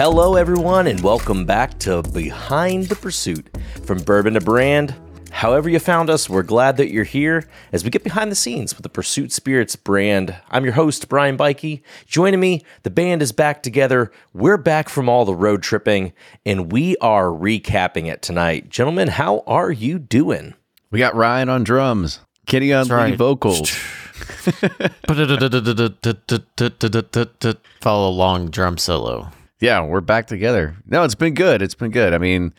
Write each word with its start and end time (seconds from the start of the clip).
Hello, 0.00 0.34
everyone, 0.36 0.86
and 0.86 0.98
welcome 1.02 1.44
back 1.44 1.78
to 1.80 2.00
Behind 2.02 2.84
the 2.84 2.96
Pursuit. 2.96 3.46
From 3.84 3.98
bourbon 3.98 4.32
to 4.32 4.40
brand, 4.40 4.94
however 5.30 5.68
you 5.68 5.78
found 5.78 6.08
us, 6.08 6.26
we're 6.26 6.42
glad 6.42 6.78
that 6.78 6.90
you're 6.90 7.04
here 7.04 7.46
as 7.70 7.84
we 7.84 7.90
get 7.90 8.02
behind 8.02 8.32
the 8.32 8.34
scenes 8.34 8.74
with 8.74 8.82
the 8.82 8.88
Pursuit 8.88 9.30
Spirits 9.30 9.76
brand. 9.76 10.34
I'm 10.50 10.64
your 10.64 10.72
host, 10.72 11.10
Brian 11.10 11.36
Bikey. 11.36 11.82
Joining 12.06 12.40
me, 12.40 12.62
the 12.82 12.88
band 12.88 13.20
is 13.20 13.30
back 13.32 13.62
together. 13.62 14.10
We're 14.32 14.56
back 14.56 14.88
from 14.88 15.10
all 15.10 15.26
the 15.26 15.34
road 15.34 15.62
tripping, 15.62 16.14
and 16.46 16.72
we 16.72 16.96
are 17.02 17.26
recapping 17.26 18.06
it 18.06 18.22
tonight. 18.22 18.70
Gentlemen, 18.70 19.08
how 19.08 19.44
are 19.46 19.70
you 19.70 19.98
doing? 19.98 20.54
We 20.90 20.98
got 20.98 21.14
Ryan 21.14 21.50
on 21.50 21.62
drums, 21.62 22.20
Kenny 22.46 22.72
on 22.72 22.88
lead 22.88 22.94
right. 22.94 23.18
vocals. 23.18 23.68
Follow 27.82 28.08
along 28.08 28.48
drum 28.48 28.78
solo. 28.78 29.30
Yeah, 29.60 29.84
we're 29.84 30.00
back 30.00 30.26
together. 30.26 30.74
No, 30.86 31.04
it's 31.04 31.14
been 31.14 31.34
good. 31.34 31.60
It's 31.60 31.74
been 31.74 31.90
good. 31.90 32.14
I 32.14 32.18
mean, 32.18 32.54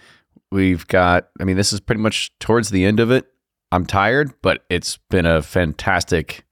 we've 0.51 0.87
got, 0.87 1.29
I 1.39 1.45
mean, 1.45 1.57
this 1.57 1.73
is 1.73 1.79
pretty 1.79 2.01
much 2.01 2.31
towards 2.37 2.69
the 2.69 2.85
end 2.85 2.99
of 2.99 3.09
it. 3.09 3.25
I'm 3.71 3.87
tired, 3.87 4.33
but 4.43 4.63
it's 4.69 4.97
been 5.09 5.25
a 5.25 5.41
fantastic 5.41 6.45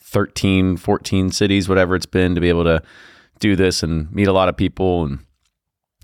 13, 0.00 0.78
14 0.78 1.30
cities, 1.30 1.68
whatever 1.68 1.94
it's 1.94 2.06
been 2.06 2.34
to 2.34 2.40
be 2.40 2.48
able 2.48 2.64
to 2.64 2.82
do 3.40 3.56
this 3.56 3.82
and 3.82 4.10
meet 4.10 4.26
a 4.26 4.32
lot 4.32 4.48
of 4.48 4.56
people 4.56 5.04
and, 5.04 5.18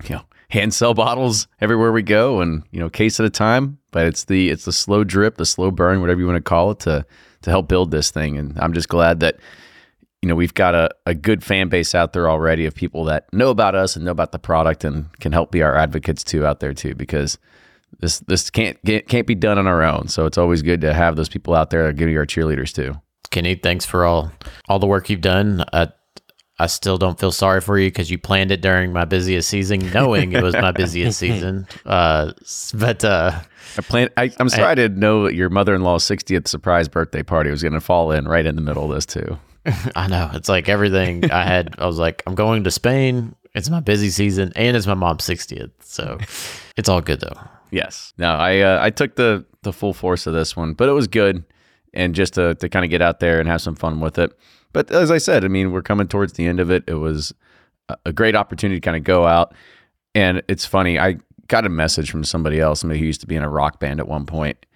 you 0.04 0.16
know, 0.16 0.22
hand 0.50 0.74
sell 0.74 0.92
bottles 0.94 1.48
everywhere 1.62 1.90
we 1.90 2.02
go 2.02 2.40
and, 2.42 2.64
you 2.72 2.80
know, 2.80 2.90
case 2.90 3.18
at 3.18 3.24
a 3.24 3.30
time. 3.30 3.78
But 3.92 4.06
it's 4.06 4.24
the, 4.24 4.50
it's 4.50 4.66
the 4.66 4.72
slow 4.72 5.04
drip, 5.04 5.38
the 5.38 5.46
slow 5.46 5.70
burn, 5.70 6.02
whatever 6.02 6.20
you 6.20 6.26
want 6.26 6.36
to 6.36 6.42
call 6.42 6.72
it 6.72 6.80
to, 6.80 7.06
to 7.42 7.50
help 7.50 7.66
build 7.66 7.92
this 7.92 8.10
thing. 8.10 8.36
And 8.36 8.58
I'm 8.58 8.74
just 8.74 8.90
glad 8.90 9.20
that, 9.20 9.36
you 10.22 10.28
know, 10.28 10.34
we've 10.34 10.54
got 10.54 10.74
a, 10.74 10.90
a 11.04 11.14
good 11.14 11.44
fan 11.44 11.68
base 11.68 11.94
out 11.94 12.12
there 12.12 12.28
already 12.28 12.66
of 12.66 12.74
people 12.74 13.04
that 13.04 13.32
know 13.32 13.50
about 13.50 13.74
us 13.74 13.96
and 13.96 14.04
know 14.04 14.10
about 14.10 14.32
the 14.32 14.38
product 14.38 14.84
and 14.84 15.06
can 15.20 15.32
help 15.32 15.50
be 15.50 15.62
our 15.62 15.76
advocates 15.76 16.24
too 16.24 16.44
out 16.46 16.60
there 16.60 16.72
too, 16.72 16.94
because 16.94 17.38
this 18.00 18.20
this 18.20 18.50
can't 18.50 18.82
get, 18.84 19.08
can't 19.08 19.26
be 19.26 19.34
done 19.34 19.58
on 19.58 19.66
our 19.66 19.82
own. 19.82 20.08
So 20.08 20.26
it's 20.26 20.38
always 20.38 20.62
good 20.62 20.80
to 20.82 20.94
have 20.94 21.16
those 21.16 21.28
people 21.28 21.54
out 21.54 21.70
there 21.70 21.82
that 21.82 21.88
are 21.90 21.92
giving 21.92 22.14
you 22.14 22.20
our 22.20 22.26
cheerleaders 22.26 22.72
too. 22.72 23.00
Kenny, 23.30 23.54
thanks 23.54 23.84
for 23.84 24.04
all 24.04 24.32
all 24.68 24.78
the 24.78 24.86
work 24.86 25.10
you've 25.10 25.20
done. 25.20 25.64
I, 25.72 25.88
I 26.58 26.68
still 26.68 26.96
don't 26.96 27.20
feel 27.20 27.32
sorry 27.32 27.60
for 27.60 27.78
you 27.78 27.88
because 27.88 28.10
you 28.10 28.16
planned 28.16 28.50
it 28.50 28.62
during 28.62 28.92
my 28.92 29.04
busiest 29.04 29.48
season, 29.48 29.90
knowing 29.92 30.32
it 30.32 30.42
was 30.42 30.54
my 30.54 30.72
busiest 30.72 31.18
season. 31.20 31.66
Uh, 31.84 32.32
but 32.72 33.04
uh, 33.04 33.40
I 33.76 33.82
plan. 33.82 34.08
I, 34.16 34.30
I'm 34.40 34.48
sorry 34.48 34.64
I, 34.64 34.74
didn't 34.74 34.98
know 34.98 35.24
that 35.24 35.34
your 35.34 35.50
mother-in-law's 35.50 36.04
60th 36.04 36.48
surprise 36.48 36.88
birthday 36.88 37.22
party 37.22 37.50
was 37.50 37.62
going 37.62 37.74
to 37.74 37.80
fall 37.80 38.10
in 38.10 38.26
right 38.26 38.46
in 38.46 38.56
the 38.56 38.62
middle 38.62 38.90
of 38.90 38.94
this 38.94 39.04
too. 39.04 39.38
I 39.96 40.06
know. 40.08 40.30
It's 40.34 40.48
like 40.48 40.68
everything 40.68 41.30
I 41.30 41.44
had. 41.44 41.74
I 41.78 41.86
was 41.86 41.98
like, 41.98 42.22
I'm 42.26 42.34
going 42.34 42.64
to 42.64 42.70
Spain. 42.70 43.34
It's 43.54 43.70
my 43.70 43.80
busy 43.80 44.10
season, 44.10 44.52
and 44.54 44.76
it's 44.76 44.86
my 44.86 44.94
mom's 44.94 45.24
60th. 45.24 45.70
So 45.80 46.18
it's 46.76 46.88
all 46.88 47.00
good 47.00 47.20
though. 47.20 47.38
Yes. 47.70 48.12
No, 48.18 48.30
I 48.30 48.60
uh, 48.60 48.78
I 48.82 48.90
took 48.90 49.16
the 49.16 49.44
the 49.62 49.72
full 49.72 49.92
force 49.92 50.26
of 50.26 50.34
this 50.34 50.56
one, 50.56 50.74
but 50.74 50.88
it 50.88 50.92
was 50.92 51.08
good, 51.08 51.44
and 51.92 52.14
just 52.14 52.34
to 52.34 52.54
to 52.56 52.68
kind 52.68 52.84
of 52.84 52.90
get 52.90 53.02
out 53.02 53.20
there 53.20 53.40
and 53.40 53.48
have 53.48 53.60
some 53.60 53.74
fun 53.74 54.00
with 54.00 54.18
it. 54.18 54.32
But 54.72 54.90
as 54.90 55.10
I 55.10 55.18
said, 55.18 55.44
I 55.44 55.48
mean, 55.48 55.72
we're 55.72 55.82
coming 55.82 56.06
towards 56.06 56.34
the 56.34 56.46
end 56.46 56.60
of 56.60 56.70
it. 56.70 56.84
It 56.86 56.94
was 56.94 57.34
a 58.04 58.12
great 58.12 58.36
opportunity 58.36 58.80
to 58.80 58.84
kind 58.84 58.96
of 58.96 59.04
go 59.04 59.26
out, 59.26 59.54
and 60.14 60.42
it's 60.48 60.66
funny. 60.66 60.98
I 60.98 61.18
got 61.48 61.66
a 61.66 61.68
message 61.68 62.10
from 62.10 62.24
somebody 62.24 62.60
else, 62.60 62.80
somebody 62.80 63.00
who 63.00 63.06
used 63.06 63.20
to 63.22 63.26
be 63.26 63.36
in 63.36 63.42
a 63.42 63.48
rock 63.48 63.80
band 63.80 64.00
at 64.00 64.08
one 64.08 64.26
point, 64.26 64.66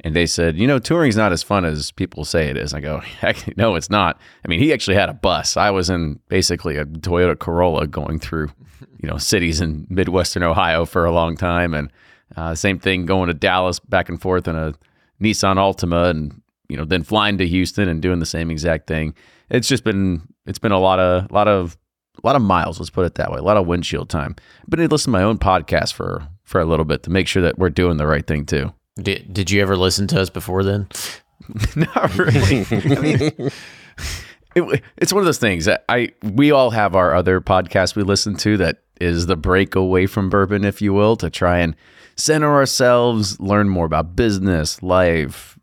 and 0.00 0.16
they 0.16 0.26
said, 0.26 0.56
you 0.56 0.66
know, 0.66 0.78
touring's 0.78 1.16
not 1.16 1.32
as 1.32 1.42
fun 1.42 1.64
as 1.64 1.92
people 1.92 2.24
say 2.24 2.48
it 2.48 2.56
is. 2.56 2.74
I 2.74 2.80
go, 2.80 2.98
heck, 3.20 3.56
no, 3.56 3.76
it's 3.76 3.90
not. 3.90 4.20
I 4.44 4.48
mean, 4.48 4.58
he 4.58 4.72
actually 4.72 4.96
had 4.96 5.08
a 5.08 5.14
bus. 5.14 5.56
I 5.56 5.70
was 5.70 5.90
in 5.90 6.20
basically 6.28 6.76
a 6.76 6.84
Toyota 6.84 7.38
Corolla 7.38 7.86
going 7.86 8.18
through, 8.18 8.50
you 8.98 9.08
know, 9.08 9.18
cities 9.18 9.60
in 9.60 9.86
Midwestern 9.88 10.42
Ohio 10.42 10.84
for 10.84 11.04
a 11.04 11.12
long 11.12 11.36
time. 11.36 11.74
And 11.74 11.90
uh, 12.36 12.54
same 12.54 12.78
thing 12.78 13.06
going 13.06 13.28
to 13.28 13.34
Dallas 13.34 13.78
back 13.78 14.08
and 14.08 14.20
forth 14.20 14.48
in 14.48 14.56
a 14.56 14.74
Nissan 15.20 15.56
Altima 15.56 16.10
and, 16.10 16.40
you 16.68 16.76
know, 16.76 16.84
then 16.84 17.04
flying 17.04 17.38
to 17.38 17.46
Houston 17.46 17.88
and 17.88 18.02
doing 18.02 18.18
the 18.18 18.26
same 18.26 18.50
exact 18.50 18.86
thing. 18.86 19.14
It's 19.50 19.68
just 19.68 19.84
been, 19.84 20.22
it's 20.46 20.58
been 20.58 20.72
a 20.72 20.80
lot 20.80 20.98
of, 20.98 21.30
a 21.30 21.34
lot 21.34 21.46
of, 21.46 21.76
a 22.22 22.26
lot 22.26 22.36
of 22.36 22.42
miles, 22.42 22.78
let's 22.78 22.90
put 22.90 23.06
it 23.06 23.14
that 23.16 23.30
way, 23.30 23.38
a 23.38 23.42
lot 23.42 23.56
of 23.56 23.66
windshield 23.66 24.08
time. 24.08 24.36
But 24.66 24.80
I 24.80 24.86
listen 24.86 25.12
to 25.12 25.18
my 25.18 25.22
own 25.22 25.38
podcast 25.38 25.92
for, 25.92 26.26
for 26.42 26.60
a 26.60 26.64
little 26.64 26.84
bit 26.84 27.02
to 27.04 27.10
make 27.10 27.26
sure 27.26 27.42
that 27.42 27.58
we're 27.58 27.70
doing 27.70 27.96
the 27.96 28.06
right 28.06 28.26
thing 28.26 28.46
too. 28.46 28.72
Did, 28.96 29.32
did 29.32 29.50
you 29.50 29.62
ever 29.62 29.76
listen 29.76 30.06
to 30.08 30.20
us 30.20 30.30
before 30.30 30.62
then? 30.62 30.88
Not 31.76 32.16
really. 32.18 32.66
I 32.70 33.00
mean, 33.00 33.50
it, 34.54 34.82
it's 34.96 35.12
one 35.12 35.20
of 35.20 35.26
those 35.26 35.38
things 35.38 35.64
that 35.64 35.84
I 35.88 36.10
we 36.22 36.50
all 36.50 36.70
have 36.70 36.94
our 36.94 37.14
other 37.14 37.40
podcasts 37.40 37.96
we 37.96 38.02
listen 38.02 38.36
to 38.38 38.56
that 38.58 38.78
is 39.00 39.26
the 39.26 39.36
break 39.36 39.74
away 39.74 40.06
from 40.06 40.30
bourbon, 40.30 40.64
if 40.64 40.80
you 40.80 40.92
will, 40.92 41.16
to 41.16 41.30
try 41.30 41.58
and 41.58 41.74
center 42.16 42.52
ourselves, 42.52 43.40
learn 43.40 43.68
more 43.68 43.86
about 43.86 44.14
business, 44.14 44.82
life, 44.82 45.58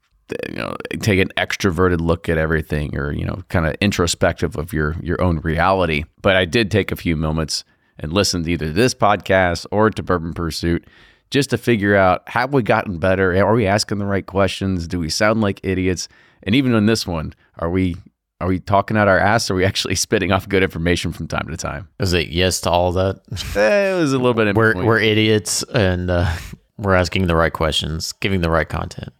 you 0.50 0.56
know, 0.56 0.76
take 1.00 1.20
an 1.20 1.30
extroverted 1.38 2.02
look 2.02 2.28
at 2.28 2.38
everything, 2.38 2.98
or 2.98 3.12
you 3.12 3.26
know, 3.26 3.42
kind 3.50 3.66
of 3.66 3.76
introspective 3.80 4.58
of 4.58 4.74
your 4.74 4.96
your 5.02 5.22
own 5.22 5.40
reality. 5.40 6.04
But 6.22 6.36
I 6.36 6.46
did 6.46 6.72
take 6.72 6.92
a 6.92 6.96
few 6.96 7.16
moments 7.16 7.64
and 8.00 8.12
listen 8.14 8.44
to 8.44 8.52
either 8.52 8.72
this 8.72 8.94
podcast 8.94 9.66
or 9.72 9.90
to 9.90 10.04
Bourbon 10.04 10.34
Pursuit 10.34 10.86
just 11.32 11.50
to 11.52 11.58
figure 11.58 11.96
out 11.96 12.28
have 12.30 12.54
we 12.54 12.64
gotten 12.64 12.98
better? 12.98 13.36
Are 13.44 13.54
we 13.54 13.68
asking 13.68 14.00
the 14.00 14.06
right 14.06 14.26
questions? 14.26 14.88
Do 14.88 15.00
we 15.00 15.10
sound 15.10 15.42
like 15.42 15.60
idiots? 15.64 16.08
And 16.44 16.56
even 16.56 16.74
on 16.74 16.86
this 16.86 17.06
one, 17.06 17.34
are 17.58 17.70
we 17.70 17.96
are 18.42 18.48
we 18.48 18.60
talking 18.60 18.96
out 18.98 19.08
our 19.08 19.20
ass? 19.20 19.50
Or 19.50 19.54
are 19.54 19.58
we 19.58 19.66
actually 19.66 19.96
spitting 20.08 20.32
off 20.32 20.48
good 20.48 20.64
information 20.64 21.12
from 21.12 21.28
time 21.28 21.48
to 21.50 21.58
time? 21.58 21.88
Is 22.00 22.14
it 22.14 22.30
yes 22.30 22.62
to 22.62 22.70
all 22.70 22.92
that? 22.94 23.22
Eh, 23.56 23.96
it 23.96 24.00
was 24.00 24.14
a 24.14 24.18
little 24.18 24.34
bit. 24.34 24.56
we're 24.56 24.84
we're 24.84 25.00
idiots 25.00 25.64
and 25.64 26.10
uh, 26.10 26.32
we're 26.78 26.96
asking 26.96 27.28
the 27.28 27.36
right 27.36 27.54
questions, 27.54 28.12
giving 28.14 28.42
the 28.42 28.50
right 28.50 28.68
content. 28.68 29.12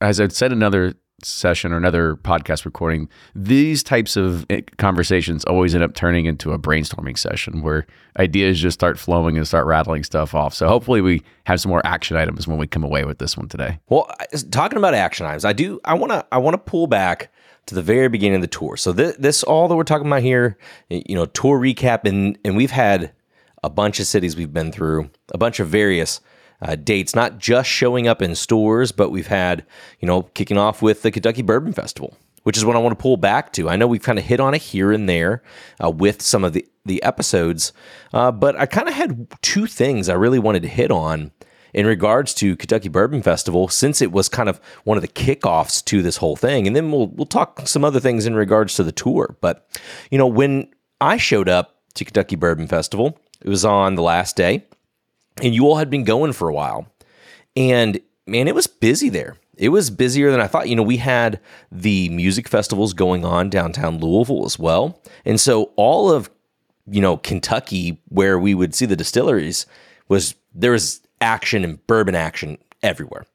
As 0.00 0.20
I 0.20 0.28
said, 0.28 0.52
another 0.52 0.94
session 1.22 1.72
or 1.72 1.76
another 1.76 2.16
podcast 2.16 2.64
recording, 2.64 3.08
these 3.34 3.82
types 3.82 4.16
of 4.16 4.46
eh, 4.50 4.60
conversations 4.76 5.44
always 5.44 5.74
end 5.74 5.82
up 5.82 5.94
turning 5.94 6.26
into 6.26 6.52
a 6.52 6.58
brainstorming 6.58 7.18
session 7.18 7.62
where 7.62 7.86
ideas 8.18 8.60
just 8.60 8.74
start 8.74 8.98
flowing 8.98 9.36
and 9.36 9.46
start 9.46 9.66
rattling 9.66 10.04
stuff 10.04 10.34
off. 10.34 10.54
So 10.54 10.68
hopefully 10.68 11.00
we 11.00 11.22
have 11.44 11.60
some 11.60 11.70
more 11.70 11.84
action 11.84 12.16
items 12.16 12.46
when 12.46 12.58
we 12.58 12.66
come 12.66 12.84
away 12.84 13.04
with 13.04 13.18
this 13.18 13.36
one 13.36 13.48
today. 13.48 13.78
Well, 13.88 14.08
talking 14.50 14.78
about 14.78 14.94
action 14.94 15.26
items, 15.26 15.44
I 15.44 15.52
do 15.52 15.80
I 15.84 15.94
want 15.94 16.12
to 16.12 16.24
I 16.30 16.38
want 16.38 16.54
to 16.54 16.58
pull 16.58 16.86
back 16.86 17.32
to 17.66 17.74
the 17.74 17.82
very 17.82 18.08
beginning 18.08 18.36
of 18.36 18.42
the 18.42 18.48
tour. 18.48 18.76
So 18.76 18.92
this, 18.92 19.16
this 19.16 19.42
all 19.42 19.68
that 19.68 19.76
we're 19.76 19.84
talking 19.84 20.06
about 20.06 20.22
here, 20.22 20.56
you 20.88 21.14
know, 21.14 21.26
tour 21.26 21.58
recap 21.58 22.06
and 22.06 22.38
and 22.44 22.56
we've 22.56 22.70
had 22.70 23.12
a 23.64 23.70
bunch 23.70 23.98
of 23.98 24.06
cities 24.06 24.36
we've 24.36 24.52
been 24.52 24.70
through, 24.70 25.10
a 25.32 25.38
bunch 25.38 25.58
of 25.58 25.68
various 25.68 26.20
uh, 26.62 26.76
dates, 26.76 27.14
not 27.14 27.38
just 27.38 27.68
showing 27.68 28.08
up 28.08 28.22
in 28.22 28.34
stores, 28.34 28.92
but 28.92 29.10
we've 29.10 29.28
had, 29.28 29.64
you 30.00 30.06
know, 30.06 30.22
kicking 30.22 30.58
off 30.58 30.82
with 30.82 31.02
the 31.02 31.10
Kentucky 31.10 31.42
Bourbon 31.42 31.72
Festival, 31.72 32.16
which 32.42 32.56
is 32.56 32.64
what 32.64 32.76
I 32.76 32.80
want 32.80 32.98
to 32.98 33.02
pull 33.02 33.16
back 33.16 33.52
to. 33.54 33.68
I 33.68 33.76
know 33.76 33.86
we've 33.86 34.02
kind 34.02 34.18
of 34.18 34.24
hit 34.24 34.40
on 34.40 34.54
it 34.54 34.62
here 34.62 34.92
and 34.92 35.08
there 35.08 35.42
uh, 35.82 35.90
with 35.90 36.20
some 36.22 36.44
of 36.44 36.52
the, 36.52 36.66
the 36.84 37.02
episodes, 37.02 37.72
uh, 38.12 38.32
but 38.32 38.56
I 38.56 38.66
kind 38.66 38.88
of 38.88 38.94
had 38.94 39.28
two 39.42 39.66
things 39.66 40.08
I 40.08 40.14
really 40.14 40.38
wanted 40.38 40.62
to 40.62 40.68
hit 40.68 40.90
on 40.90 41.30
in 41.74 41.86
regards 41.86 42.34
to 42.34 42.56
Kentucky 42.56 42.88
Bourbon 42.88 43.22
Festival, 43.22 43.68
since 43.68 44.00
it 44.00 44.10
was 44.10 44.28
kind 44.28 44.48
of 44.48 44.60
one 44.84 44.96
of 44.96 45.02
the 45.02 45.08
kickoffs 45.08 45.84
to 45.84 46.02
this 46.02 46.16
whole 46.16 46.34
thing. 46.34 46.66
And 46.66 46.74
then 46.74 46.90
we'll 46.90 47.08
we'll 47.08 47.26
talk 47.26 47.68
some 47.68 47.84
other 47.84 48.00
things 48.00 48.26
in 48.26 48.34
regards 48.34 48.74
to 48.76 48.84
the 48.84 48.90
tour. 48.90 49.36
But 49.40 49.68
you 50.10 50.18
know, 50.18 50.26
when 50.26 50.72
I 51.00 51.18
showed 51.18 51.48
up 51.48 51.82
to 51.94 52.04
Kentucky 52.04 52.36
Bourbon 52.36 52.66
Festival, 52.66 53.20
it 53.42 53.48
was 53.48 53.64
on 53.64 53.94
the 53.94 54.02
last 54.02 54.34
day 54.34 54.64
and 55.42 55.54
you 55.54 55.66
all 55.66 55.76
had 55.76 55.90
been 55.90 56.04
going 56.04 56.32
for 56.32 56.48
a 56.48 56.54
while. 56.54 56.86
And 57.56 58.00
man, 58.26 58.48
it 58.48 58.54
was 58.54 58.66
busy 58.66 59.08
there. 59.08 59.36
It 59.56 59.70
was 59.70 59.90
busier 59.90 60.30
than 60.30 60.40
I 60.40 60.46
thought. 60.46 60.68
You 60.68 60.76
know, 60.76 60.82
we 60.82 60.98
had 60.98 61.40
the 61.72 62.08
music 62.10 62.48
festivals 62.48 62.92
going 62.92 63.24
on 63.24 63.50
downtown 63.50 63.98
Louisville 63.98 64.46
as 64.46 64.58
well. 64.58 65.00
And 65.24 65.40
so 65.40 65.72
all 65.76 66.10
of, 66.10 66.30
you 66.86 67.00
know, 67.00 67.16
Kentucky, 67.16 68.00
where 68.08 68.38
we 68.38 68.54
would 68.54 68.74
see 68.74 68.86
the 68.86 68.94
distilleries, 68.94 69.66
was 70.08 70.36
there 70.54 70.72
was 70.72 71.00
action 71.20 71.64
and 71.64 71.84
bourbon 71.88 72.14
action 72.14 72.58
everywhere. 72.82 73.26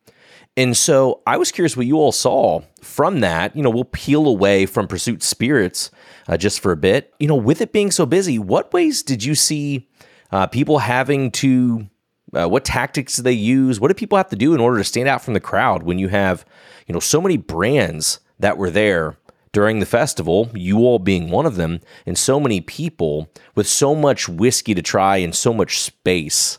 And 0.55 0.77
so 0.77 1.21
I 1.25 1.37
was 1.37 1.51
curious 1.51 1.75
what 1.75 1.87
you 1.87 1.97
all 1.97 2.11
saw 2.11 2.61
from 2.81 3.21
that. 3.21 3.55
You 3.55 3.63
know, 3.63 3.71
we'll 3.71 3.85
peel 3.85 4.27
away 4.27 4.65
from 4.65 4.87
Pursuit 4.87 5.23
Spirits 5.23 5.89
uh, 6.27 6.37
just 6.37 6.59
for 6.59 6.71
a 6.71 6.77
bit. 6.77 7.13
You 7.19 7.27
know, 7.27 7.35
with 7.35 7.59
it 7.59 7.73
being 7.73 7.91
so 7.91 8.05
busy, 8.05 8.37
what 8.37 8.71
ways 8.71 9.01
did 9.03 9.23
you 9.23 9.35
see 9.35 9.89
uh, 10.31 10.47
people 10.47 10.79
having 10.79 11.31
to 11.31 11.87
uh, 12.33 12.47
what 12.47 12.65
tactics 12.65 13.15
do 13.15 13.21
they 13.21 13.31
use? 13.31 13.79
What 13.79 13.89
do 13.89 13.93
people 13.93 14.17
have 14.17 14.29
to 14.29 14.35
do 14.35 14.53
in 14.53 14.59
order 14.59 14.77
to 14.77 14.83
stand 14.83 15.07
out 15.07 15.21
from 15.21 15.33
the 15.33 15.39
crowd 15.39 15.83
when 15.83 15.99
you 15.99 16.09
have, 16.09 16.45
you 16.87 16.93
know, 16.93 16.99
so 16.99 17.21
many 17.21 17.37
brands 17.37 18.19
that 18.39 18.57
were 18.57 18.69
there 18.69 19.17
during 19.51 19.79
the 19.79 19.85
festival, 19.85 20.49
you 20.53 20.79
all 20.79 20.99
being 20.99 21.29
one 21.29 21.45
of 21.45 21.55
them, 21.55 21.79
and 22.05 22.17
so 22.17 22.39
many 22.39 22.59
people 22.59 23.29
with 23.55 23.67
so 23.67 23.93
much 23.93 24.27
whiskey 24.27 24.73
to 24.73 24.81
try 24.81 25.17
and 25.17 25.35
so 25.35 25.53
much 25.53 25.79
space, 25.79 26.57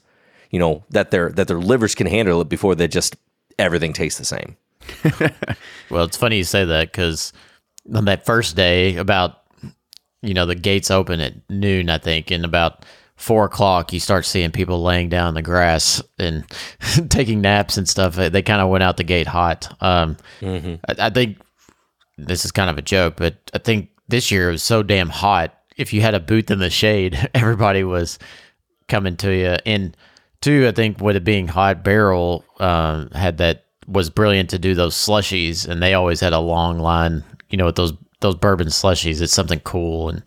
you 0.51 0.61
know, 0.61 0.85
that 0.91 1.11
their 1.11 1.31
that 1.31 1.49
their 1.49 1.59
livers 1.59 1.95
can 1.95 2.07
handle 2.07 2.41
it 2.41 2.49
before 2.49 2.75
they 2.75 2.87
just 2.87 3.17
everything 3.59 3.93
tastes 3.93 4.19
the 4.19 4.25
same. 4.25 4.57
well, 5.91 6.05
it's 6.05 6.17
funny 6.17 6.37
you 6.37 6.45
say 6.45 6.65
that 6.65 6.93
because 6.93 7.33
on 7.93 8.05
that 8.05 8.25
first 8.25 8.55
day, 8.55 8.97
about 8.97 9.43
you 10.23 10.33
know 10.33 10.47
the 10.47 10.55
gates 10.55 10.91
open 10.91 11.21
at 11.21 11.35
noon, 11.51 11.91
I 11.91 11.99
think, 11.99 12.31
and 12.31 12.45
about 12.45 12.85
four 13.17 13.45
o'clock, 13.45 13.93
you 13.93 14.01
start 14.01 14.25
seeing 14.25 14.51
people 14.51 14.83
laying 14.83 15.09
down 15.09 15.29
in 15.29 15.35
the 15.35 15.43
grass 15.43 16.03
and 16.19 16.45
taking 17.11 17.41
naps 17.41 17.77
and 17.77 17.89
stuff. 17.89 18.17
They 18.17 18.43
kind 18.43 18.61
of 18.61 18.69
went 18.69 18.85
out 18.85 18.97
the 18.97 19.05
gate 19.05 19.27
hot. 19.27 19.75
Um, 19.83 20.17
I, 20.89 21.07
I 21.07 21.11
think 21.11 21.39
this 22.19 22.45
is 22.45 22.53
kind 22.53 22.71
of 22.71 22.79
a 22.79 22.83
joke, 22.83 23.15
but 23.17 23.37
I 23.53 23.59
think 23.59 23.91
this 24.09 24.31
year 24.31 24.49
it 24.49 24.53
was 24.53 24.63
so 24.63 24.83
damn 24.83 25.09
hot. 25.09 25.55
If 25.77 25.93
you 25.93 26.01
had 26.01 26.15
a 26.15 26.21
booth 26.21 26.51
in 26.51 26.59
the 26.59 26.71
shade, 26.71 27.31
everybody 27.35 27.85
was 27.85 28.19
coming 28.89 29.17
to 29.19 29.35
you. 29.35 29.57
And 29.67 29.97
two, 30.41 30.67
I 30.69 30.73
think 30.73 31.01
with 31.01 31.17
it 31.17 31.25
being 31.25 31.49
hot, 31.49 31.83
Barrel 31.85 32.45
um, 32.61 33.11
had 33.11 33.39
that 33.39 33.65
was 33.87 34.11
brilliant 34.11 34.51
to 34.51 34.59
do 34.59 34.75
those 34.75 34.95
slushies, 34.95 35.69
and 35.69 35.83
they 35.83 35.95
always 35.95 36.21
had 36.21 36.33
a 36.33 36.39
long 36.39 36.79
line. 36.79 37.25
You 37.51 37.59
know, 37.59 37.67
with 37.67 37.77
those 37.77 37.93
those 38.21 38.35
bourbon 38.37 38.69
slushies, 38.69 39.21
it's 39.21 39.33
something 39.33 39.61
cool 39.61 40.09
and 40.09 40.23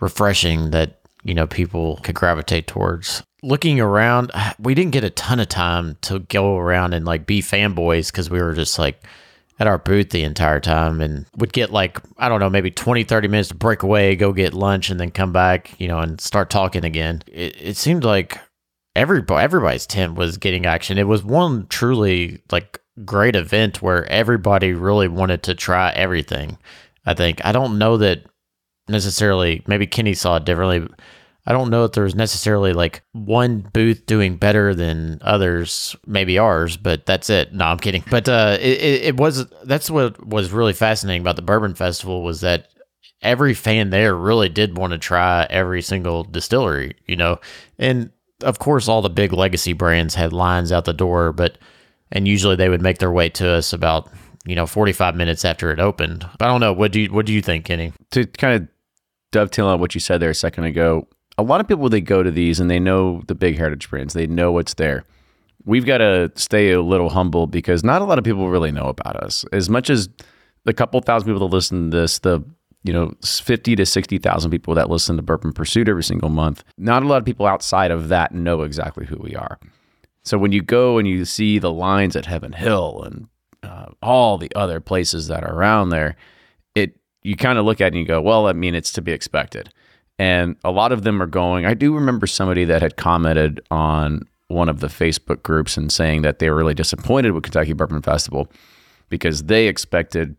refreshing 0.00 0.70
that 0.72 1.00
you 1.26 1.34
know 1.34 1.46
people 1.46 1.98
could 2.02 2.14
gravitate 2.14 2.66
towards. 2.66 3.22
Looking 3.42 3.80
around, 3.80 4.32
we 4.58 4.74
didn't 4.74 4.92
get 4.92 5.04
a 5.04 5.10
ton 5.10 5.40
of 5.40 5.48
time 5.48 5.98
to 6.02 6.20
go 6.20 6.56
around 6.56 6.94
and 6.94 7.04
like 7.04 7.26
be 7.26 7.42
fanboys 7.42 8.10
because 8.10 8.30
we 8.30 8.40
were 8.40 8.54
just 8.54 8.78
like 8.78 9.02
at 9.58 9.66
our 9.66 9.78
booth 9.78 10.10
the 10.10 10.22
entire 10.22 10.60
time 10.60 11.00
and 11.00 11.24
would 11.38 11.50
get 11.50 11.72
like 11.72 11.98
i 12.18 12.28
don't 12.28 12.40
know 12.40 12.50
maybe 12.50 12.70
20 12.70 13.04
30 13.04 13.28
minutes 13.28 13.48
to 13.48 13.54
break 13.54 13.82
away 13.82 14.14
go 14.14 14.30
get 14.30 14.52
lunch 14.52 14.90
and 14.90 15.00
then 15.00 15.10
come 15.10 15.32
back 15.32 15.74
you 15.80 15.88
know 15.88 15.98
and 15.98 16.20
start 16.20 16.50
talking 16.50 16.84
again. 16.84 17.22
It, 17.26 17.56
it 17.60 17.76
seemed 17.76 18.04
like 18.04 18.38
everybody 18.94 19.42
everybody's 19.42 19.86
tent 19.86 20.14
was 20.14 20.38
getting 20.38 20.66
action. 20.66 20.98
It 20.98 21.06
was 21.06 21.22
one 21.22 21.66
truly 21.68 22.42
like 22.50 22.80
great 23.04 23.36
event 23.36 23.82
where 23.82 24.04
everybody 24.10 24.72
really 24.72 25.08
wanted 25.08 25.42
to 25.42 25.54
try 25.54 25.90
everything 25.92 26.56
i 27.04 27.14
think. 27.14 27.44
I 27.44 27.52
don't 27.52 27.78
know 27.78 27.98
that 27.98 28.24
necessarily 28.88 29.62
maybe 29.66 29.86
kenny 29.86 30.14
saw 30.14 30.36
it 30.36 30.44
differently 30.44 30.86
I 31.48 31.52
don't 31.52 31.70
know 31.70 31.84
if 31.84 31.92
there's 31.92 32.16
necessarily 32.16 32.72
like 32.72 33.02
one 33.12 33.68
booth 33.72 34.04
doing 34.06 34.36
better 34.36 34.74
than 34.74 35.18
others, 35.22 35.94
maybe 36.04 36.38
ours, 36.38 36.76
but 36.76 37.06
that's 37.06 37.30
it. 37.30 37.52
No, 37.52 37.66
I'm 37.66 37.78
kidding. 37.78 38.02
But 38.10 38.28
uh, 38.28 38.58
it, 38.60 39.04
it, 39.04 39.16
was 39.16 39.46
that's 39.64 39.88
what 39.88 40.26
was 40.26 40.50
really 40.50 40.72
fascinating 40.72 41.20
about 41.20 41.36
the 41.36 41.42
Bourbon 41.42 41.76
Festival 41.76 42.24
was 42.24 42.40
that 42.40 42.70
every 43.22 43.54
fan 43.54 43.90
there 43.90 44.16
really 44.16 44.48
did 44.48 44.76
want 44.76 44.92
to 44.92 44.98
try 44.98 45.46
every 45.48 45.82
single 45.82 46.24
distillery, 46.24 46.96
you 47.06 47.14
know, 47.14 47.38
and 47.78 48.10
of 48.42 48.58
course 48.58 48.88
all 48.88 49.00
the 49.00 49.08
big 49.08 49.32
legacy 49.32 49.72
brands 49.72 50.16
had 50.16 50.32
lines 50.32 50.72
out 50.72 50.84
the 50.84 50.92
door, 50.92 51.32
but 51.32 51.58
and 52.10 52.26
usually 52.26 52.56
they 52.56 52.68
would 52.68 52.82
make 52.82 52.98
their 52.98 53.12
way 53.12 53.28
to 53.28 53.48
us 53.48 53.72
about 53.72 54.10
you 54.44 54.56
know 54.56 54.66
45 54.66 55.14
minutes 55.14 55.44
after 55.44 55.70
it 55.70 55.78
opened. 55.78 56.26
But 56.38 56.46
I 56.46 56.48
don't 56.48 56.60
know. 56.60 56.72
What 56.72 56.90
do 56.90 57.00
you 57.02 57.12
what 57.12 57.24
do 57.26 57.32
you 57.32 57.42
think, 57.42 57.66
Kenny? 57.66 57.92
To 58.10 58.26
kind 58.26 58.62
of 58.62 58.68
dovetail 59.32 59.66
on 59.66 59.80
what 59.80 59.94
you 59.94 60.00
said 60.00 60.18
there 60.20 60.30
a 60.30 60.34
second 60.34 60.64
ago, 60.64 61.08
a 61.38 61.42
lot 61.42 61.60
of 61.60 61.68
people 61.68 61.88
they 61.88 62.00
go 62.00 62.22
to 62.22 62.30
these 62.30 62.60
and 62.60 62.70
they 62.70 62.78
know 62.78 63.22
the 63.26 63.34
big 63.34 63.56
heritage 63.56 63.90
brands. 63.90 64.14
They 64.14 64.26
know 64.26 64.52
what's 64.52 64.74
there. 64.74 65.04
We've 65.64 65.84
got 65.84 65.98
to 65.98 66.30
stay 66.36 66.70
a 66.72 66.80
little 66.80 67.10
humble 67.10 67.46
because 67.46 67.82
not 67.82 68.00
a 68.00 68.04
lot 68.04 68.18
of 68.18 68.24
people 68.24 68.48
really 68.48 68.70
know 68.70 68.86
about 68.86 69.16
us. 69.16 69.44
As 69.52 69.68
much 69.68 69.90
as 69.90 70.08
the 70.64 70.72
couple 70.72 71.00
thousand 71.00 71.26
people 71.28 71.48
that 71.48 71.54
listen 71.54 71.90
to 71.90 71.96
this, 71.96 72.20
the 72.20 72.44
you 72.86 72.92
know, 72.92 73.12
50 73.24 73.74
to 73.74 73.84
60,000 73.84 74.50
people 74.50 74.74
that 74.76 74.88
listen 74.88 75.16
to 75.16 75.22
Bourbon 75.22 75.52
Pursuit 75.52 75.88
every 75.88 76.04
single 76.04 76.28
month. 76.28 76.62
Not 76.78 77.02
a 77.02 77.06
lot 77.06 77.18
of 77.18 77.24
people 77.24 77.44
outside 77.44 77.90
of 77.90 78.08
that 78.08 78.32
know 78.32 78.62
exactly 78.62 79.04
who 79.04 79.16
we 79.16 79.34
are. 79.34 79.58
So 80.22 80.38
when 80.38 80.52
you 80.52 80.62
go 80.62 80.96
and 80.96 81.06
you 81.06 81.24
see 81.24 81.58
the 81.58 81.72
lines 81.72 82.14
at 82.14 82.26
Heaven 82.26 82.52
Hill 82.52 83.02
and 83.04 83.28
uh, 83.64 83.86
all 84.02 84.38
the 84.38 84.52
other 84.54 84.78
places 84.80 85.26
that 85.26 85.42
are 85.42 85.52
around 85.52 85.88
there, 85.88 86.16
you 87.26 87.36
kind 87.36 87.58
of 87.58 87.64
look 87.64 87.80
at 87.80 87.86
it 87.86 87.94
and 87.94 87.98
you 87.98 88.04
go, 88.04 88.20
well, 88.20 88.46
I 88.46 88.52
mean, 88.52 88.74
it's 88.74 88.92
to 88.92 89.02
be 89.02 89.12
expected 89.12 89.72
and 90.18 90.56
a 90.64 90.70
lot 90.70 90.92
of 90.92 91.02
them 91.02 91.22
are 91.22 91.26
going. 91.26 91.66
I 91.66 91.74
do 91.74 91.94
remember 91.94 92.26
somebody 92.26 92.64
that 92.64 92.82
had 92.82 92.96
commented 92.96 93.60
on 93.70 94.26
one 94.48 94.68
of 94.68 94.80
the 94.80 94.86
Facebook 94.86 95.42
groups 95.42 95.76
and 95.76 95.90
saying 95.92 96.22
that 96.22 96.38
they 96.38 96.48
were 96.48 96.56
really 96.56 96.74
disappointed 96.74 97.32
with 97.32 97.44
Kentucky 97.44 97.72
Bourbon 97.72 98.02
Festival 98.02 98.48
because 99.08 99.44
they 99.44 99.66
expected 99.66 100.36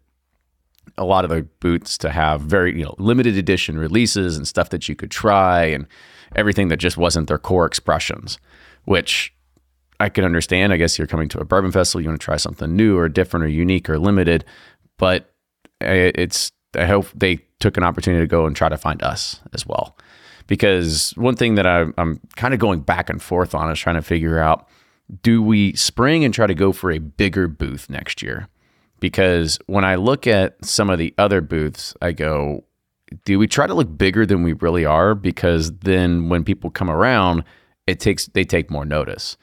a 0.97 1.03
lot 1.03 1.25
of 1.25 1.29
the 1.29 1.43
booths 1.59 1.97
to 1.99 2.09
have 2.09 2.41
very 2.41 2.77
you 2.77 2.83
know 2.83 2.95
limited 2.97 3.37
edition 3.37 3.77
releases 3.77 4.37
and 4.37 4.47
stuff 4.47 4.69
that 4.69 4.87
you 4.89 4.95
could 4.95 5.11
try 5.11 5.65
and 5.65 5.85
everything 6.35 6.69
that 6.69 6.77
just 6.77 6.97
wasn't 6.97 7.27
their 7.27 7.37
core 7.37 7.65
expressions, 7.65 8.39
which 8.85 9.33
I 9.99 10.09
can 10.09 10.23
understand. 10.23 10.73
I 10.73 10.77
guess 10.77 10.97
you're 10.97 11.07
coming 11.07 11.29
to 11.29 11.39
a 11.39 11.45
bourbon 11.45 11.71
festival, 11.71 12.01
you 12.01 12.09
want 12.09 12.19
to 12.19 12.25
try 12.25 12.37
something 12.37 12.75
new 12.75 12.97
or 12.97 13.09
different 13.09 13.43
or 13.45 13.49
unique 13.49 13.89
or 13.89 13.99
limited, 13.99 14.45
but 14.97 15.33
eh, 15.81 16.11
it's 16.15 16.51
I 16.75 16.85
hope 16.85 17.07
they 17.15 17.39
took 17.59 17.77
an 17.77 17.83
opportunity 17.83 18.23
to 18.23 18.27
go 18.27 18.45
and 18.45 18.55
try 18.55 18.69
to 18.69 18.77
find 18.77 19.01
us 19.03 19.41
as 19.53 19.65
well. 19.65 19.97
Because 20.47 21.11
one 21.17 21.35
thing 21.35 21.55
that 21.55 21.67
I, 21.67 21.85
I'm 21.97 22.19
kind 22.35 22.53
of 22.53 22.59
going 22.59 22.81
back 22.81 23.09
and 23.09 23.21
forth 23.21 23.53
on 23.53 23.71
is 23.71 23.79
trying 23.79 23.95
to 23.95 24.01
figure 24.01 24.39
out 24.39 24.67
do 25.21 25.41
we 25.41 25.73
spring 25.73 26.25
and 26.25 26.33
try 26.33 26.47
to 26.47 26.55
go 26.55 26.71
for 26.71 26.91
a 26.91 26.99
bigger 26.99 27.47
booth 27.47 27.89
next 27.89 28.21
year? 28.21 28.47
Because 28.99 29.59
when 29.67 29.85
I 29.85 29.95
look 29.95 30.27
at 30.27 30.63
some 30.65 30.89
of 30.89 30.97
the 30.97 31.13
other 31.17 31.39
booths, 31.39 31.95
I 32.01 32.11
go, 32.11 32.65
do 33.23 33.39
we 33.39 33.47
try 33.47 33.67
to 33.67 33.73
look 33.73 33.97
bigger 33.97 34.25
than 34.25 34.43
we 34.43 34.53
really 34.53 34.85
are? 34.85 35.15
Because 35.15 35.71
then 35.79 36.29
when 36.29 36.43
people 36.43 36.69
come 36.69 36.89
around, 36.89 37.43
it 37.85 37.99
takes 37.99 38.25
they 38.27 38.43
take 38.43 38.69
more 38.69 38.85
notice. 38.85 39.37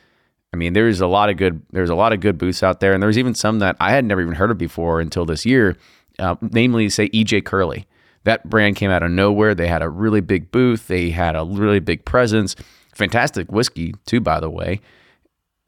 I 0.52 0.56
mean, 0.56 0.72
there's 0.72 1.00
a 1.00 1.06
lot 1.06 1.30
of 1.30 1.36
good 1.36 1.62
there's 1.72 1.90
a 1.90 1.94
lot 1.94 2.12
of 2.12 2.20
good 2.20 2.36
booths 2.36 2.62
out 2.62 2.80
there, 2.80 2.92
and 2.92 3.02
there's 3.02 3.18
even 3.18 3.34
some 3.34 3.58
that 3.60 3.76
I 3.80 3.92
had 3.92 4.04
never 4.04 4.20
even 4.20 4.34
heard 4.34 4.50
of 4.50 4.58
before 4.58 5.00
until 5.00 5.24
this 5.24 5.46
year. 5.46 5.76
Uh, 6.18 6.36
namely, 6.40 6.88
say 6.88 7.08
EJ 7.10 7.44
Curley. 7.44 7.86
That 8.24 8.48
brand 8.48 8.76
came 8.76 8.90
out 8.90 9.02
of 9.02 9.10
nowhere. 9.10 9.54
They 9.54 9.68
had 9.68 9.82
a 9.82 9.88
really 9.88 10.20
big 10.20 10.50
booth. 10.50 10.88
They 10.88 11.10
had 11.10 11.36
a 11.36 11.44
really 11.44 11.80
big 11.80 12.04
presence. 12.04 12.56
Fantastic 12.94 13.50
whiskey 13.52 13.94
too, 14.06 14.20
by 14.20 14.40
the 14.40 14.50
way. 14.50 14.80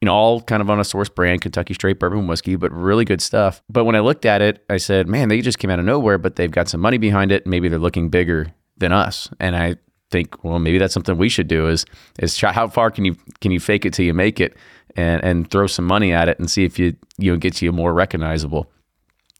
You 0.00 0.06
know, 0.06 0.14
all 0.14 0.42
kind 0.42 0.60
of 0.60 0.70
on 0.70 0.78
a 0.78 0.84
source 0.84 1.08
brand, 1.08 1.40
Kentucky 1.40 1.74
straight 1.74 1.98
bourbon 1.98 2.26
whiskey, 2.26 2.56
but 2.56 2.72
really 2.72 3.04
good 3.04 3.20
stuff. 3.20 3.62
But 3.68 3.84
when 3.84 3.96
I 3.96 4.00
looked 4.00 4.26
at 4.26 4.42
it, 4.42 4.64
I 4.68 4.76
said, 4.76 5.08
man, 5.08 5.28
they 5.28 5.40
just 5.40 5.58
came 5.58 5.70
out 5.70 5.78
of 5.78 5.84
nowhere, 5.84 6.18
but 6.18 6.36
they've 6.36 6.50
got 6.50 6.68
some 6.68 6.80
money 6.80 6.98
behind 6.98 7.32
it. 7.32 7.46
Maybe 7.46 7.68
they're 7.68 7.78
looking 7.78 8.08
bigger 8.08 8.52
than 8.76 8.92
us. 8.92 9.30
And 9.40 9.56
I 9.56 9.76
think, 10.10 10.44
well, 10.44 10.58
maybe 10.58 10.78
that's 10.78 10.94
something 10.94 11.16
we 11.16 11.28
should 11.28 11.48
do 11.48 11.68
is 11.68 11.84
is 12.18 12.36
try 12.36 12.52
how 12.52 12.68
far 12.68 12.90
can 12.90 13.04
you 13.04 13.16
can 13.40 13.50
you 13.50 13.60
fake 13.60 13.84
it 13.84 13.92
till 13.92 14.04
you 14.04 14.14
make 14.14 14.40
it 14.40 14.56
and 14.96 15.22
and 15.24 15.50
throw 15.50 15.66
some 15.66 15.84
money 15.84 16.12
at 16.12 16.28
it 16.28 16.38
and 16.38 16.50
see 16.50 16.64
if 16.64 16.78
you 16.78 16.94
you 17.18 17.32
know 17.32 17.38
gets 17.38 17.62
you 17.62 17.72
more 17.72 17.92
recognizable. 17.92 18.70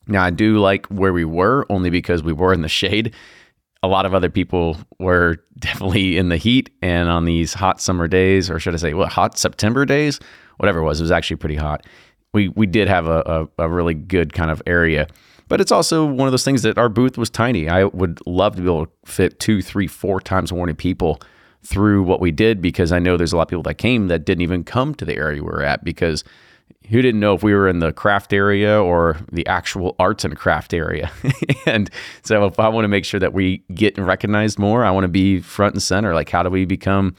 Now, 0.06 0.22
I 0.22 0.30
do 0.30 0.58
like 0.58 0.86
where 0.86 1.12
we 1.12 1.25
were 1.25 1.66
only 1.70 1.90
because 1.90 2.22
we 2.22 2.32
were 2.32 2.52
in 2.52 2.62
the 2.62 2.68
shade. 2.68 3.14
A 3.82 3.88
lot 3.88 4.06
of 4.06 4.14
other 4.14 4.30
people 4.30 4.76
were 4.98 5.38
definitely 5.58 6.16
in 6.16 6.28
the 6.28 6.36
heat 6.36 6.70
and 6.82 7.08
on 7.08 7.25
these 7.25 7.54
hot 7.54 7.80
summer 7.80 8.08
days, 8.08 8.50
or 8.50 8.58
should 8.58 8.75
I 8.75 8.78
say, 8.78 8.94
what, 8.94 9.10
hot 9.10 9.38
September 9.38 9.84
days? 9.84 10.20
Whatever 10.58 10.80
it 10.80 10.84
was, 10.84 11.00
it 11.00 11.04
was 11.04 11.10
actually 11.10 11.36
pretty 11.36 11.56
hot. 11.56 11.86
We, 12.32 12.48
we 12.48 12.66
did 12.66 12.88
have 12.88 13.06
a, 13.06 13.48
a, 13.58 13.64
a 13.64 13.68
really 13.68 13.94
good 13.94 14.32
kind 14.32 14.50
of 14.50 14.62
area. 14.66 15.06
But 15.48 15.60
it's 15.60 15.72
also 15.72 16.04
one 16.04 16.26
of 16.26 16.32
those 16.32 16.44
things 16.44 16.62
that 16.62 16.76
our 16.76 16.88
booth 16.88 17.16
was 17.16 17.30
tiny. 17.30 17.68
I 17.68 17.84
would 17.84 18.20
love 18.26 18.56
to 18.56 18.62
be 18.62 18.68
able 18.68 18.86
to 18.86 18.92
fit 19.04 19.38
two, 19.38 19.62
three, 19.62 19.86
four 19.86 20.20
times 20.20 20.52
more 20.52 20.66
people 20.75 21.20
through 21.62 22.02
what 22.02 22.20
we 22.20 22.30
did 22.30 22.60
because 22.60 22.92
I 22.92 22.98
know 22.98 23.16
there's 23.16 23.32
a 23.32 23.36
lot 23.36 23.42
of 23.42 23.48
people 23.48 23.62
that 23.64 23.75
came 23.75 24.08
that 24.08 24.25
didn't 24.25 24.42
even 24.42 24.64
come 24.64 24.94
to 24.96 25.04
the 25.04 25.16
area 25.16 25.42
we 25.42 25.48
were 25.48 25.62
at 25.62 25.84
because 25.84 26.25
who 26.88 27.02
didn't 27.02 27.20
know 27.20 27.35
if 27.35 27.42
we 27.42 27.52
were 27.52 27.68
in 27.68 27.80
the 27.80 27.92
craft 27.92 28.32
area 28.32 28.80
or 28.80 29.16
the 29.32 29.46
actual 29.46 29.96
arts 29.99 30.25
and 30.25 30.37
craft 30.37 30.73
area. 30.73 31.11
and 31.66 31.90
so 32.23 32.44
if 32.46 32.61
I 32.61 32.68
want 32.68 32.85
to 32.85 32.88
make 32.88 33.04
sure 33.04 33.20
that 33.20 33.32
we 33.32 33.58
get 33.75 33.99
recognized 33.99 34.58
more, 34.58 34.85
I 34.85 34.90
want 34.90 35.04
to 35.04 35.08
be 35.08 35.40
front 35.40 35.75
and 35.75 35.82
center. 35.82 36.14
Like, 36.14 36.30
how 36.30 36.42
do 36.42 36.50
we 36.50 36.64
become, 36.64 37.16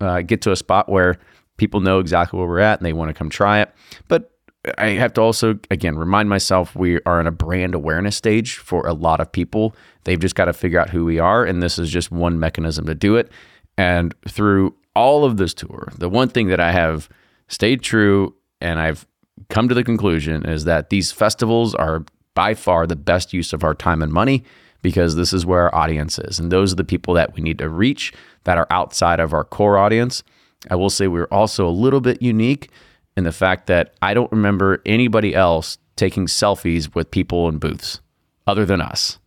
uh, 0.00 0.22
get 0.22 0.42
to 0.42 0.52
a 0.52 0.56
spot 0.56 0.88
where 0.88 1.18
people 1.56 1.80
know 1.80 1.98
exactly 1.98 2.38
where 2.38 2.48
we're 2.48 2.60
at 2.60 2.78
and 2.78 2.86
they 2.86 2.92
want 2.92 3.08
to 3.08 3.14
come 3.14 3.28
try 3.28 3.60
it? 3.60 3.72
But 4.06 4.30
I 4.76 4.88
have 4.90 5.14
to 5.14 5.20
also, 5.20 5.58
again, 5.70 5.96
remind 5.96 6.28
myself 6.28 6.76
we 6.76 7.00
are 7.02 7.20
in 7.20 7.26
a 7.26 7.32
brand 7.32 7.74
awareness 7.74 8.16
stage 8.16 8.56
for 8.56 8.86
a 8.86 8.92
lot 8.92 9.20
of 9.20 9.32
people. 9.32 9.74
They've 10.04 10.18
just 10.18 10.34
got 10.34 10.46
to 10.46 10.52
figure 10.52 10.78
out 10.78 10.90
who 10.90 11.04
we 11.04 11.18
are. 11.18 11.44
And 11.44 11.62
this 11.62 11.78
is 11.78 11.90
just 11.90 12.12
one 12.12 12.38
mechanism 12.38 12.86
to 12.86 12.94
do 12.94 13.16
it. 13.16 13.30
And 13.76 14.14
through 14.28 14.76
all 14.94 15.24
of 15.24 15.38
this 15.38 15.54
tour, 15.54 15.92
the 15.96 16.08
one 16.08 16.28
thing 16.28 16.48
that 16.48 16.60
I 16.60 16.72
have 16.72 17.08
stayed 17.48 17.82
true 17.82 18.34
and 18.60 18.80
I've 18.80 19.06
come 19.48 19.68
to 19.68 19.74
the 19.74 19.84
conclusion 19.84 20.44
is 20.44 20.64
that 20.64 20.90
these 20.90 21.12
festivals 21.12 21.74
are 21.74 22.04
by 22.34 22.54
far 22.54 22.86
the 22.86 22.96
best 22.96 23.32
use 23.32 23.52
of 23.52 23.64
our 23.64 23.74
time 23.74 24.02
and 24.02 24.12
money 24.12 24.44
because 24.82 25.16
this 25.16 25.32
is 25.32 25.44
where 25.44 25.62
our 25.62 25.74
audience 25.74 26.18
is. 26.18 26.38
And 26.38 26.52
those 26.52 26.72
are 26.72 26.76
the 26.76 26.84
people 26.84 27.14
that 27.14 27.34
we 27.34 27.42
need 27.42 27.58
to 27.58 27.68
reach 27.68 28.12
that 28.44 28.58
are 28.58 28.66
outside 28.70 29.20
of 29.20 29.32
our 29.32 29.44
core 29.44 29.78
audience. 29.78 30.22
I 30.70 30.76
will 30.76 30.90
say 30.90 31.08
we're 31.08 31.24
also 31.26 31.66
a 31.66 31.70
little 31.70 32.00
bit 32.00 32.22
unique 32.22 32.70
in 33.16 33.24
the 33.24 33.32
fact 33.32 33.66
that 33.66 33.94
I 34.02 34.14
don't 34.14 34.30
remember 34.30 34.80
anybody 34.86 35.34
else 35.34 35.78
taking 35.96 36.26
selfies 36.26 36.94
with 36.94 37.10
people 37.10 37.48
in 37.48 37.58
booths 37.58 38.00
other 38.46 38.64
than 38.64 38.80
us. 38.80 39.18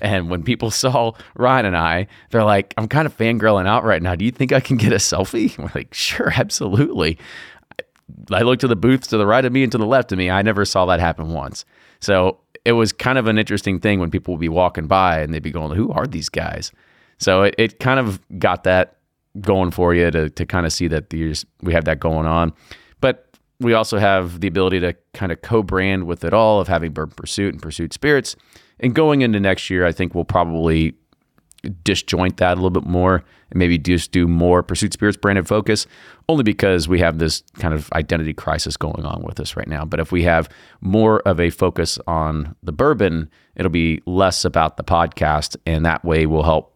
And 0.00 0.30
when 0.30 0.42
people 0.42 0.70
saw 0.82 1.12
Ryan 1.34 1.66
and 1.66 1.76
I, 1.76 2.06
they're 2.30 2.44
like, 2.44 2.74
I'm 2.76 2.88
kind 2.88 3.06
of 3.06 3.16
fangirling 3.16 3.66
out 3.66 3.84
right 3.84 4.02
now. 4.02 4.14
Do 4.14 4.24
you 4.24 4.30
think 4.30 4.52
I 4.52 4.60
can 4.60 4.76
get 4.76 4.92
a 4.92 4.96
selfie? 4.96 5.56
We're 5.58 5.70
like, 5.74 5.94
sure, 5.94 6.30
absolutely. 6.34 7.18
I 8.30 8.42
looked 8.42 8.60
to 8.62 8.68
the 8.68 8.76
booths 8.76 9.08
to 9.08 9.16
the 9.16 9.26
right 9.26 9.44
of 9.44 9.52
me 9.52 9.62
and 9.62 9.72
to 9.72 9.78
the 9.78 9.86
left 9.86 10.12
of 10.12 10.18
me. 10.18 10.30
I 10.30 10.42
never 10.42 10.64
saw 10.64 10.86
that 10.86 11.00
happen 11.00 11.30
once. 11.30 11.64
So 12.00 12.38
it 12.64 12.72
was 12.72 12.92
kind 12.92 13.18
of 13.18 13.26
an 13.26 13.38
interesting 13.38 13.80
thing 13.80 14.00
when 14.00 14.10
people 14.10 14.34
would 14.34 14.40
be 14.40 14.48
walking 14.48 14.86
by 14.86 15.20
and 15.20 15.32
they'd 15.32 15.42
be 15.42 15.50
going, 15.50 15.76
Who 15.76 15.90
are 15.90 16.06
these 16.06 16.28
guys? 16.28 16.72
So 17.18 17.42
it, 17.42 17.54
it 17.58 17.80
kind 17.80 18.00
of 18.00 18.20
got 18.38 18.64
that 18.64 18.96
going 19.40 19.70
for 19.70 19.94
you 19.94 20.10
to 20.10 20.28
to 20.30 20.46
kind 20.46 20.66
of 20.66 20.72
see 20.72 20.88
that 20.88 21.10
there's 21.10 21.46
we 21.62 21.72
have 21.72 21.84
that 21.84 22.00
going 22.00 22.26
on. 22.26 22.52
But 23.00 23.30
we 23.60 23.74
also 23.74 23.98
have 23.98 24.40
the 24.40 24.48
ability 24.48 24.80
to 24.80 24.96
kind 25.12 25.30
of 25.30 25.42
co-brand 25.42 26.04
with 26.04 26.24
it 26.24 26.32
all 26.32 26.60
of 26.60 26.68
having 26.68 26.92
Bourbon 26.92 27.14
Pursuit 27.14 27.52
and 27.52 27.62
Pursuit 27.62 27.92
Spirits. 27.92 28.34
And 28.80 28.94
going 28.94 29.20
into 29.20 29.38
next 29.38 29.68
year, 29.68 29.84
I 29.84 29.92
think 29.92 30.14
we'll 30.14 30.24
probably 30.24 30.94
disjoint 31.84 32.38
that 32.38 32.52
a 32.52 32.60
little 32.60 32.70
bit 32.70 32.86
more 32.86 33.24
and 33.50 33.58
maybe 33.58 33.78
just 33.78 34.12
do 34.12 34.28
more 34.28 34.62
Pursuit 34.62 34.92
Spirits 34.92 35.16
branded 35.16 35.48
focus, 35.48 35.86
only 36.28 36.42
because 36.44 36.88
we 36.88 37.00
have 37.00 37.18
this 37.18 37.42
kind 37.54 37.74
of 37.74 37.90
identity 37.92 38.32
crisis 38.32 38.76
going 38.76 39.04
on 39.04 39.22
with 39.22 39.40
us 39.40 39.56
right 39.56 39.68
now. 39.68 39.84
But 39.84 40.00
if 40.00 40.12
we 40.12 40.22
have 40.22 40.48
more 40.80 41.20
of 41.20 41.40
a 41.40 41.50
focus 41.50 41.98
on 42.06 42.54
the 42.62 42.72
bourbon, 42.72 43.28
it'll 43.56 43.70
be 43.70 44.02
less 44.06 44.44
about 44.44 44.76
the 44.76 44.84
podcast, 44.84 45.56
and 45.66 45.84
that 45.84 46.04
way 46.04 46.26
will 46.26 46.44
help 46.44 46.74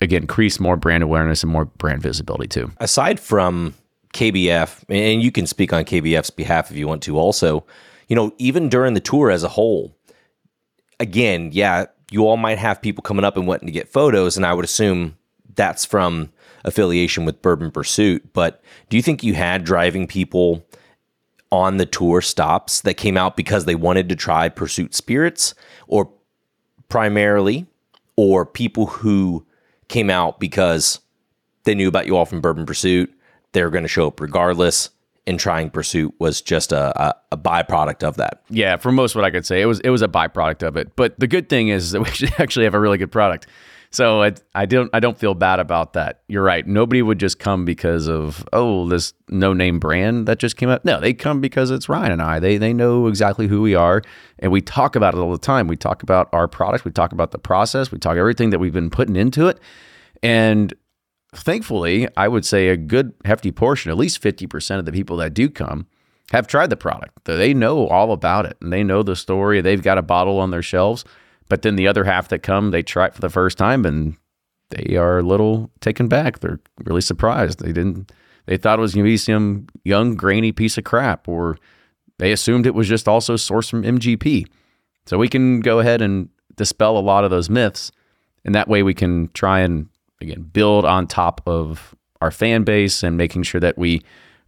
again 0.00 0.22
increase 0.22 0.60
more 0.60 0.76
brand 0.76 1.02
awareness 1.02 1.42
and 1.42 1.50
more 1.50 1.64
brand 1.64 2.02
visibility 2.02 2.48
too. 2.48 2.70
aside 2.80 3.18
from 3.18 3.74
KBF, 4.12 4.84
and 4.88 5.22
you 5.22 5.30
can 5.30 5.46
speak 5.46 5.72
on 5.72 5.84
KBF's 5.84 6.30
behalf 6.30 6.70
if 6.70 6.76
you 6.76 6.88
want 6.88 7.02
to 7.02 7.18
also, 7.18 7.64
you 8.08 8.16
know, 8.16 8.32
even 8.38 8.68
during 8.68 8.94
the 8.94 9.00
tour 9.00 9.30
as 9.30 9.44
a 9.44 9.48
whole, 9.48 9.96
again, 10.98 11.50
yeah, 11.52 11.86
you 12.10 12.26
all 12.26 12.36
might 12.36 12.58
have 12.58 12.82
people 12.82 13.02
coming 13.02 13.24
up 13.24 13.36
and 13.36 13.46
wanting 13.46 13.66
to 13.66 13.72
get 13.72 13.88
photos, 13.88 14.36
and 14.36 14.46
I 14.46 14.54
would 14.54 14.64
assume 14.64 15.16
that's 15.54 15.84
from 15.84 16.32
affiliation 16.64 17.24
with 17.24 17.42
Bourbon 17.42 17.70
Pursuit. 17.70 18.32
But 18.32 18.62
do 18.88 18.96
you 18.96 19.02
think 19.02 19.22
you 19.22 19.34
had 19.34 19.64
driving 19.64 20.06
people 20.06 20.64
on 21.50 21.76
the 21.76 21.86
tour 21.86 22.20
stops 22.20 22.80
that 22.82 22.94
came 22.94 23.16
out 23.16 23.36
because 23.36 23.64
they 23.64 23.74
wanted 23.74 24.08
to 24.08 24.16
try 24.16 24.48
Pursuit 24.48 24.94
Spirits, 24.94 25.54
or 25.86 26.10
primarily, 26.88 27.66
or 28.16 28.44
people 28.44 28.86
who 28.86 29.46
came 29.88 30.10
out 30.10 30.40
because 30.40 31.00
they 31.64 31.74
knew 31.74 31.88
about 31.88 32.06
you 32.06 32.16
all 32.16 32.24
from 32.24 32.40
Bourbon 32.40 32.66
Pursuit. 32.66 33.12
They 33.52 33.62
were 33.62 33.70
going 33.70 33.84
to 33.84 33.88
show 33.88 34.08
up 34.08 34.20
regardless, 34.20 34.90
and 35.26 35.40
trying 35.40 35.70
Pursuit 35.70 36.14
was 36.18 36.40
just 36.40 36.72
a, 36.72 37.00
a, 37.00 37.14
a 37.32 37.36
byproduct 37.36 38.02
of 38.02 38.16
that. 38.16 38.42
Yeah, 38.48 38.76
for 38.76 38.92
most 38.92 39.14
what 39.14 39.24
I 39.24 39.30
could 39.30 39.46
say, 39.46 39.60
it 39.60 39.66
was 39.66 39.80
it 39.80 39.90
was 39.90 40.02
a 40.02 40.08
byproduct 40.08 40.62
of 40.62 40.76
it. 40.76 40.94
But 40.96 41.18
the 41.18 41.26
good 41.26 41.48
thing 41.48 41.68
is 41.68 41.92
that 41.92 42.00
we 42.00 42.28
actually 42.38 42.64
have 42.64 42.74
a 42.74 42.80
really 42.80 42.98
good 42.98 43.12
product. 43.12 43.46
So 43.90 44.22
I, 44.22 44.34
I 44.54 44.66
don't 44.66 44.90
I 44.92 45.00
don't 45.00 45.18
feel 45.18 45.34
bad 45.34 45.58
about 45.58 45.94
that. 45.94 46.20
You're 46.28 46.42
right. 46.42 46.66
Nobody 46.66 47.02
would 47.02 47.18
just 47.18 47.38
come 47.38 47.64
because 47.64 48.08
of 48.08 48.46
oh 48.52 48.88
this 48.88 49.14
no 49.28 49.52
name 49.52 49.78
brand 49.78 50.26
that 50.28 50.38
just 50.38 50.56
came 50.56 50.68
up. 50.68 50.84
No, 50.84 51.00
they 51.00 51.14
come 51.14 51.40
because 51.40 51.70
it's 51.70 51.88
Ryan 51.88 52.12
and 52.12 52.22
I. 52.22 52.38
They 52.38 52.58
they 52.58 52.72
know 52.72 53.06
exactly 53.06 53.46
who 53.46 53.62
we 53.62 53.74
are, 53.74 54.02
and 54.38 54.52
we 54.52 54.60
talk 54.60 54.96
about 54.96 55.14
it 55.14 55.18
all 55.18 55.32
the 55.32 55.38
time. 55.38 55.66
We 55.66 55.76
talk 55.76 56.02
about 56.02 56.28
our 56.32 56.48
product. 56.48 56.84
We 56.84 56.90
talk 56.90 57.12
about 57.12 57.30
the 57.30 57.38
process. 57.38 57.90
We 57.90 57.98
talk 57.98 58.16
everything 58.16 58.50
that 58.50 58.58
we've 58.58 58.72
been 58.72 58.90
putting 58.90 59.16
into 59.16 59.46
it, 59.46 59.58
and 60.22 60.74
thankfully, 61.34 62.08
I 62.16 62.28
would 62.28 62.44
say 62.44 62.68
a 62.68 62.76
good 62.76 63.12
hefty 63.24 63.52
portion, 63.52 63.90
at 63.90 63.98
least 63.98 64.22
50% 64.22 64.78
of 64.78 64.84
the 64.84 64.92
people 64.92 65.16
that 65.18 65.34
do 65.34 65.48
come, 65.48 65.86
have 66.32 66.46
tried 66.46 66.70
the 66.70 66.76
product. 66.76 67.24
They 67.24 67.54
know 67.54 67.86
all 67.86 68.12
about 68.12 68.46
it 68.46 68.56
and 68.60 68.72
they 68.72 68.82
know 68.82 69.02
the 69.02 69.16
story. 69.16 69.60
They've 69.60 69.82
got 69.82 69.98
a 69.98 70.02
bottle 70.02 70.38
on 70.38 70.50
their 70.50 70.62
shelves. 70.62 71.04
But 71.48 71.62
then 71.62 71.76
the 71.76 71.86
other 71.86 72.04
half 72.04 72.28
that 72.28 72.42
come, 72.42 72.70
they 72.70 72.82
try 72.82 73.06
it 73.06 73.14
for 73.14 73.20
the 73.20 73.30
first 73.30 73.56
time 73.56 73.84
and 73.84 74.16
they 74.70 74.96
are 74.96 75.18
a 75.18 75.22
little 75.22 75.70
taken 75.80 76.08
back. 76.08 76.40
They're 76.40 76.60
really 76.84 77.00
surprised. 77.00 77.60
They 77.60 77.72
didn't, 77.72 78.10
they 78.46 78.56
thought 78.56 78.78
it 78.78 78.82
was 78.82 78.94
going 78.94 79.04
to 79.04 79.10
be 79.10 79.16
some 79.16 79.66
young, 79.84 80.16
grainy 80.16 80.50
piece 80.50 80.76
of 80.76 80.84
crap, 80.84 81.28
or 81.28 81.56
they 82.18 82.32
assumed 82.32 82.66
it 82.66 82.74
was 82.74 82.88
just 82.88 83.06
also 83.06 83.34
sourced 83.34 83.70
from 83.70 83.82
MGP. 83.82 84.46
So 85.06 85.18
we 85.18 85.28
can 85.28 85.60
go 85.60 85.78
ahead 85.78 86.02
and 86.02 86.28
dispel 86.56 86.98
a 86.98 87.00
lot 87.00 87.22
of 87.22 87.30
those 87.30 87.48
myths. 87.48 87.92
And 88.44 88.54
that 88.54 88.68
way 88.68 88.82
we 88.82 88.94
can 88.94 89.28
try 89.34 89.60
and 89.60 89.88
again 90.20 90.42
build 90.42 90.84
on 90.84 91.06
top 91.06 91.40
of 91.46 91.94
our 92.20 92.30
fan 92.30 92.64
base 92.64 93.02
and 93.02 93.16
making 93.16 93.42
sure 93.42 93.60
that 93.60 93.76
we 93.76 94.02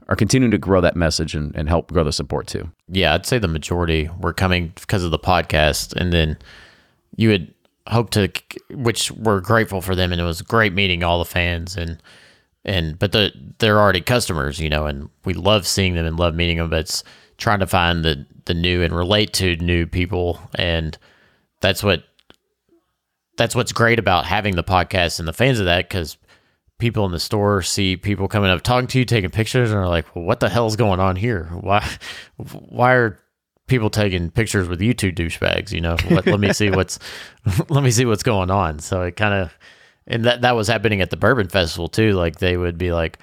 are 0.09 0.17
continuing 0.17 0.51
to 0.51 0.59
grow 0.59 0.81
that 0.81 0.97
message 0.97 1.35
and, 1.35 1.55
and 1.55 1.69
help 1.69 1.93
grow 1.93 2.03
the 2.03 2.13
support 2.13 2.47
too. 2.47 2.71
Yeah, 2.89 3.15
I'd 3.15 3.27
say 3.27 3.39
the 3.39 3.49
majority 3.49 4.09
were 4.21 4.33
coming 4.33 4.73
because 4.75 5.05
of 5.05 5.11
the 5.11 5.19
podcast, 5.19 5.95
and 5.95 6.13
then 6.13 6.39
you 7.17 7.29
would 7.29 7.55
hope 7.89 8.11
to, 8.11 8.31
which 8.71 9.11
we're 9.13 9.41
grateful 9.41 9.81
for 9.81 9.95
them, 9.95 10.13
and 10.13 10.21
it 10.21 10.25
was 10.25 10.43
great 10.43 10.73
meeting 10.73 11.03
all 11.03 11.19
the 11.19 11.25
fans, 11.25 11.77
and 11.77 12.03
and 12.65 12.99
but 12.99 13.13
the 13.13 13.33
they're 13.59 13.79
already 13.79 14.01
customers, 14.01 14.59
you 14.59 14.71
know, 14.71 14.87
and 14.87 15.11
we 15.25 15.35
love 15.35 15.67
seeing 15.67 15.95
them 15.95 16.07
and 16.07 16.19
love 16.19 16.35
meeting 16.35 16.57
them. 16.57 16.71
But 16.71 16.81
it's 16.81 17.05
trying 17.37 17.61
to 17.61 17.67
find 17.67 18.05
the 18.05 18.27
the 18.47 18.55
new 18.55 18.83
and 18.83 18.97
relate 18.97 19.35
to 19.35 19.57
new 19.57 19.87
people, 19.87 20.41
and 20.55 20.97
that's 21.61 21.83
what 21.83 22.05
that's 23.39 23.55
what's 23.55 23.73
great 23.73 23.99
about 23.99 24.27
having 24.27 24.57
the 24.57 24.65
podcast 24.65 25.19
and 25.19 25.27
the 25.27 25.33
fans 25.33 25.59
of 25.61 25.67
that 25.67 25.89
because 25.89 26.19
people 26.79 27.07
in 27.07 27.13
the 27.13 27.21
store 27.21 27.63
see 27.63 27.97
people 27.97 28.29
coming 28.29 28.51
up 28.51 28.63
talking 28.63 28.87
to 28.87 28.99
you 28.99 29.05
taking 29.05 29.31
pictures 29.31 29.71
and 29.71 29.81
are 29.81 29.89
like 29.89 30.15
well 30.15 30.25
what 30.25 30.41
the 30.41 30.49
hell's 30.49 30.77
going 30.77 31.01
on 31.01 31.17
here? 31.17 31.45
Why 31.61 31.89
why 32.37 32.93
are 32.95 33.19
people 33.67 33.91
taking 33.91 34.31
pictures 34.31 34.69
with 34.69 34.81
you 34.81 34.93
two 34.93 35.13
douchebags 35.13 35.73
you 35.73 35.81
know? 35.81 35.97
Let, 36.11 36.27
let 36.27 36.41
me 36.41 36.53
see 36.53 36.71
what's 36.71 36.99
let 37.69 37.83
me 37.83 37.91
see 37.91 38.05
what's 38.05 38.23
going 38.23 38.51
on. 38.51 38.81
So 38.81 39.03
it 39.03 39.17
kind 39.17 39.35
of 39.35 39.57
and 40.07 40.25
that 40.25 40.43
that 40.43 40.57
was 40.57 40.69
happening 40.69 41.01
at 41.01 41.11
the 41.11 41.17
bourbon 41.17 41.49
festival 41.49 41.89
too. 41.89 42.13
Like 42.13 42.39
they 42.41 42.57
would 42.57 42.77
be 42.77 42.93
like 42.93 43.19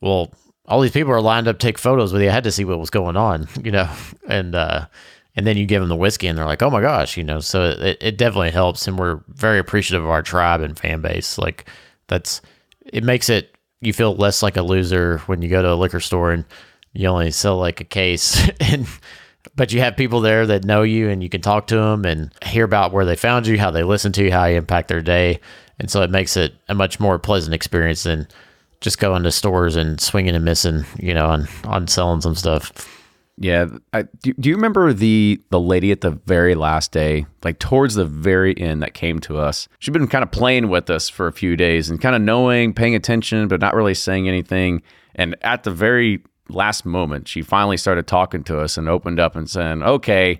well 0.00 0.32
all 0.66 0.80
these 0.80 0.92
people 0.92 1.12
are 1.12 1.20
lined 1.20 1.48
up 1.48 1.58
take 1.58 1.78
photos 1.78 2.12
with 2.12 2.22
you. 2.22 2.28
I 2.28 2.32
had 2.32 2.44
to 2.44 2.52
see 2.52 2.64
what 2.64 2.80
was 2.80 2.90
going 2.90 3.16
on 3.16 3.48
you 3.64 3.70
know? 3.70 3.88
And 4.28 4.54
uh 4.54 4.86
and 5.36 5.46
then 5.46 5.56
you 5.56 5.66
give 5.66 5.80
them 5.80 5.88
the 5.88 5.96
whiskey 5.96 6.26
and 6.26 6.36
they're 6.36 6.46
like 6.46 6.62
oh 6.62 6.70
my 6.70 6.80
gosh 6.80 7.16
you 7.16 7.24
know? 7.24 7.40
So 7.40 7.70
it, 7.70 7.98
it 8.00 8.18
definitely 8.18 8.50
helps. 8.50 8.86
And 8.86 8.98
we're 8.98 9.20
very 9.28 9.58
appreciative 9.58 10.04
of 10.04 10.10
our 10.10 10.22
tribe 10.22 10.60
and 10.60 10.78
fan 10.78 11.00
base. 11.00 11.38
Like 11.38 11.68
that's 12.08 12.40
it 12.92 13.04
makes 13.04 13.28
it 13.28 13.56
you 13.80 13.92
feel 13.92 14.14
less 14.14 14.42
like 14.42 14.56
a 14.56 14.62
loser 14.62 15.18
when 15.26 15.42
you 15.42 15.48
go 15.48 15.62
to 15.62 15.72
a 15.72 15.74
liquor 15.74 16.00
store 16.00 16.32
and 16.32 16.44
you 16.92 17.08
only 17.08 17.30
sell 17.30 17.58
like 17.58 17.80
a 17.80 17.84
case. 17.84 18.48
And 18.60 18.86
but 19.56 19.72
you 19.72 19.80
have 19.80 19.96
people 19.96 20.20
there 20.20 20.46
that 20.46 20.64
know 20.64 20.82
you 20.82 21.08
and 21.08 21.22
you 21.22 21.28
can 21.28 21.40
talk 21.40 21.66
to 21.66 21.76
them 21.76 22.04
and 22.04 22.32
hear 22.44 22.64
about 22.64 22.92
where 22.92 23.04
they 23.04 23.16
found 23.16 23.46
you 23.46 23.58
how 23.58 23.72
they 23.72 23.82
listen 23.82 24.12
to 24.12 24.24
you 24.24 24.30
how 24.30 24.44
you 24.44 24.56
impact 24.56 24.88
their 24.88 25.02
day. 25.02 25.40
And 25.80 25.90
so 25.90 26.02
it 26.02 26.10
makes 26.10 26.36
it 26.36 26.54
a 26.68 26.74
much 26.74 27.00
more 27.00 27.18
pleasant 27.18 27.52
experience 27.52 28.04
than 28.04 28.28
just 28.80 28.98
going 28.98 29.22
to 29.22 29.32
stores 29.32 29.76
and 29.76 30.00
swinging 30.00 30.34
and 30.34 30.44
missing 30.44 30.84
you 30.98 31.14
know 31.14 31.26
on 31.26 31.48
on 31.64 31.86
selling 31.86 32.20
some 32.20 32.34
stuff 32.34 32.72
Yeah, 33.38 33.66
I, 33.92 34.02
do, 34.22 34.32
do 34.34 34.50
you 34.50 34.56
remember 34.56 34.92
the 34.92 35.40
the 35.50 35.58
lady 35.58 35.90
at 35.90 36.02
the 36.02 36.10
very 36.26 36.54
last 36.54 36.92
day, 36.92 37.26
like 37.42 37.58
towards 37.58 37.94
the 37.94 38.04
very 38.04 38.56
end, 38.58 38.82
that 38.82 38.94
came 38.94 39.20
to 39.20 39.38
us? 39.38 39.68
She'd 39.78 39.92
been 39.92 40.06
kind 40.06 40.22
of 40.22 40.30
playing 40.30 40.68
with 40.68 40.90
us 40.90 41.08
for 41.08 41.26
a 41.26 41.32
few 41.32 41.56
days 41.56 41.88
and 41.88 42.00
kind 42.00 42.14
of 42.14 42.20
knowing, 42.20 42.74
paying 42.74 42.94
attention, 42.94 43.48
but 43.48 43.60
not 43.60 43.74
really 43.74 43.94
saying 43.94 44.28
anything. 44.28 44.82
And 45.14 45.34
at 45.42 45.64
the 45.64 45.70
very 45.70 46.22
last 46.50 46.84
moment, 46.84 47.26
she 47.26 47.40
finally 47.42 47.78
started 47.78 48.06
talking 48.06 48.44
to 48.44 48.60
us 48.60 48.76
and 48.76 48.88
opened 48.88 49.18
up 49.18 49.34
and 49.34 49.48
saying, 49.48 49.82
"Okay, 49.82 50.38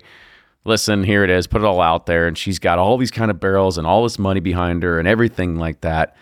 listen, 0.63 1.03
here 1.03 1.23
it 1.23 1.31
is. 1.31 1.47
Put 1.47 1.61
it 1.61 1.65
all 1.65 1.81
out 1.81 2.05
there." 2.05 2.27
And 2.27 2.37
she's 2.37 2.59
got 2.59 2.77
all 2.77 2.97
these 2.97 3.11
kind 3.11 3.31
of 3.31 3.39
barrels 3.39 3.77
and 3.79 3.87
all 3.87 4.03
this 4.03 4.19
money 4.19 4.39
behind 4.39 4.83
her 4.83 4.99
and 4.99 5.07
everything 5.07 5.57
like 5.57 5.81
that. 5.81 6.15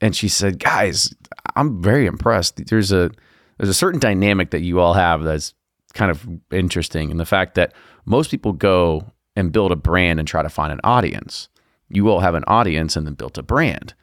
And 0.00 0.14
she 0.14 0.28
said, 0.28 0.58
"Guys, 0.58 1.14
I'm 1.54 1.80
very 1.80 2.06
impressed. 2.06 2.66
There's 2.66 2.90
a 2.90 3.10
there's 3.58 3.70
a 3.70 3.74
certain 3.74 4.00
dynamic 4.00 4.50
that 4.50 4.62
you 4.62 4.80
all 4.80 4.94
have 4.94 5.22
that's 5.22 5.54
kind 5.96 6.10
of 6.10 6.26
interesting 6.52 7.10
and 7.10 7.18
the 7.18 7.26
fact 7.26 7.54
that 7.54 7.72
most 8.04 8.30
people 8.30 8.52
go 8.52 9.10
and 9.34 9.50
build 9.50 9.72
a 9.72 9.76
brand 9.76 10.18
and 10.18 10.28
try 10.28 10.42
to 10.42 10.48
find 10.48 10.72
an 10.72 10.80
audience. 10.84 11.48
You 11.88 12.04
will 12.04 12.20
have 12.20 12.34
an 12.34 12.44
audience 12.46 12.96
and 12.96 13.06
then 13.06 13.14
built 13.14 13.38
a 13.38 13.42
brand. 13.42 13.94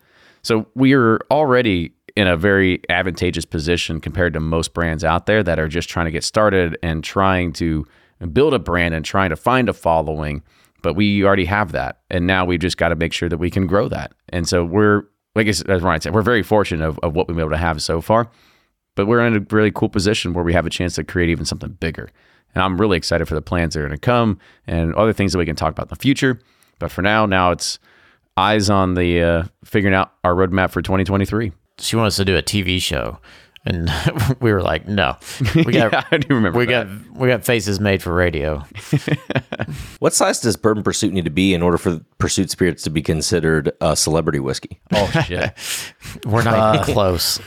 So 0.42 0.68
we 0.76 0.94
are 0.94 1.20
already 1.32 1.94
in 2.16 2.28
a 2.28 2.38
very 2.38 2.82
advantageous 2.90 3.46
position 3.46 4.00
compared 4.00 4.34
to 4.34 4.40
most 4.40 4.74
brands 4.74 5.04
out 5.04 5.26
there 5.26 5.42
that 5.44 5.60
are 5.60 5.68
just 5.68 5.90
trying 5.90 6.06
to 6.06 6.12
get 6.12 6.24
started 6.24 6.78
and 6.84 7.04
trying 7.04 7.54
to 7.54 7.86
build 8.32 8.54
a 8.54 8.60
brand 8.60 8.94
and 8.94 9.04
trying 9.04 9.30
to 9.30 9.36
find 9.36 9.70
a 9.70 9.74
following. 9.74 10.44
But 10.82 10.96
we 10.96 11.24
already 11.24 11.46
have 11.46 11.72
that. 11.72 12.02
And 12.10 12.28
now 12.28 12.46
we've 12.46 12.60
just 12.60 12.78
got 12.78 12.90
to 12.90 12.96
make 12.96 13.14
sure 13.14 13.30
that 13.30 13.38
we 13.38 13.50
can 13.50 13.68
grow 13.68 13.88
that. 13.90 14.14
And 14.30 14.48
so 14.48 14.64
we're, 14.64 15.04
like 15.36 15.48
as 15.48 15.64
Ryan 15.66 16.02
said, 16.02 16.14
we're 16.14 16.22
very 16.22 16.44
fortunate 16.44 16.86
of, 16.86 17.00
of 17.02 17.16
what 17.16 17.28
we've 17.28 17.36
been 17.36 17.44
able 17.44 17.52
to 17.52 17.58
have 17.58 17.82
so 17.82 18.02
far 18.02 18.30
but 18.96 19.08
we're 19.08 19.26
in 19.26 19.36
a 19.36 19.46
really 19.52 19.72
cool 19.72 19.90
position 19.90 20.34
where 20.34 20.44
we 20.44 20.54
have 20.54 20.66
a 20.66 20.70
chance 20.70 20.96
to 20.96 21.04
create 21.04 21.30
even 21.30 21.46
something 21.46 21.72
bigger. 21.80 22.10
And 22.56 22.64
I'm 22.64 22.80
really 22.80 22.98
excited 22.98 23.28
for 23.28 23.36
the 23.36 23.42
plans 23.42 23.74
that 23.74 23.82
are 23.82 23.88
going 23.88 23.98
to 23.98 24.06
come 24.06 24.40
and 24.68 24.94
other 24.96 25.14
things 25.14 25.32
that 25.32 25.40
we 25.40 25.46
can 25.46 25.56
talk 25.56 25.72
about 25.72 25.88
in 25.88 25.90
the 25.90 25.96
future. 25.96 26.40
But 26.80 26.92
for 26.92 27.02
now, 27.02 27.26
now 27.26 27.52
it's 27.52 27.80
eyes 28.38 28.70
on 28.70 28.94
the 28.96 29.22
uh, 29.22 29.44
figuring 29.64 29.96
out 29.96 30.14
our 30.24 30.34
roadmap 30.34 30.72
for 30.72 30.82
2023. 30.82 31.52
she 31.80 31.96
wants 31.96 32.16
to 32.18 32.26
do 32.26 32.38
a 32.38 32.44
TV 32.44 32.82
show, 32.82 33.20
and 33.66 33.90
we 34.42 34.52
were 34.52 34.62
like, 34.62 34.88
no, 34.88 35.18
we 35.56 35.64
got 35.74 35.92
yeah, 35.94 36.04
I 36.12 36.18
do 36.18 36.36
remember 36.36 36.60
we 36.60 36.66
that. 36.66 36.88
got 36.88 37.18
we 37.18 37.28
got 37.28 37.46
faces 37.46 37.80
made 37.80 38.02
for 38.02 38.14
radio. 38.14 38.64
What 40.00 40.14
size 40.14 40.42
does 40.42 40.58
Bourbon 40.58 40.84
Pursuit 40.84 41.14
need 41.14 41.24
to 41.24 41.32
be 41.32 41.54
in 41.54 41.62
order 41.62 41.78
for 41.78 42.02
Pursuit 42.18 42.50
Spirits 42.50 42.84
to 42.84 42.90
be 42.90 43.02
considered 43.02 43.72
a 43.80 43.96
celebrity 43.96 44.40
whiskey? 44.40 44.82
oh 44.94 45.10
shit. 45.26 45.54
We're 46.26 46.44
not 46.44 46.76
even 46.76 46.82
uh, 46.82 46.84
close. 46.94 47.40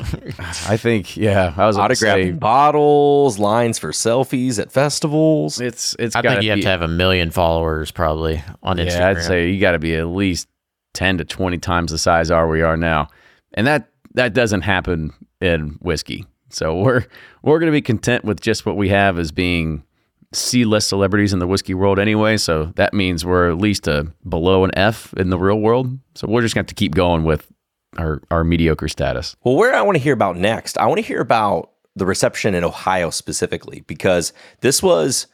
I 0.66 0.78
think 0.78 1.16
yeah, 1.16 1.52
I 1.56 1.66
was 1.66 1.76
about 1.76 1.88
to 1.88 1.92
Autographed 1.92 2.22
say, 2.22 2.32
bottles, 2.32 3.38
lines 3.38 3.78
for 3.78 3.90
selfies 3.90 4.58
at 4.58 4.72
festivals. 4.72 5.60
it's 5.60 5.94
it's 5.98 6.16
I 6.16 6.22
think 6.22 6.42
you 6.42 6.50
have 6.50 6.56
be- 6.56 6.62
to 6.62 6.68
have 6.68 6.82
a 6.82 6.88
million 6.88 7.30
followers 7.30 7.90
probably 7.90 8.42
on 8.62 8.78
Instagram. 8.78 8.98
Yeah, 8.98 9.08
I'd 9.10 9.22
say 9.22 9.50
you 9.50 9.60
got 9.60 9.72
to 9.72 9.78
be 9.78 9.94
at 9.96 10.06
least 10.06 10.48
10 10.94 11.18
to 11.18 11.24
20 11.24 11.58
times 11.58 11.92
the 11.92 11.98
size 11.98 12.30
are 12.30 12.48
we 12.48 12.62
are 12.62 12.76
now. 12.76 13.08
And 13.52 13.66
that 13.66 13.90
that 14.14 14.32
doesn't 14.32 14.62
happen 14.62 15.12
in 15.40 15.78
whiskey. 15.80 16.26
So 16.50 16.76
we're 16.76 17.04
we're 17.42 17.58
going 17.58 17.70
to 17.70 17.76
be 17.76 17.82
content 17.82 18.24
with 18.24 18.40
just 18.40 18.66
what 18.66 18.76
we 18.76 18.88
have 18.88 19.18
as 19.18 19.32
being 19.32 19.84
C-list 20.32 20.88
celebrities 20.88 21.32
in 21.32 21.38
the 21.38 21.46
whiskey 21.46 21.74
world 21.74 21.98
anyway. 21.98 22.36
So 22.36 22.72
that 22.76 22.92
means 22.92 23.24
we're 23.24 23.50
at 23.50 23.58
least 23.58 23.86
a 23.88 24.12
below 24.28 24.64
an 24.64 24.70
F 24.76 25.12
in 25.14 25.30
the 25.30 25.38
real 25.38 25.60
world. 25.60 25.98
So 26.14 26.26
we're 26.28 26.42
just 26.42 26.54
going 26.54 26.66
to 26.66 26.74
keep 26.74 26.94
going 26.94 27.24
with 27.24 27.50
our 27.96 28.22
our 28.30 28.44
mediocre 28.44 28.88
status. 28.88 29.36
Well, 29.44 29.56
where 29.56 29.74
I 29.74 29.82
want 29.82 29.96
to 29.96 30.02
hear 30.02 30.14
about 30.14 30.36
next, 30.36 30.78
I 30.78 30.86
want 30.86 30.98
to 30.98 31.06
hear 31.06 31.20
about 31.20 31.70
the 31.94 32.06
reception 32.06 32.54
in 32.54 32.62
Ohio 32.62 33.10
specifically 33.10 33.80
because 33.86 34.32
this 34.60 34.82
was, 34.82 35.26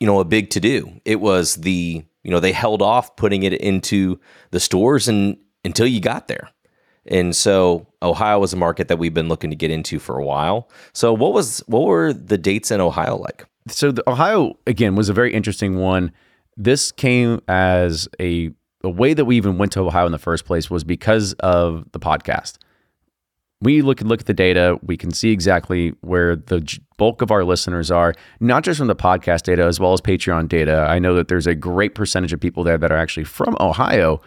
you 0.00 0.06
know, 0.06 0.18
a 0.18 0.24
big 0.24 0.50
to 0.50 0.60
do. 0.60 1.00
It 1.04 1.20
was 1.20 1.54
the, 1.56 2.04
you 2.24 2.30
know, 2.30 2.40
they 2.40 2.50
held 2.50 2.82
off 2.82 3.14
putting 3.14 3.44
it 3.44 3.52
into 3.52 4.18
the 4.50 4.58
stores 4.58 5.06
and 5.06 5.36
until 5.64 5.86
you 5.86 6.00
got 6.00 6.26
there. 6.26 6.50
And 7.06 7.34
so 7.36 7.86
Ohio 8.02 8.38
was 8.38 8.52
a 8.52 8.56
market 8.56 8.88
that 8.88 8.98
we've 8.98 9.14
been 9.14 9.28
looking 9.28 9.50
to 9.50 9.56
get 9.56 9.70
into 9.70 9.98
for 9.98 10.18
a 10.18 10.24
while. 10.24 10.70
So 10.92 11.12
what 11.12 11.32
was 11.32 11.62
what 11.66 11.84
were 11.84 12.12
the 12.12 12.38
dates 12.38 12.70
in 12.70 12.80
Ohio 12.80 13.16
like? 13.16 13.46
So 13.68 13.92
the 13.92 14.08
Ohio 14.08 14.58
again 14.66 14.94
was 14.94 15.08
a 15.08 15.12
very 15.12 15.32
interesting 15.32 15.76
one. 15.76 16.12
This 16.56 16.92
came 16.92 17.40
as 17.48 18.08
a 18.20 18.50
a 18.82 18.90
way 18.90 19.14
that 19.14 19.24
we 19.24 19.36
even 19.36 19.58
went 19.58 19.72
to 19.72 19.80
Ohio 19.80 20.06
in 20.06 20.12
the 20.12 20.18
first 20.18 20.44
place 20.44 20.70
was 20.70 20.84
because 20.84 21.32
of 21.34 21.86
the 21.92 22.00
podcast. 22.00 22.58
We 23.60 23.80
look 23.80 24.02
look 24.02 24.20
at 24.20 24.26
the 24.26 24.34
data, 24.34 24.78
we 24.82 24.96
can 24.96 25.10
see 25.10 25.30
exactly 25.30 25.94
where 26.02 26.36
the 26.36 26.78
bulk 26.98 27.22
of 27.22 27.30
our 27.30 27.44
listeners 27.44 27.90
are, 27.90 28.14
not 28.40 28.62
just 28.62 28.78
from 28.78 28.88
the 28.88 28.96
podcast 28.96 29.42
data 29.42 29.64
as 29.64 29.80
well 29.80 29.94
as 29.94 30.00
Patreon 30.00 30.48
data. 30.48 30.86
I 30.88 30.98
know 30.98 31.14
that 31.14 31.28
there's 31.28 31.46
a 31.46 31.54
great 31.54 31.94
percentage 31.94 32.32
of 32.32 32.40
people 32.40 32.62
there 32.62 32.76
that 32.76 32.92
are 32.92 32.98
actually 32.98 33.24
from 33.24 33.56
Ohio. 33.60 34.20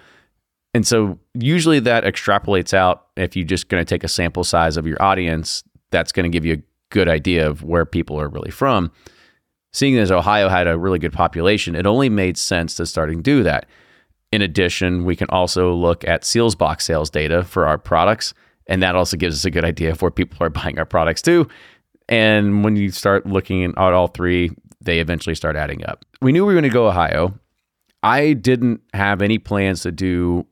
And 0.74 0.86
so 0.86 1.18
usually 1.34 1.80
that 1.80 2.04
extrapolates 2.04 2.74
out 2.74 3.08
if 3.16 3.36
you're 3.36 3.46
just 3.46 3.70
going 3.70 3.84
to 3.84 3.86
take 3.86 4.04
a 4.04 4.08
sample 4.08 4.44
size 4.44 4.78
of 4.78 4.86
your 4.86 5.02
audience, 5.02 5.64
that's 5.92 6.12
going 6.12 6.26
to 6.26 6.30
give 6.30 6.46
you 6.46 6.56
a 6.56 6.62
good 6.90 7.08
idea 7.08 7.50
of 7.50 7.64
where 7.64 7.86
people 7.86 8.20
are 8.20 8.30
really 8.30 8.52
from. 8.52 8.92
Seeing 9.74 9.98
as 9.98 10.12
Ohio 10.12 10.50
had 10.50 10.68
a 10.68 10.78
really 10.78 11.00
good 11.00 11.14
population, 11.14 11.76
it 11.76 11.86
only 11.86 12.10
made 12.10 12.38
sense 12.38 12.76
to 12.76 12.86
starting 12.86 13.18
to 13.18 13.24
do 13.24 13.44
that. 13.44 13.68
In 14.32 14.42
addition, 14.42 15.06
we 15.06 15.16
can 15.16 15.28
also 15.30 15.74
look 15.74 16.06
at 16.08 16.24
Sealbox 16.24 16.82
sales 16.82 17.10
data 17.10 17.44
for 17.44 17.66
our 17.66 17.78
products, 17.78 18.34
and 18.68 18.82
that 18.84 18.96
also 18.96 19.18
gives 19.18 19.36
us 19.36 19.46
a 19.46 19.52
good 19.52 19.64
idea 19.64 19.92
of 19.92 20.02
where 20.02 20.12
people 20.12 20.38
are 20.42 20.50
buying 20.52 20.78
our 20.80 20.86
products 20.86 21.22
too. 21.22 21.48
And 22.10 22.64
when 22.64 22.76
you 22.76 22.92
start 22.92 23.26
looking 23.26 23.64
at 23.64 23.78
all 23.78 24.08
three, 24.08 24.52
they 24.82 25.00
eventually 25.00 25.36
start 25.36 25.56
adding 25.56 25.86
up. 25.86 26.06
We 26.22 26.32
knew 26.32 26.46
we 26.46 26.54
were 26.54 26.60
going 26.60 26.70
to 26.70 26.74
go 26.74 26.88
Ohio. 26.88 27.38
I 28.04 28.34
didn't 28.34 28.82
have 28.94 29.22
any 29.22 29.38
plans 29.38 29.82
to 29.82 29.92
do 29.92 30.46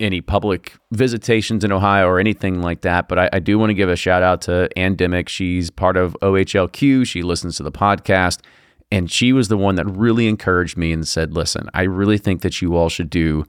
any 0.00 0.20
public 0.20 0.74
visitations 0.92 1.64
in 1.64 1.72
Ohio 1.72 2.06
or 2.06 2.20
anything 2.20 2.62
like 2.62 2.82
that, 2.82 3.08
but 3.08 3.18
I, 3.18 3.30
I 3.34 3.38
do 3.40 3.58
want 3.58 3.70
to 3.70 3.74
give 3.74 3.88
a 3.88 3.96
shout 3.96 4.22
out 4.22 4.42
to 4.42 4.68
Ann 4.76 4.96
Dimick. 4.96 5.28
She's 5.28 5.70
part 5.70 5.96
of 5.96 6.16
OHLQ. 6.22 7.06
She 7.06 7.22
listens 7.22 7.56
to 7.56 7.62
the 7.62 7.72
podcast, 7.72 8.40
and 8.92 9.10
she 9.10 9.32
was 9.32 9.48
the 9.48 9.56
one 9.56 9.74
that 9.74 9.86
really 9.86 10.28
encouraged 10.28 10.76
me 10.76 10.92
and 10.92 11.06
said, 11.06 11.34
"Listen, 11.34 11.68
I 11.74 11.82
really 11.82 12.18
think 12.18 12.42
that 12.42 12.62
you 12.62 12.76
all 12.76 12.88
should 12.88 13.10
do 13.10 13.44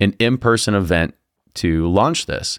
an 0.00 0.14
in-person 0.18 0.74
event 0.74 1.14
to 1.54 1.88
launch 1.90 2.26
this." 2.26 2.58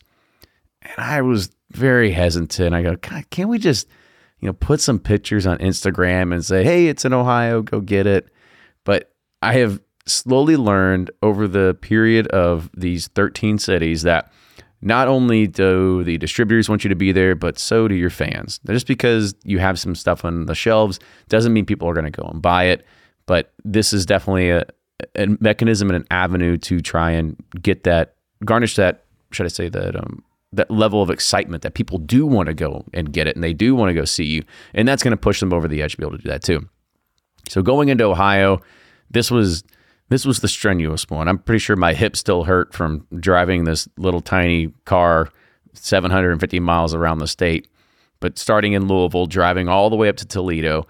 And 0.82 0.94
I 0.98 1.22
was 1.22 1.50
very 1.72 2.12
hesitant. 2.12 2.74
I 2.74 2.82
go, 2.82 2.96
God, 2.96 3.30
can't 3.30 3.50
we 3.50 3.58
just, 3.60 3.88
you 4.40 4.48
know, 4.48 4.54
put 4.54 4.80
some 4.80 5.00
pictures 5.00 5.46
on 5.46 5.58
Instagram 5.60 6.34
and 6.34 6.44
say, 6.44 6.64
"Hey, 6.64 6.88
it's 6.88 7.06
in 7.06 7.14
Ohio, 7.14 7.62
go 7.62 7.80
get 7.80 8.08
it." 8.08 8.28
But 8.84 9.12
I 9.42 9.54
have 9.54 9.80
slowly 10.08 10.56
learned 10.56 11.12
over 11.22 11.48
the 11.48 11.78
period 11.82 12.28
of 12.28 12.70
these 12.76 13.08
13 13.10 13.58
cities 13.58 14.04
that 14.04 14.32
not 14.82 15.08
only 15.08 15.48
do 15.48 16.04
the 16.04 16.18
distributors 16.18 16.70
want 16.70 16.84
you 16.84 16.90
to 16.90 16.96
be 16.96 17.12
there, 17.12 17.34
but 17.34 17.58
so 17.58 17.88
do 17.88 17.96
your 17.96 18.10
fans. 18.10 18.60
Just 18.68 18.86
because 18.86 19.34
you 19.44 19.58
have 19.58 19.80
some 19.80 19.96
stuff 19.96 20.24
on 20.24 20.46
the 20.46 20.56
shelves 20.56 21.00
doesn't 21.28 21.54
mean 21.54 21.66
people 21.66 21.90
are 21.90 21.94
going 21.94 22.12
to 22.12 22.12
go 22.12 22.28
and 22.28 22.42
buy 22.42 22.66
it. 22.66 22.86
But 23.26 23.54
this 23.64 23.94
is 23.94 24.06
definitely 24.06 24.52
a, 24.52 24.64
a 25.16 25.28
mechanism 25.40 25.90
and 25.90 25.98
an 25.98 26.08
avenue 26.12 26.58
to 26.58 26.82
try 26.82 27.12
and 27.12 27.36
get 27.62 27.84
that, 27.86 28.16
garnish 28.44 28.76
that, 28.76 29.06
should 29.32 29.48
I 29.48 29.50
say 29.50 29.70
that, 29.70 29.96
um, 29.96 30.24
that 30.54 30.70
level 30.70 31.02
of 31.02 31.10
excitement 31.10 31.64
that 31.64 31.74
people 31.74 31.98
do 31.98 32.28
want 32.28 32.48
to 32.48 32.54
go 32.54 32.86
and 32.94 33.12
get 33.12 33.28
it 33.28 33.36
and 33.36 33.44
they 33.44 33.54
do 33.54 33.74
want 33.74 33.90
to 33.90 33.94
go 33.94 34.06
see 34.06 34.26
you. 34.26 34.44
And 34.76 34.88
that's 34.88 35.02
going 35.02 35.12
to 35.12 35.18
push 35.18 35.40
them 35.40 35.52
over 35.52 35.68
the 35.68 35.82
edge 35.82 35.94
to 35.94 35.98
be 35.98 36.06
able 36.06 36.18
to 36.18 36.24
do 36.24 36.30
that 36.30 36.44
too. 36.44 36.70
So 37.50 37.64
going 37.64 37.90
into 37.90 38.04
Ohio, 38.04 38.62
this 39.10 39.32
was 39.32 39.64
this 40.10 40.26
was 40.26 40.40
the 40.40 40.48
strenuous 40.48 41.10
one. 41.10 41.28
I'm 41.28 41.40
pretty 41.40 41.60
sure 41.60 41.76
my 41.76 41.94
hip 41.94 42.16
still 42.16 42.44
hurt 42.44 42.74
from 42.74 43.08
driving 43.20 43.64
this 43.64 43.88
little 43.98 44.22
tiny 44.22 44.74
car 44.86 45.30
750 45.74 46.60
miles 46.60 46.94
around 46.94 47.20
the 47.20 47.28
state. 47.28 47.68
But 48.20 48.38
starting 48.38 48.74
in 48.74 48.88
Louisville, 48.88 49.26
driving 49.26 49.68
all 49.68 49.90
the 49.90 49.96
way 49.96 50.10
up 50.10 50.16
to 50.18 50.26
Toledo, 50.26 50.88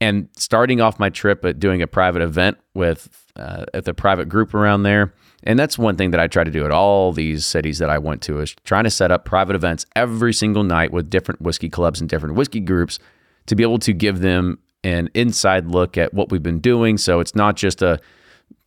and 0.00 0.28
starting 0.36 0.80
off 0.80 0.98
my 0.98 1.08
trip 1.08 1.44
at 1.44 1.60
doing 1.60 1.80
a 1.80 1.86
private 1.86 2.20
event 2.20 2.58
with 2.74 3.30
uh, 3.36 3.64
at 3.72 3.84
the 3.84 3.94
private 3.94 4.28
group 4.28 4.54
around 4.54 4.82
there. 4.82 5.14
And 5.44 5.58
that's 5.58 5.78
one 5.78 5.96
thing 5.96 6.10
that 6.12 6.20
I 6.20 6.26
try 6.26 6.42
to 6.42 6.50
do 6.50 6.64
at 6.64 6.70
all 6.70 7.12
these 7.12 7.44
cities 7.44 7.78
that 7.78 7.90
I 7.90 7.98
went 7.98 8.22
to 8.22 8.40
is 8.40 8.54
trying 8.64 8.84
to 8.84 8.90
set 8.90 9.10
up 9.10 9.24
private 9.24 9.54
events 9.54 9.86
every 9.94 10.32
single 10.32 10.62
night 10.62 10.90
with 10.90 11.10
different 11.10 11.40
whiskey 11.40 11.68
clubs 11.68 12.00
and 12.00 12.08
different 12.08 12.34
whiskey 12.34 12.60
groups 12.60 12.98
to 13.46 13.54
be 13.54 13.62
able 13.62 13.78
to 13.80 13.92
give 13.92 14.20
them 14.20 14.58
an 14.82 15.10
inside 15.14 15.66
look 15.66 15.98
at 15.98 16.14
what 16.14 16.30
we've 16.30 16.42
been 16.42 16.60
doing. 16.60 16.96
So 16.96 17.20
it's 17.20 17.34
not 17.34 17.56
just 17.56 17.82
a 17.82 18.00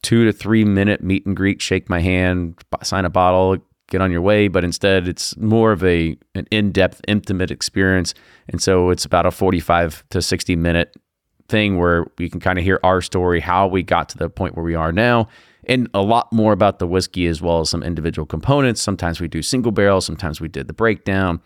two 0.02 0.26
to 0.26 0.32
three 0.32 0.64
minute 0.64 1.04
meet 1.04 1.26
and 1.26 1.36
greet, 1.36 1.62
shake 1.62 1.90
my 1.90 2.00
hand, 2.00 2.56
sign 2.84 3.06
a 3.06 3.10
bottle, 3.10 3.58
get 3.90 4.02
on 4.02 4.12
your 4.12 4.22
way. 4.22 4.48
But 4.48 4.64
instead, 4.64 5.08
it's 5.08 5.36
more 5.38 5.72
of 5.72 5.84
a 5.84 6.18
an 6.36 6.48
in 6.52 6.72
depth, 6.72 7.02
intimate 7.08 7.52
experience. 7.52 8.14
And 8.50 8.62
so 8.62 8.90
it's 8.90 9.06
about 9.06 9.26
a 9.26 9.32
45 9.32 10.04
to 10.12 10.22
60 10.22 10.56
minute 10.56 10.96
thing 11.50 11.78
where 11.78 12.06
we 12.18 12.30
can 12.30 12.40
kind 12.40 12.60
of 12.60 12.66
hear 12.66 12.80
our 12.84 13.02
story, 13.02 13.40
how 13.40 13.68
we 13.68 13.84
got 13.84 14.10
to 14.10 14.18
the 14.18 14.30
point 14.30 14.56
where 14.56 14.66
we 14.66 14.76
are 14.76 14.92
now, 14.92 15.28
and 15.66 15.90
a 15.94 16.02
lot 16.02 16.32
more 16.32 16.54
about 16.54 16.80
the 16.80 16.88
whiskey 16.88 17.28
as 17.28 17.42
well 17.42 17.62
as 17.62 17.70
some 17.70 17.84
individual 17.84 18.26
components. 18.26 18.82
Sometimes 18.82 19.22
we 19.22 19.28
do 19.28 19.42
single 19.42 19.72
barrel, 19.72 20.02
sometimes 20.02 20.42
we 20.42 20.48
did 20.48 20.68
the 20.68 20.74
breakdown. 20.74 21.42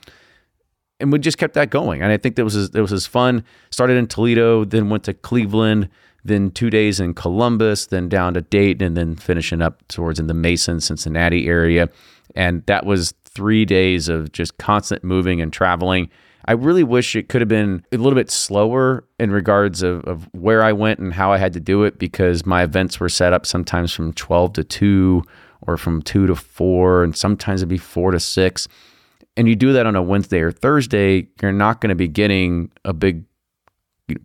And 1.00 1.12
we 1.12 1.18
just 1.18 1.40
kept 1.40 1.56
that 1.56 1.72
going. 1.72 2.04
And 2.04 2.12
I 2.12 2.18
think 2.18 2.36
that 2.36 2.44
was 2.44 2.56
it 2.56 2.80
was 2.80 2.94
as 2.94 3.08
fun. 3.08 3.44
Started 3.72 3.98
in 3.98 4.06
Toledo, 4.06 4.66
then 4.66 4.90
went 4.92 5.04
to 5.06 5.16
Cleveland, 5.16 5.90
then 6.24 6.52
two 6.52 6.70
days 6.70 7.00
in 7.00 7.14
Columbus, 7.14 7.88
then 7.88 8.10
down 8.10 8.34
to 8.36 8.42
Dayton, 8.42 8.86
and 8.86 8.98
then 8.98 9.16
finishing 9.16 9.62
up 9.62 9.88
towards 9.88 10.20
in 10.20 10.28
the 10.28 10.34
Mason, 10.34 10.80
Cincinnati 10.80 11.48
area. 11.48 11.90
And 12.36 12.66
that 12.66 12.86
was 12.86 13.14
three 13.26 13.66
days 13.66 14.10
of 14.10 14.32
just 14.32 14.58
constant 14.58 15.04
moving 15.04 15.42
and 15.42 15.52
traveling. 15.52 16.10
I 16.46 16.54
really 16.54 16.84
wish 16.84 17.16
it 17.16 17.30
could 17.30 17.42
have 17.42 17.48
been 17.48 17.86
a 17.92 17.98
little 17.98 18.16
bit 18.16 18.32
slower 18.32 19.04
in 19.20 19.32
regards 19.32 19.84
of, 19.84 20.04
of 20.06 20.28
where 20.34 20.64
I 20.64 20.74
went 20.74 21.00
and 21.00 21.14
how 21.14 21.32
I 21.32 21.38
had 21.38 21.54
to 21.54 21.60
do 21.60 21.84
it 21.84 22.00
because 22.00 22.46
my 22.46 22.64
events 22.64 23.00
were 23.00 23.10
set 23.10 23.32
up 23.32 23.46
sometimes 23.46 23.94
from 23.94 24.14
12 24.14 24.54
to 24.54 24.64
2 24.64 25.24
or 25.68 25.78
from 25.78 26.02
2 26.02 26.28
to 26.28 26.36
4, 26.36 27.04
and 27.04 27.16
sometimes 27.16 27.62
it'd 27.62 27.70
be 27.70 27.78
4 27.78 28.12
to 28.12 28.20
6. 28.20 28.68
And 29.38 29.48
you 29.48 29.56
do 29.56 29.72
that 29.74 29.86
on 29.86 29.96
a 29.96 30.02
Wednesday 30.02 30.42
or 30.42 30.52
Thursday, 30.52 31.28
you're 31.42 31.52
not 31.52 31.80
going 31.80 31.90
to 31.90 31.96
be 31.96 32.08
getting 32.08 32.72
a 32.84 32.94
big 32.94 33.24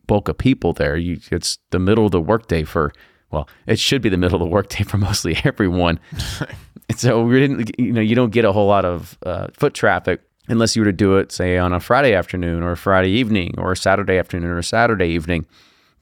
bulk 0.07 0.29
of 0.29 0.38
people 0.38 0.72
there. 0.72 0.96
You, 0.96 1.18
it's 1.31 1.59
the 1.70 1.79
middle 1.79 2.07
of 2.07 2.12
the 2.12 2.20
workday 2.20 2.64
for, 2.64 2.92
well, 3.31 3.49
it 3.66 3.79
should 3.79 4.03
be 4.03 4.09
the 4.09 4.16
middle 4.16 4.37
of 4.37 4.49
the 4.49 4.53
workday 4.53 4.85
for 4.85 4.99
mostly 4.99 5.37
everyone. 5.44 6.01
so 6.96 7.22
we 7.22 7.40
didn't, 7.40 7.79
you 7.79 7.92
know, 7.92 8.01
you 8.01 8.14
don't 8.14 8.33
get 8.33 8.44
a 8.44 8.53
whole 8.53 8.66
lot 8.66 8.85
of 8.85 9.18
uh, 9.25 9.49
foot 9.53 9.75
traffic 9.75 10.22
unless 10.49 10.77
you 10.77 10.83
were 10.83 10.87
to 10.87 10.92
do 10.92 11.16
it, 11.16 11.33
say, 11.33 11.59
on 11.59 11.72
a 11.72 11.81
Friday 11.81 12.14
afternoon 12.14 12.62
or 12.62 12.72
a 12.72 12.77
Friday 12.77 13.11
evening 13.11 13.55
or 13.59 13.72
a 13.72 13.77
Saturday 13.77 14.18
afternoon 14.18 14.51
or 14.51 14.59
a 14.59 14.64
Saturday 14.64 15.09
evening. 15.09 15.46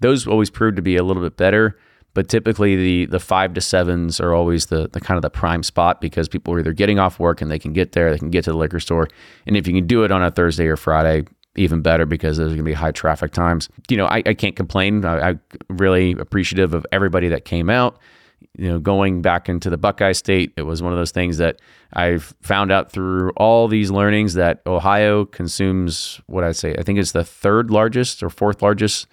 Those 0.00 0.26
always 0.26 0.50
prove 0.50 0.76
to 0.76 0.82
be 0.82 0.96
a 0.96 1.02
little 1.02 1.22
bit 1.22 1.36
better. 1.36 1.78
But 2.14 2.28
typically, 2.28 2.76
the 2.76 3.06
the 3.06 3.18
five 3.18 3.54
to 3.54 3.60
sevens 3.60 4.20
are 4.20 4.32
always 4.32 4.66
the, 4.66 4.88
the 4.88 5.00
kind 5.00 5.18
of 5.18 5.22
the 5.22 5.30
prime 5.30 5.64
spot 5.64 6.00
because 6.00 6.28
people 6.28 6.54
are 6.54 6.60
either 6.60 6.72
getting 6.72 7.00
off 7.00 7.18
work 7.18 7.42
and 7.42 7.50
they 7.50 7.58
can 7.58 7.72
get 7.72 7.92
there, 7.92 8.12
they 8.12 8.18
can 8.18 8.30
get 8.30 8.44
to 8.44 8.52
the 8.52 8.56
liquor 8.56 8.78
store, 8.78 9.08
and 9.46 9.56
if 9.56 9.66
you 9.66 9.74
can 9.74 9.86
do 9.86 10.04
it 10.04 10.12
on 10.12 10.22
a 10.22 10.30
Thursday 10.30 10.68
or 10.68 10.76
Friday, 10.76 11.24
even 11.56 11.82
better 11.82 12.06
because 12.06 12.36
there's 12.36 12.48
going 12.48 12.58
to 12.58 12.64
be 12.64 12.72
high 12.72 12.92
traffic 12.92 13.32
times. 13.32 13.68
You 13.88 13.96
know, 13.96 14.06
I, 14.06 14.22
I 14.26 14.34
can't 14.34 14.56
complain. 14.56 15.04
I, 15.04 15.30
am 15.30 15.40
really 15.68 16.12
appreciative 16.12 16.74
of 16.74 16.86
everybody 16.92 17.28
that 17.28 17.44
came 17.44 17.70
out. 17.70 17.98
You 18.56 18.68
know, 18.68 18.78
going 18.78 19.22
back 19.22 19.48
into 19.48 19.70
the 19.70 19.76
Buckeye 19.76 20.12
State, 20.12 20.52
it 20.56 20.62
was 20.62 20.82
one 20.82 20.92
of 20.92 20.98
those 20.98 21.10
things 21.10 21.38
that 21.38 21.60
I've 21.92 22.34
found 22.42 22.70
out 22.70 22.92
through 22.92 23.30
all 23.30 23.68
these 23.68 23.90
learnings 23.90 24.34
that 24.34 24.60
Ohio 24.66 25.24
consumes 25.24 26.20
what 26.26 26.44
I 26.44 26.52
say. 26.52 26.74
I 26.78 26.82
think 26.82 26.98
it's 26.98 27.12
the 27.12 27.24
third 27.24 27.70
largest 27.70 28.22
or 28.22 28.30
fourth 28.30 28.62
largest 28.62 29.06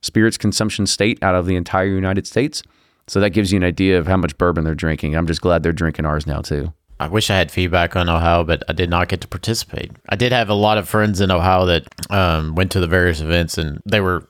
spirits 0.00 0.38
consumption 0.38 0.86
state 0.86 1.22
out 1.22 1.34
of 1.34 1.46
the 1.46 1.56
entire 1.56 1.86
United 1.86 2.26
States. 2.26 2.62
So 3.06 3.20
that 3.20 3.30
gives 3.30 3.52
you 3.52 3.56
an 3.56 3.64
idea 3.64 3.98
of 3.98 4.06
how 4.06 4.16
much 4.16 4.36
bourbon 4.36 4.64
they're 4.64 4.74
drinking. 4.74 5.16
I'm 5.16 5.26
just 5.26 5.40
glad 5.40 5.62
they're 5.62 5.72
drinking 5.72 6.04
ours 6.04 6.26
now 6.26 6.40
too. 6.40 6.72
I 7.00 7.08
wish 7.08 7.30
I 7.30 7.36
had 7.36 7.50
feedback 7.50 7.94
on 7.94 8.08
Ohio, 8.08 8.44
but 8.44 8.62
I 8.68 8.72
did 8.72 8.90
not 8.90 9.08
get 9.08 9.20
to 9.20 9.28
participate. 9.28 9.92
I 10.08 10.16
did 10.16 10.32
have 10.32 10.48
a 10.48 10.54
lot 10.54 10.78
of 10.78 10.88
friends 10.88 11.20
in 11.20 11.30
Ohio 11.30 11.66
that 11.66 11.84
um, 12.10 12.54
went 12.54 12.72
to 12.72 12.80
the 12.80 12.88
various 12.88 13.20
events, 13.20 13.56
and 13.56 13.80
they 13.86 14.00
were 14.00 14.26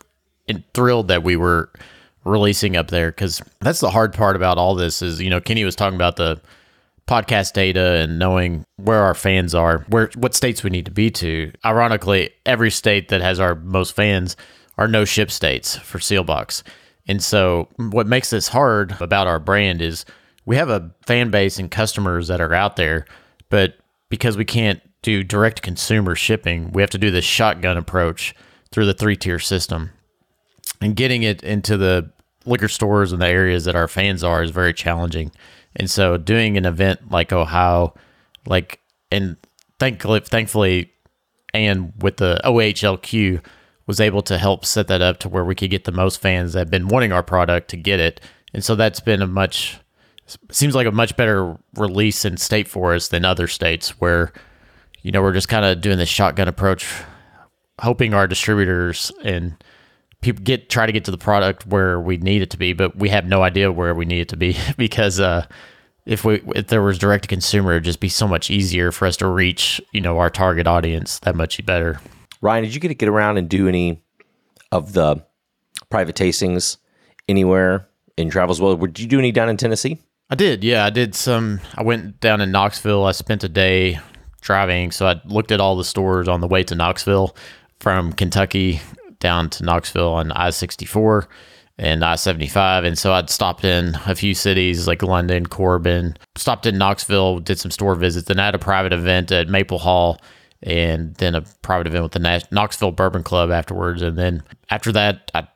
thrilled 0.75 1.09
that 1.09 1.23
we 1.23 1.37
were 1.37 1.71
releasing 2.25 2.77
up 2.77 2.89
there 2.89 3.11
because 3.11 3.43
that's 3.61 3.81
the 3.81 3.91
hard 3.91 4.13
part 4.13 4.37
about 4.37 4.59
all 4.59 4.75
this 4.75 5.01
is 5.01 5.21
you 5.21 5.31
know 5.31 5.41
Kenny 5.41 5.65
was 5.65 5.77
talking 5.77 5.97
about 5.97 6.17
the 6.17 6.41
podcast 7.07 7.55
data 7.55 7.95
and 7.95 8.19
knowing 8.19 8.65
where 8.77 9.03
our 9.03 9.15
fans 9.15 9.55
are, 9.55 9.79
where 9.89 10.11
what 10.15 10.35
states 10.35 10.63
we 10.63 10.71
need 10.71 10.85
to 10.85 10.91
be 10.91 11.11
to. 11.11 11.51
Ironically, 11.65 12.31
every 12.45 12.71
state 12.71 13.09
that 13.09 13.23
has 13.23 13.41
our 13.41 13.55
most 13.55 13.97
fans 13.97 14.37
are 14.77 14.87
no 14.87 15.05
ship 15.05 15.31
states 15.31 15.77
for 15.77 15.99
Sealbox. 15.99 16.63
And 17.09 17.23
so 17.23 17.69
what 17.77 18.07
makes 18.07 18.31
this 18.31 18.49
hard 18.49 18.95
about 19.01 19.27
our 19.27 19.39
brand 19.41 19.81
is 19.81 20.05
we 20.49 20.57
have 20.57 20.71
a 20.71 20.91
fan 21.03 21.31
base 21.31 21.59
and 21.59 21.71
customers 21.71 22.29
that 22.29 22.41
are 22.41 22.55
out 22.55 22.77
there, 22.77 23.05
but 23.51 23.75
because 24.09 24.35
we 24.35 24.47
can't 24.47 24.81
do 25.03 25.23
direct 25.23 25.61
consumer 25.61 26.15
shipping, 26.15 26.73
we 26.73 26.81
have 26.81 26.89
to 26.89 26.97
do 26.97 27.11
this 27.11 27.27
shotgun 27.27 27.77
approach 27.77 28.35
through 28.73 28.87
the 28.87 28.95
three 28.95 29.15
tier 29.15 29.39
system. 29.39 29.91
And 30.81 30.97
getting 30.97 31.23
it 31.23 31.43
into 31.43 31.77
the 31.77 32.11
liquor 32.47 32.69
stores 32.69 33.13
and 33.13 33.21
the 33.21 33.29
areas 33.29 33.67
that 33.67 33.77
our 33.77 33.89
fans 33.89 34.25
are 34.25 34.43
is 34.43 34.51
very 34.51 34.73
challenging. 34.73 35.33
And 35.77 35.91
so 35.91 36.17
doing 36.17 36.57
an 36.57 36.65
event 36.65 37.11
like 37.11 37.31
Ohio, 37.31 37.93
like 38.47 38.81
and 39.13 39.37
thankfully 39.79 40.21
thankfully 40.21 40.91
and 41.53 41.93
with 42.01 42.17
the 42.17 42.41
OHLQ 42.43 43.45
was 43.87 44.01
able 44.01 44.23
to 44.23 44.39
help 44.39 44.65
set 44.65 44.89
that 44.89 45.03
up 45.03 45.19
to 45.19 45.29
where 45.29 45.45
we 45.45 45.55
could 45.55 45.71
get 45.71 45.85
the 45.85 45.93
most 45.93 46.23
fans 46.23 46.55
that 46.55 46.61
have 46.61 46.71
been 46.71 46.89
wanting 46.89 47.13
our 47.13 47.23
product 47.23 47.69
to 47.69 47.77
get 47.77 48.01
it. 48.01 48.23
And 48.55 48.65
so 48.65 48.75
that's 48.75 49.01
been 49.01 49.21
a 49.21 49.27
much 49.27 49.79
seems 50.51 50.75
like 50.75 50.87
a 50.87 50.93
much 50.93 51.17
better 51.17 51.57
release 51.77 52.25
in 52.25 52.37
state 52.37 52.69
for 52.69 52.95
us 52.95 53.09
than 53.09 53.25
other 53.25 53.47
states 53.47 53.91
where 54.01 54.33
you 55.03 55.13
know 55.13 55.23
we're 55.23 55.33
just 55.33 55.49
kind 55.49 55.65
of 55.65 55.81
doing 55.81 55.99
this 55.99 56.09
shotgun 56.09 56.49
approach 56.49 56.87
hoping 57.81 58.15
our 58.15 58.27
distributors 58.27 59.13
and 59.23 59.63
people 60.21 60.43
get 60.43 60.69
try 60.69 60.87
to 60.87 60.93
get 60.93 61.05
to 61.05 61.11
the 61.11 61.19
product 61.19 61.67
where 61.67 62.01
we 62.01 62.17
need 62.17 62.43
it 62.43 62.51
to 62.51 62.57
be, 62.59 62.73
but 62.73 62.97
we 62.97 63.09
have 63.09 63.27
no 63.27 63.43
idea 63.43 63.71
where 63.71 63.95
we 63.95 64.05
need 64.05 64.21
it 64.21 64.29
to 64.29 64.37
be 64.37 64.57
because 64.77 65.21
uh, 65.21 65.47
if 66.07 66.25
we 66.25 66.43
if 66.55 66.69
there 66.69 66.83
was 66.83 66.99
direct 66.99 67.25
to 67.25 67.29
consumer, 67.29 67.73
it'd 67.73 67.85
just 67.85 68.01
be 68.01 68.09
so 68.09 68.27
much 68.27 68.51
easier 68.51 68.93
for 68.93 69.07
us 69.07 69.17
to 69.19 69.27
reach 69.27 69.81
you 69.93 70.01
know 70.01 70.19
our 70.19 70.31
target 70.31 70.67
audience 70.67 71.19
that 71.21 71.35
much 71.35 71.65
better. 71.65 72.01
Ryan, 72.41 72.65
did 72.65 72.75
you 72.75 72.81
get 72.81 72.89
to 72.89 72.95
get 72.95 73.09
around 73.09 73.37
and 73.37 73.49
do 73.49 73.67
any 73.69 74.03
of 74.71 74.93
the 74.93 75.25
private 75.91 76.15
tastings 76.15 76.77
anywhere 77.29 77.89
in 78.17 78.31
travels? 78.31 78.61
Well, 78.61 78.77
did 78.77 79.01
you 79.01 79.09
do 79.09 79.19
any 79.19 79.33
down 79.33 79.49
in 79.49 79.57
Tennessee? 79.57 79.99
I 80.31 80.35
did, 80.35 80.63
yeah. 80.63 80.85
I 80.85 80.91
did 80.91 81.15
some. 81.15 81.61
I 81.75 81.83
went 81.83 82.21
down 82.21 82.41
in 82.41 82.51
Knoxville. 82.51 83.05
I 83.05 83.13
spent 83.13 83.45
a 83.45 83.49
day 83.49 83.99
driving, 84.41 84.91
so 84.91 85.07
I 85.07 85.21
looked 85.25 85.53
at 85.53 85.61
all 85.61 85.77
the 85.77 85.85
stores 85.85 86.29
on 86.29 86.41
the 86.41 86.47
way 86.47 86.63
to 86.65 86.75
Knoxville 86.75 87.35
from 87.81 88.13
Kentucky 88.13 88.81
down 89.21 89.51
to 89.51 89.65
Knoxville 89.65 90.13
on 90.13 90.33
I 90.33 90.51
64 90.51 91.29
and 91.79 92.05
I 92.05 92.17
75. 92.17 92.85
And 92.85 92.99
so 92.99 93.13
I'd 93.13 93.31
stopped 93.31 93.65
in 93.65 93.97
a 94.07 94.15
few 94.15 94.35
cities 94.35 94.87
like 94.87 95.03
London, 95.03 95.47
Corbin, 95.47 96.17
stopped 96.37 96.67
in 96.67 96.77
Knoxville, 96.77 97.41
did 97.41 97.59
some 97.59 97.71
store 97.71 97.95
visits. 97.95 98.29
Then 98.29 98.39
I 98.39 98.47
had 98.47 98.55
a 98.55 98.59
private 98.59 98.93
event 98.93 99.33
at 99.33 99.49
Maple 99.49 99.79
Hall 99.79 100.21
and 100.63 101.15
then 101.17 101.35
a 101.35 101.43
private 101.63 101.87
event 101.87 102.03
with 102.03 102.13
the 102.13 102.45
Knoxville 102.51 102.93
Bourbon 102.93 103.23
Club 103.23 103.51
afterwards. 103.51 104.03
And 104.03 104.19
then 104.19 104.43
after 104.71 104.93
that, 104.93 105.31
I 105.35 105.47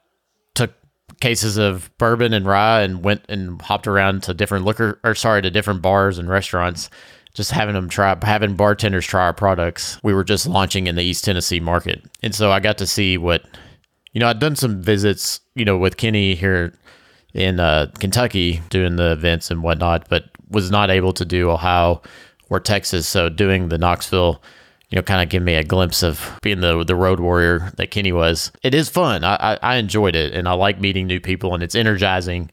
cases 1.22 1.56
of 1.56 1.90
bourbon 1.96 2.34
and 2.34 2.44
rye 2.44 2.82
and 2.82 3.02
went 3.02 3.24
and 3.28 3.62
hopped 3.62 3.86
around 3.86 4.22
to 4.24 4.34
different 4.34 4.66
liquor, 4.66 5.00
or 5.02 5.14
sorry, 5.14 5.40
to 5.40 5.50
different 5.50 5.80
bars 5.80 6.18
and 6.18 6.28
restaurants 6.28 6.90
just 7.34 7.50
having 7.50 7.74
them 7.74 7.88
try 7.88 8.14
having 8.22 8.56
bartenders 8.56 9.06
try 9.06 9.22
our 9.22 9.32
products. 9.32 9.98
We 10.02 10.12
were 10.12 10.24
just 10.24 10.46
launching 10.46 10.86
in 10.86 10.96
the 10.96 11.02
East 11.02 11.24
Tennessee 11.24 11.60
market. 11.60 12.04
And 12.22 12.34
so 12.34 12.52
I 12.52 12.60
got 12.60 12.76
to 12.78 12.86
see 12.86 13.16
what 13.16 13.42
you 14.12 14.20
know, 14.20 14.28
I'd 14.28 14.38
done 14.38 14.56
some 14.56 14.82
visits, 14.82 15.40
you 15.54 15.64
know, 15.64 15.78
with 15.78 15.96
Kenny 15.96 16.34
here 16.34 16.74
in 17.32 17.60
uh, 17.60 17.90
Kentucky 17.98 18.60
doing 18.68 18.96
the 18.96 19.12
events 19.12 19.50
and 19.50 19.62
whatnot, 19.62 20.08
but 20.08 20.24
was 20.50 20.70
not 20.70 20.90
able 20.90 21.14
to 21.14 21.24
do 21.24 21.50
Ohio 21.50 22.02
or 22.50 22.60
Texas. 22.60 23.08
So 23.08 23.30
doing 23.30 23.70
the 23.70 23.78
Knoxville, 23.78 24.42
you 24.92 24.96
know, 24.96 25.02
kind 25.02 25.22
of 25.22 25.30
give 25.30 25.42
me 25.42 25.54
a 25.54 25.64
glimpse 25.64 26.02
of 26.02 26.38
being 26.42 26.60
the 26.60 26.84
the 26.84 26.94
road 26.94 27.18
warrior 27.18 27.72
that 27.78 27.90
Kenny 27.90 28.12
was. 28.12 28.52
It 28.62 28.74
is 28.74 28.90
fun. 28.90 29.24
I, 29.24 29.54
I, 29.54 29.58
I 29.62 29.76
enjoyed 29.76 30.14
it, 30.14 30.34
and 30.34 30.46
I 30.46 30.52
like 30.52 30.80
meeting 30.80 31.06
new 31.06 31.18
people, 31.18 31.54
and 31.54 31.62
it's 31.62 31.74
energizing, 31.74 32.50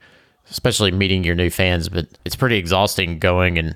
especially 0.50 0.92
meeting 0.92 1.26
your 1.26 1.36
new 1.36 1.50
fans. 1.50 1.90
But 1.90 2.08
it's 2.24 2.38
pretty 2.38 2.56
exhausting 2.56 3.20
going 3.20 3.58
and 3.58 3.76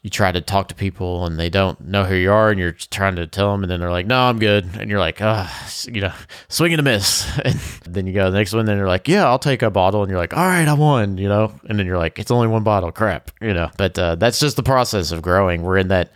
you 0.00 0.08
try 0.08 0.32
to 0.32 0.40
talk 0.40 0.68
to 0.68 0.74
people 0.74 1.26
and 1.26 1.38
they 1.38 1.50
don't 1.50 1.78
know 1.82 2.04
who 2.04 2.14
you 2.14 2.32
are 2.32 2.48
and 2.48 2.58
you're 2.58 2.72
trying 2.72 3.16
to 3.16 3.26
tell 3.26 3.52
them 3.52 3.62
and 3.62 3.70
then 3.70 3.80
they're 3.80 3.90
like 3.90 4.06
no 4.06 4.18
i'm 4.18 4.38
good 4.38 4.64
and 4.78 4.88
you're 4.88 4.98
like 4.98 5.20
ah 5.20 5.68
you 5.84 6.00
know 6.00 6.12
swing 6.48 6.72
and 6.72 6.80
a 6.80 6.82
miss 6.82 7.28
and 7.44 7.58
then 7.84 8.06
you 8.06 8.14
go 8.14 8.30
the 8.30 8.38
next 8.38 8.54
one 8.54 8.60
and 8.60 8.80
they're 8.80 8.86
like 8.86 9.08
yeah 9.08 9.26
i'll 9.26 9.38
take 9.38 9.60
a 9.60 9.70
bottle 9.70 10.02
and 10.02 10.08
you're 10.08 10.18
like 10.18 10.34
all 10.34 10.46
right 10.46 10.68
i 10.68 10.72
won 10.72 11.18
you 11.18 11.28
know 11.28 11.52
and 11.68 11.78
then 11.78 11.84
you're 11.84 11.98
like 11.98 12.18
it's 12.18 12.30
only 12.30 12.46
one 12.48 12.62
bottle 12.62 12.90
crap 12.90 13.30
you 13.42 13.52
know 13.52 13.68
but 13.76 13.98
uh, 13.98 14.14
that's 14.14 14.40
just 14.40 14.56
the 14.56 14.62
process 14.62 15.12
of 15.12 15.20
growing 15.20 15.60
we're 15.60 15.76
in 15.76 15.88
that 15.88 16.10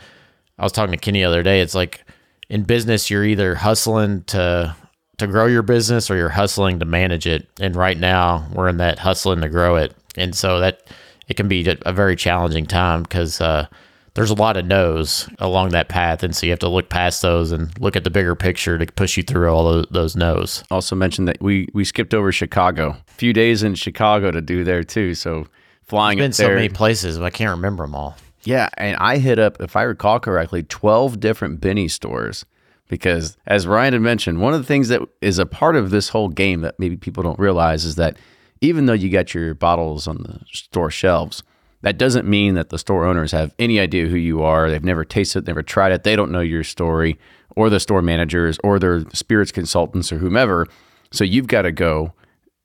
i 0.59 0.63
was 0.63 0.73
talking 0.73 0.93
to 0.93 0.99
kenny 0.99 1.21
the 1.21 1.25
other 1.25 1.43
day 1.43 1.61
it's 1.61 1.75
like 1.75 2.05
in 2.49 2.63
business 2.63 3.11
you're 3.11 3.25
either 3.25 3.55
hustling 3.55 4.23
to 4.25 4.75
to 5.17 5.27
grow 5.27 5.47
your 5.47 5.63
business 5.63 6.11
or 6.11 6.17
you're 6.17 6.29
hustling 6.29 6.79
to 6.79 6.85
manage 6.85 7.27
it 7.27 7.49
and 7.61 7.77
right 7.77 7.99
now 7.99 8.47
we're 8.53 8.69
in 8.69 8.79
that 8.79 8.99
hustling 8.99 9.41
to 9.41 9.49
grow 9.49 9.77
it 9.77 9.95
and 10.17 10.35
so 10.35 10.61
that 10.61 10.89
it 11.29 11.37
can 11.37 11.49
be 11.49 11.67
a 11.83 11.93
very 11.93 12.17
challenging 12.17 12.67
time 12.67 13.03
because 13.03 13.41
uh, 13.41 13.67
there's 14.15 14.31
a 14.31 14.35
lot 14.35 14.57
of 14.57 14.65
no's 14.67 15.29
along 15.39 15.71
that 15.71 15.89
path, 15.89 16.23
and 16.23 16.35
so 16.35 16.47
you 16.47 16.53
have 16.53 16.59
to 16.61 16.69
look 16.69 16.89
past 16.89 17.23
those 17.23 17.51
and 17.51 17.77
look 17.81 17.97
at 17.97 18.05
the 18.05 18.11
bigger 18.11 18.35
picture 18.35 18.79
to 18.79 18.87
push 18.93 19.17
you 19.17 19.23
through 19.23 19.49
all 19.49 19.69
of 19.69 19.89
those 19.91 20.15
no's. 20.15 20.63
Also 20.71 20.95
mentioned 20.95 21.29
that 21.29 21.41
we 21.41 21.69
we 21.75 21.85
skipped 21.85 22.15
over 22.15 22.31
Chicago, 22.31 22.91
a 22.91 23.13
few 23.13 23.33
days 23.33 23.63
in 23.63 23.75
Chicago 23.75 24.31
to 24.31 24.41
do 24.41 24.65
there 24.65 24.85
too. 24.85 25.15
So 25.15 25.47
flying 25.83 26.19
been 26.19 26.33
so 26.33 26.49
many 26.49 26.69
places, 26.69 27.19
but 27.19 27.25
I 27.25 27.31
can't 27.31 27.51
remember 27.51 27.85
them 27.85 27.95
all. 27.95 28.17
Yeah, 28.45 28.69
and 28.77 28.97
I 28.99 29.19
hit 29.19 29.39
up, 29.39 29.61
if 29.61 29.77
I 29.77 29.83
recall 29.83 30.21
correctly, 30.21 30.63
twelve 30.63 31.21
different 31.21 31.61
Binny's 31.61 31.95
stores 31.95 32.45
because, 32.89 33.37
as 33.47 33.67
Ryan 33.67 33.95
had 33.95 34.03
mentioned, 34.03 34.41
one 34.41 34.55
of 34.55 34.61
the 34.61 34.67
things 34.67 34.89
that 34.89 35.01
is 35.21 35.39
a 35.39 35.47
part 35.47 35.77
of 35.77 35.91
this 35.91 36.11
whole 36.11 36.29
game 36.29 36.61
that 36.61 36.79
maybe 36.79 36.97
people 36.97 37.23
don't 37.23 37.39
realize 37.39 37.85
is 37.85 37.95
that 37.97 38.19
even 38.61 38.87
though 38.87 38.93
you 38.93 39.11
got 39.11 39.35
your 39.35 39.55
bottles 39.55 40.07
on 40.07 40.19
the 40.19 40.41
store 40.53 40.91
shelves, 40.91 41.43
that 41.83 41.99
doesn't 41.99 42.27
mean 42.27 42.55
that 42.55 42.71
the 42.71 42.79
store 42.79 43.05
owners 43.05 43.33
have 43.33 43.55
any 43.59 43.79
idea 43.79 44.07
who 44.07 44.17
you 44.17 44.43
are. 44.43 44.71
They've 44.71 44.83
never 44.85 45.05
tasted 45.05 45.41
it, 45.41 45.47
never 45.47 45.63
tried 45.63 45.93
it. 45.93 46.03
They 46.03 46.17
don't 46.17 46.31
know 46.31 46.41
your 46.41 46.65
story 46.65 47.19
or 47.57 47.69
the 47.69 47.81
store 47.81 48.01
managers 48.01 48.59
or 48.65 48.79
their 48.79 49.05
spirits 49.13 49.53
consultants 49.53 50.11
or 50.11 50.19
whomever. 50.19 50.67
So 51.13 51.25
you've 51.25 51.47
got 51.47 51.63
to 51.63 51.73
go 51.73 52.15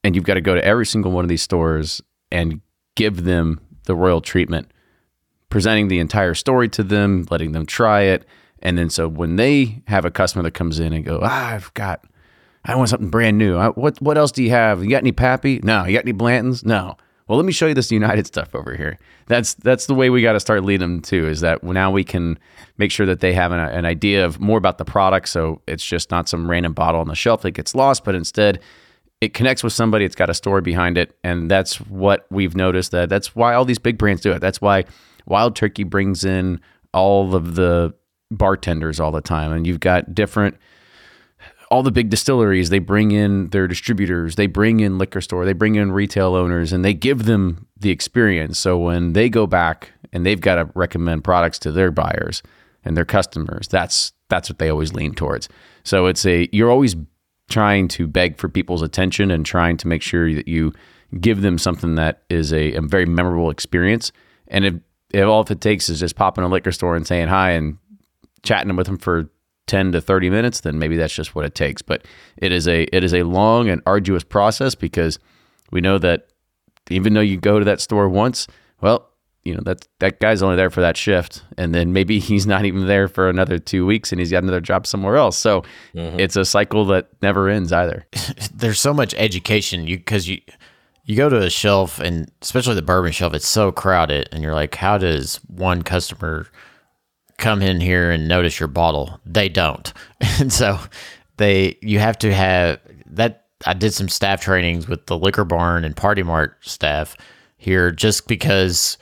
and 0.03 0.15
you've 0.15 0.23
got 0.23 0.35
to 0.35 0.41
go 0.41 0.55
to 0.55 0.63
every 0.63 0.85
single 0.85 1.11
one 1.11 1.25
of 1.25 1.29
these 1.29 1.41
stores 1.41 2.01
and 2.31 2.61
give 2.95 3.23
them 3.23 3.59
the 3.83 3.95
royal 3.95 4.21
treatment, 4.21 4.71
presenting 5.49 5.87
the 5.87 5.99
entire 5.99 6.33
story 6.33 6.69
to 6.69 6.83
them, 6.83 7.27
letting 7.29 7.51
them 7.51 7.65
try 7.65 8.01
it. 8.01 8.25
And 8.61 8.77
then 8.77 8.89
so 8.89 9.07
when 9.07 9.35
they 9.35 9.81
have 9.87 10.05
a 10.05 10.11
customer 10.11 10.43
that 10.43 10.51
comes 10.51 10.79
in 10.79 10.93
and 10.93 11.05
go, 11.05 11.19
ah, 11.23 11.53
I've 11.53 11.73
got 11.73 12.05
I 12.65 12.75
want 12.75 12.89
something 12.89 13.09
brand 13.09 13.37
new. 13.37 13.57
I, 13.57 13.69
what 13.69 14.01
what 14.01 14.17
else 14.17 14.31
do 14.31 14.43
you 14.43 14.49
have? 14.49 14.83
You 14.83 14.89
got 14.89 14.97
any 14.97 15.11
Pappy? 15.11 15.59
No. 15.63 15.85
You 15.85 15.93
got 15.93 16.05
any 16.05 16.13
Blantons? 16.13 16.65
No. 16.65 16.97
Well, 17.27 17.37
let 17.37 17.45
me 17.45 17.51
show 17.51 17.67
you 17.67 17.75
this 17.75 17.91
United 17.91 18.25
stuff 18.25 18.55
over 18.55 18.75
here. 18.75 18.97
That's 19.27 19.53
that's 19.53 19.85
the 19.85 19.93
way 19.93 20.09
we 20.09 20.21
got 20.21 20.33
to 20.33 20.39
start 20.39 20.63
leading 20.63 20.81
them 20.81 21.01
too. 21.01 21.27
Is 21.27 21.41
that 21.41 21.63
now 21.63 21.91
we 21.91 22.03
can 22.03 22.37
make 22.77 22.91
sure 22.91 23.05
that 23.05 23.19
they 23.19 23.33
have 23.33 23.51
an, 23.51 23.59
an 23.59 23.85
idea 23.85 24.25
of 24.25 24.39
more 24.39 24.57
about 24.57 24.77
the 24.77 24.85
product. 24.85 25.29
So 25.29 25.61
it's 25.67 25.85
just 25.85 26.11
not 26.11 26.27
some 26.27 26.49
random 26.49 26.73
bottle 26.73 26.99
on 26.99 27.07
the 27.07 27.15
shelf 27.15 27.43
that 27.43 27.51
gets 27.51 27.75
lost, 27.75 28.03
but 28.03 28.15
instead 28.15 28.59
it 29.21 29.33
connects 29.33 29.63
with 29.63 29.73
somebody. 29.73 30.05
It's 30.05 30.15
got 30.15 30.29
a 30.29 30.33
story 30.33 30.61
behind 30.61 30.97
it, 30.97 31.17
and 31.23 31.51
that's 31.51 31.79
what 31.81 32.25
we've 32.29 32.55
noticed. 32.55 32.91
That 32.91 33.09
that's 33.09 33.35
why 33.35 33.53
all 33.53 33.65
these 33.65 33.79
big 33.79 33.97
brands 33.97 34.21
do 34.21 34.31
it. 34.31 34.39
That's 34.39 34.59
why 34.59 34.85
Wild 35.29 35.55
Turkey 35.55 35.83
brings 35.83 36.25
in 36.25 36.59
all 36.93 37.33
of 37.33 37.55
the 37.55 37.93
bartenders 38.31 38.99
all 38.99 39.11
the 39.11 39.21
time, 39.21 39.51
and 39.53 39.65
you've 39.65 39.79
got 39.79 40.13
different 40.13 40.57
all 41.71 41.83
the 41.83 41.91
big 41.91 42.09
distilleries 42.09 42.69
they 42.69 42.79
bring 42.79 43.11
in 43.11 43.47
their 43.49 43.67
distributors 43.67 44.35
they 44.35 44.47
bring 44.47 44.79
in 44.79 44.97
liquor 44.97 45.21
store 45.21 45.45
they 45.45 45.53
bring 45.53 45.75
in 45.75 45.91
retail 45.91 46.35
owners 46.35 46.73
and 46.73 46.83
they 46.83 46.93
give 46.93 47.25
them 47.25 47.67
the 47.77 47.91
experience. 47.91 48.57
So 48.57 48.77
when 48.77 49.13
they 49.13 49.29
go 49.29 49.45
back 49.45 49.91
and 50.11 50.25
they've 50.25 50.41
got 50.41 50.55
to 50.55 50.69
recommend 50.73 51.23
products 51.23 51.59
to 51.59 51.71
their 51.71 51.91
buyers 51.91 52.41
and 52.83 52.97
their 52.97 53.05
customers 53.05 53.67
that's 53.67 54.13
that's 54.29 54.49
what 54.49 54.59
they 54.59 54.69
always 54.69 54.93
lean 54.93 55.13
towards. 55.13 55.47
So 55.83 56.07
it's 56.07 56.25
a 56.25 56.49
you're 56.51 56.71
always 56.71 56.95
trying 57.49 57.87
to 57.89 58.07
beg 58.07 58.37
for 58.37 58.47
people's 58.49 58.81
attention 58.81 59.31
and 59.31 59.45
trying 59.45 59.77
to 59.77 59.87
make 59.87 60.01
sure 60.01 60.33
that 60.33 60.47
you 60.47 60.73
give 61.19 61.41
them 61.41 61.57
something 61.57 61.95
that 61.95 62.23
is 62.29 62.53
a, 62.53 62.73
a 62.73 62.81
very 62.81 63.05
memorable 63.05 63.49
experience. 63.49 64.11
And 64.47 64.65
if, 64.65 64.75
if 65.11 65.25
all 65.25 65.41
it 65.41 65.61
takes 65.61 65.89
is 65.89 65.99
just 65.99 66.15
popping 66.15 66.43
a 66.43 66.47
liquor 66.47 66.71
store 66.71 66.95
and 66.95 67.05
saying 67.05 67.27
hi 67.27 67.51
and 67.51 67.77
chatting 68.43 68.75
with 68.75 68.87
them 68.87 68.97
for 68.97 69.29
10 69.67 69.91
to 69.91 70.01
30 70.01 70.29
minutes, 70.29 70.61
then 70.61 70.79
maybe 70.79 70.97
that's 70.97 71.13
just 71.13 71.35
what 71.35 71.45
it 71.45 71.55
takes. 71.55 71.81
But 71.81 72.05
it 72.37 72.51
is 72.51 72.67
a 72.67 72.83
it 72.95 73.03
is 73.03 73.13
a 73.13 73.23
long 73.23 73.69
and 73.69 73.81
arduous 73.85 74.23
process 74.23 74.75
because 74.75 75.19
we 75.71 75.81
know 75.81 75.97
that 75.99 76.27
even 76.89 77.13
though 77.13 77.21
you 77.21 77.37
go 77.37 77.59
to 77.59 77.65
that 77.65 77.79
store 77.79 78.09
once, 78.09 78.47
well, 78.81 79.09
you 79.43 79.53
know 79.53 79.61
that 79.65 79.87
that 79.99 80.19
guy's 80.19 80.41
only 80.41 80.55
there 80.55 80.69
for 80.69 80.81
that 80.81 80.97
shift, 80.97 81.43
and 81.57 81.73
then 81.73 81.93
maybe 81.93 82.19
he's 82.29 82.45
not 82.47 82.65
even 82.65 82.87
there 82.87 83.07
for 83.07 83.29
another 83.29 83.57
two 83.59 83.85
weeks, 83.85 84.11
and 84.11 84.19
he's 84.19 84.31
got 84.31 84.43
another 84.43 84.61
job 84.61 84.85
somewhere 84.85 85.15
else. 85.15 85.37
So 85.37 85.61
mm-hmm. 85.93 86.19
it's 86.19 86.35
a 86.35 86.45
cycle 86.45 86.85
that 86.85 87.09
never 87.21 87.47
ends 87.47 87.71
either. 87.71 88.05
There's 88.53 88.79
so 88.79 88.93
much 88.93 89.13
education 89.15 89.87
you 89.87 89.97
because 89.97 90.27
you 90.27 90.41
you 91.09 91.15
go 91.15 91.27
to 91.27 91.41
a 91.41 91.49
shelf 91.49 91.99
and 91.99 92.31
especially 92.43 92.75
the 92.75 92.83
bourbon 92.83 93.11
shelf, 93.11 93.33
it's 93.33 93.47
so 93.47 93.71
crowded 93.71 94.29
and 94.31 94.43
you're 94.43 94.53
like, 94.53 94.75
how 94.75 94.95
does 94.95 95.37
one 95.47 95.81
customer 95.81 96.45
come 97.39 97.63
in 97.63 97.81
here 97.81 98.11
and 98.11 98.27
notice 98.27 98.59
your 98.59 98.67
bottle? 98.67 99.19
They 99.25 99.49
don't. 99.49 99.91
And 100.39 100.53
so 100.53 100.79
they 101.35 101.77
you 101.81 101.99
have 101.99 102.17
to 102.19 102.33
have 102.33 102.79
that 103.07 103.47
I 103.65 103.73
did 103.73 103.93
some 103.93 104.07
staff 104.07 104.39
trainings 104.39 104.87
with 104.87 105.07
the 105.07 105.17
liquor 105.17 105.43
barn 105.43 105.83
and 105.83 105.95
party 105.95 106.23
mart 106.23 106.57
staff 106.61 107.17
here 107.57 107.91
just 107.91 108.27
because 108.27 108.97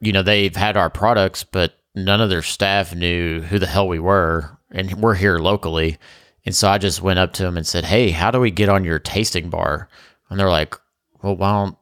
you 0.00 0.12
know 0.12 0.22
they've 0.22 0.54
had 0.54 0.76
our 0.76 0.90
products 0.90 1.44
but 1.44 1.74
none 1.94 2.20
of 2.20 2.28
their 2.28 2.42
staff 2.42 2.94
knew 2.94 3.40
who 3.40 3.58
the 3.58 3.66
hell 3.66 3.88
we 3.88 3.98
were 3.98 4.58
and 4.72 4.92
we're 5.00 5.14
here 5.14 5.38
locally 5.38 5.96
and 6.44 6.54
so 6.54 6.68
I 6.68 6.76
just 6.76 7.00
went 7.00 7.18
up 7.18 7.32
to 7.34 7.42
them 7.42 7.56
and 7.56 7.66
said, 7.66 7.84
"Hey, 7.84 8.10
how 8.10 8.30
do 8.30 8.40
we 8.40 8.50
get 8.50 8.68
on 8.68 8.84
your 8.84 8.98
tasting 8.98 9.50
bar?" 9.50 9.88
And 10.30 10.38
they're 10.40 10.50
like, 10.50 10.74
"Well, 11.22 11.36
why 11.36 11.52
don't 11.52 11.76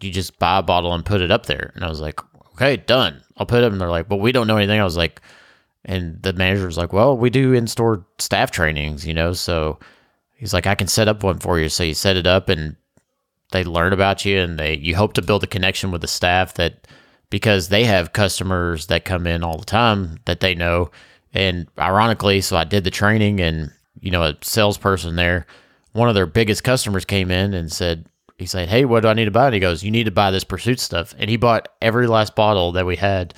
you 0.00 0.10
just 0.10 0.38
buy 0.38 0.58
a 0.58 0.62
bottle 0.62 0.94
and 0.94 1.04
put 1.04 1.20
it 1.20 1.30
up 1.30 1.46
there?" 1.46 1.72
And 1.74 1.84
I 1.84 1.88
was 1.88 2.00
like, 2.00 2.20
"Okay, 2.54 2.76
done. 2.76 3.22
I'll 3.36 3.46
put 3.46 3.62
it." 3.62 3.64
up. 3.64 3.72
And 3.72 3.80
they're 3.80 3.88
like, 3.88 4.08
"But 4.08 4.16
we 4.16 4.32
don't 4.32 4.46
know 4.46 4.56
anything." 4.56 4.80
I 4.80 4.84
was 4.84 4.96
like, 4.96 5.20
and 5.84 6.22
the 6.22 6.32
manager 6.32 6.66
was 6.66 6.78
like, 6.78 6.92
"Well, 6.92 7.16
we 7.16 7.30
do 7.30 7.52
in-store 7.52 8.06
staff 8.18 8.50
trainings, 8.50 9.06
you 9.06 9.14
know." 9.14 9.32
So 9.32 9.78
he's 10.34 10.54
like, 10.54 10.66
"I 10.66 10.74
can 10.74 10.88
set 10.88 11.08
up 11.08 11.22
one 11.22 11.38
for 11.38 11.58
you." 11.58 11.68
So 11.68 11.82
you 11.84 11.94
set 11.94 12.16
it 12.16 12.26
up, 12.26 12.48
and 12.48 12.76
they 13.52 13.64
learn 13.64 13.92
about 13.92 14.24
you, 14.24 14.40
and 14.40 14.58
they 14.58 14.76
you 14.76 14.96
hope 14.96 15.14
to 15.14 15.22
build 15.22 15.44
a 15.44 15.48
connection 15.48 15.90
with 15.90 16.00
the 16.00 16.08
staff 16.08 16.54
that 16.54 16.86
because 17.30 17.68
they 17.68 17.84
have 17.84 18.12
customers 18.12 18.86
that 18.86 19.04
come 19.04 19.26
in 19.26 19.42
all 19.42 19.58
the 19.58 19.64
time 19.64 20.18
that 20.26 20.40
they 20.40 20.54
know. 20.54 20.90
And 21.32 21.66
ironically, 21.78 22.40
so 22.40 22.56
I 22.56 22.64
did 22.64 22.84
the 22.84 22.90
training, 22.90 23.40
and 23.40 23.72
you 24.00 24.10
know, 24.10 24.22
a 24.22 24.36
salesperson 24.42 25.16
there, 25.16 25.46
one 25.92 26.08
of 26.08 26.14
their 26.14 26.26
biggest 26.26 26.62
customers 26.62 27.04
came 27.04 27.30
in 27.30 27.54
and 27.54 27.72
said, 27.72 28.06
he 28.38 28.46
said, 28.46 28.68
Hey, 28.68 28.84
what 28.84 29.00
do 29.00 29.08
I 29.08 29.14
need 29.14 29.26
to 29.26 29.30
buy? 29.30 29.46
And 29.46 29.54
he 29.54 29.60
goes, 29.60 29.82
You 29.82 29.90
need 29.90 30.04
to 30.04 30.10
buy 30.10 30.30
this 30.30 30.44
pursuit 30.44 30.80
stuff. 30.80 31.14
And 31.18 31.30
he 31.30 31.36
bought 31.36 31.68
every 31.80 32.06
last 32.06 32.34
bottle 32.34 32.72
that 32.72 32.86
we 32.86 32.96
had 32.96 33.34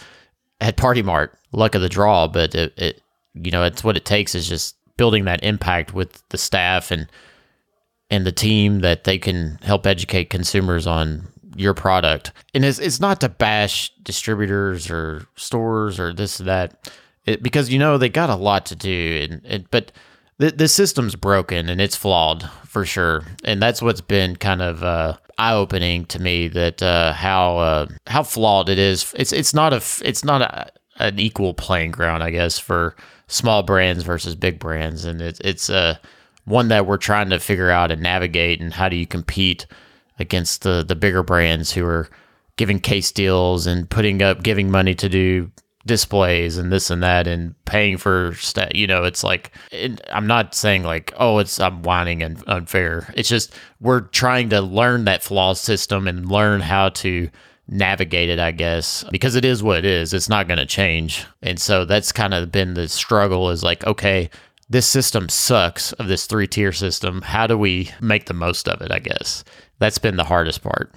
at 0.61 0.77
Party 0.77 1.03
Mart. 1.03 1.37
Luck 1.53 1.75
of 1.75 1.81
the 1.81 1.89
draw, 1.89 2.29
but 2.29 2.55
it, 2.55 2.73
it 2.77 3.03
you 3.35 3.51
know, 3.51 3.65
it's 3.65 3.85
what 3.85 3.97
it 3.97 4.05
takes 4.05 4.35
is 4.35 4.49
just 4.49 4.77
building 4.97 5.25
that 5.25 5.43
impact 5.43 5.95
with 5.95 6.27
the 6.31 6.39
staff 6.39 6.91
and 6.91 7.09
and 8.11 8.25
the 8.25 8.33
team 8.33 8.81
that 8.81 9.05
they 9.05 9.19
can 9.19 9.59
help 9.63 9.87
educate 9.87 10.31
consumers 10.31 10.87
on 10.87 11.27
your 11.57 11.75
product. 11.75 12.33
And 12.55 12.65
it's, 12.65 12.79
it's 12.79 13.01
not 13.01 13.21
to 13.21 13.29
bash 13.29 13.93
distributors 14.03 14.91
or 14.91 15.27
stores 15.35 15.99
or 15.99 16.13
this 16.13 16.41
or 16.41 16.45
that, 16.45 16.91
it, 17.25 17.43
because 17.43 17.71
you 17.71 17.79
know 17.79 17.99
they 17.99 18.09
got 18.09 18.31
a 18.31 18.37
lot 18.37 18.67
to 18.67 18.77
do. 18.77 19.27
And, 19.29 19.45
and 19.45 19.71
but 19.71 19.91
the 20.38 20.51
the 20.51 20.68
system's 20.68 21.16
broken 21.16 21.68
and 21.68 21.81
it's 21.81 21.96
flawed 21.96 22.51
for 22.66 22.85
sure, 22.85 23.22
and 23.44 23.62
that's 23.62 23.81
what's 23.81 24.01
been 24.01 24.37
kind 24.37 24.62
of 24.62 24.83
uh, 24.83 25.16
eye 25.38 25.55
opening 25.55 26.05
to 26.07 26.20
me 26.20 26.49
that 26.49 26.83
uh, 26.83 27.12
how 27.12 27.59
uh, 27.59 27.87
how 28.07 28.22
flawed 28.22 28.68
it 28.68 28.79
is. 28.79 29.14
It's 29.16 29.33
it's 29.33 29.55
not 29.55 29.72
a 29.72 29.83
it's 30.07 30.25
not 30.25 30.42
a, 30.42 30.70
an 30.99 31.18
equal 31.18 31.55
playing 31.55 31.92
ground, 31.92 32.22
I 32.22 32.31
guess, 32.31 32.59
for 32.59 32.96
small 33.29 33.62
brands 33.62 34.03
versus 34.03 34.35
big 34.35 34.59
brands, 34.59 35.05
and 35.05 35.22
it's 35.22 35.40
it's 35.40 35.70
uh, 35.70 35.96
one 36.44 36.68
that 36.68 36.87
we're 36.87 36.99
trying 36.99 37.31
to 37.31 37.40
figure 37.40 37.70
out 37.70 37.90
and 37.90 38.03
navigate, 38.03 38.61
and 38.61 38.75
how 38.75 38.88
do 38.88 38.96
you 38.96 39.07
compete 39.07 39.66
against 40.18 40.62
the 40.62 40.85
the 40.87 40.96
bigger 40.96 41.22
brands 41.22 41.72
who 41.72 41.85
are 41.87 42.09
giving 42.57 42.81
case 42.81 43.12
deals 43.12 43.66
and 43.66 43.88
putting 43.90 44.22
up 44.22 44.42
giving 44.42 44.70
money 44.70 44.94
to 44.94 45.09
do 45.09 45.51
displays 45.87 46.59
and 46.59 46.72
this 46.72 46.90
and 46.90 47.03
that 47.03 47.27
and 47.29 47.55
paying 47.64 47.96
for 47.96 48.35
stat 48.35 48.75
you 48.75 48.88
know 48.88 49.05
it's 49.05 49.22
like 49.22 49.53
i'm 50.11 50.27
not 50.27 50.55
saying 50.55 50.83
like 50.83 51.12
oh 51.16 51.38
it's 51.38 51.61
i'm 51.61 51.83
whining 51.83 52.22
and 52.22 52.42
unfair. 52.49 53.12
It's 53.14 53.29
just 53.29 53.55
we're 53.81 54.01
trying 54.01 54.51
to 54.51 54.61
learn 54.61 55.05
that 55.05 55.22
flaw 55.22 55.55
system 55.55 56.09
and 56.09 56.31
learn 56.31 56.61
how 56.61 56.88
to 56.90 57.31
navigate 57.68 58.29
it 58.29 58.38
i 58.38 58.51
guess 58.51 59.05
because 59.11 59.37
it 59.37 59.44
is 59.44 59.62
what 59.62 59.79
it 59.79 59.85
is. 59.85 60.12
It's 60.12 60.29
not 60.29 60.49
going 60.49 60.59
to 60.59 60.66
change. 60.66 61.25
And 61.42 61.59
so 61.61 61.85
that's 61.85 62.12
kind 62.12 62.35
of 62.35 62.53
been 62.53 62.75
the 62.75 62.88
struggle 62.88 63.51
is 63.51 63.62
like 63.62 63.87
okay 63.87 64.29
this 64.68 64.87
system 64.87 65.29
sucks 65.29 65.92
of 65.92 66.09
this 66.09 66.27
three 66.27 66.49
tier 66.49 66.72
system. 66.72 67.22
How 67.22 67.46
do 67.46 67.57
we 67.57 67.90
make 68.01 68.27
the 68.27 68.35
most 68.35 68.68
of 68.68 68.83
it 68.83 68.90
i 68.90 68.99
guess? 68.99 69.44
That's 69.79 69.99
been 69.99 70.16
the 70.16 70.25
hardest 70.25 70.62
part. 70.62 70.92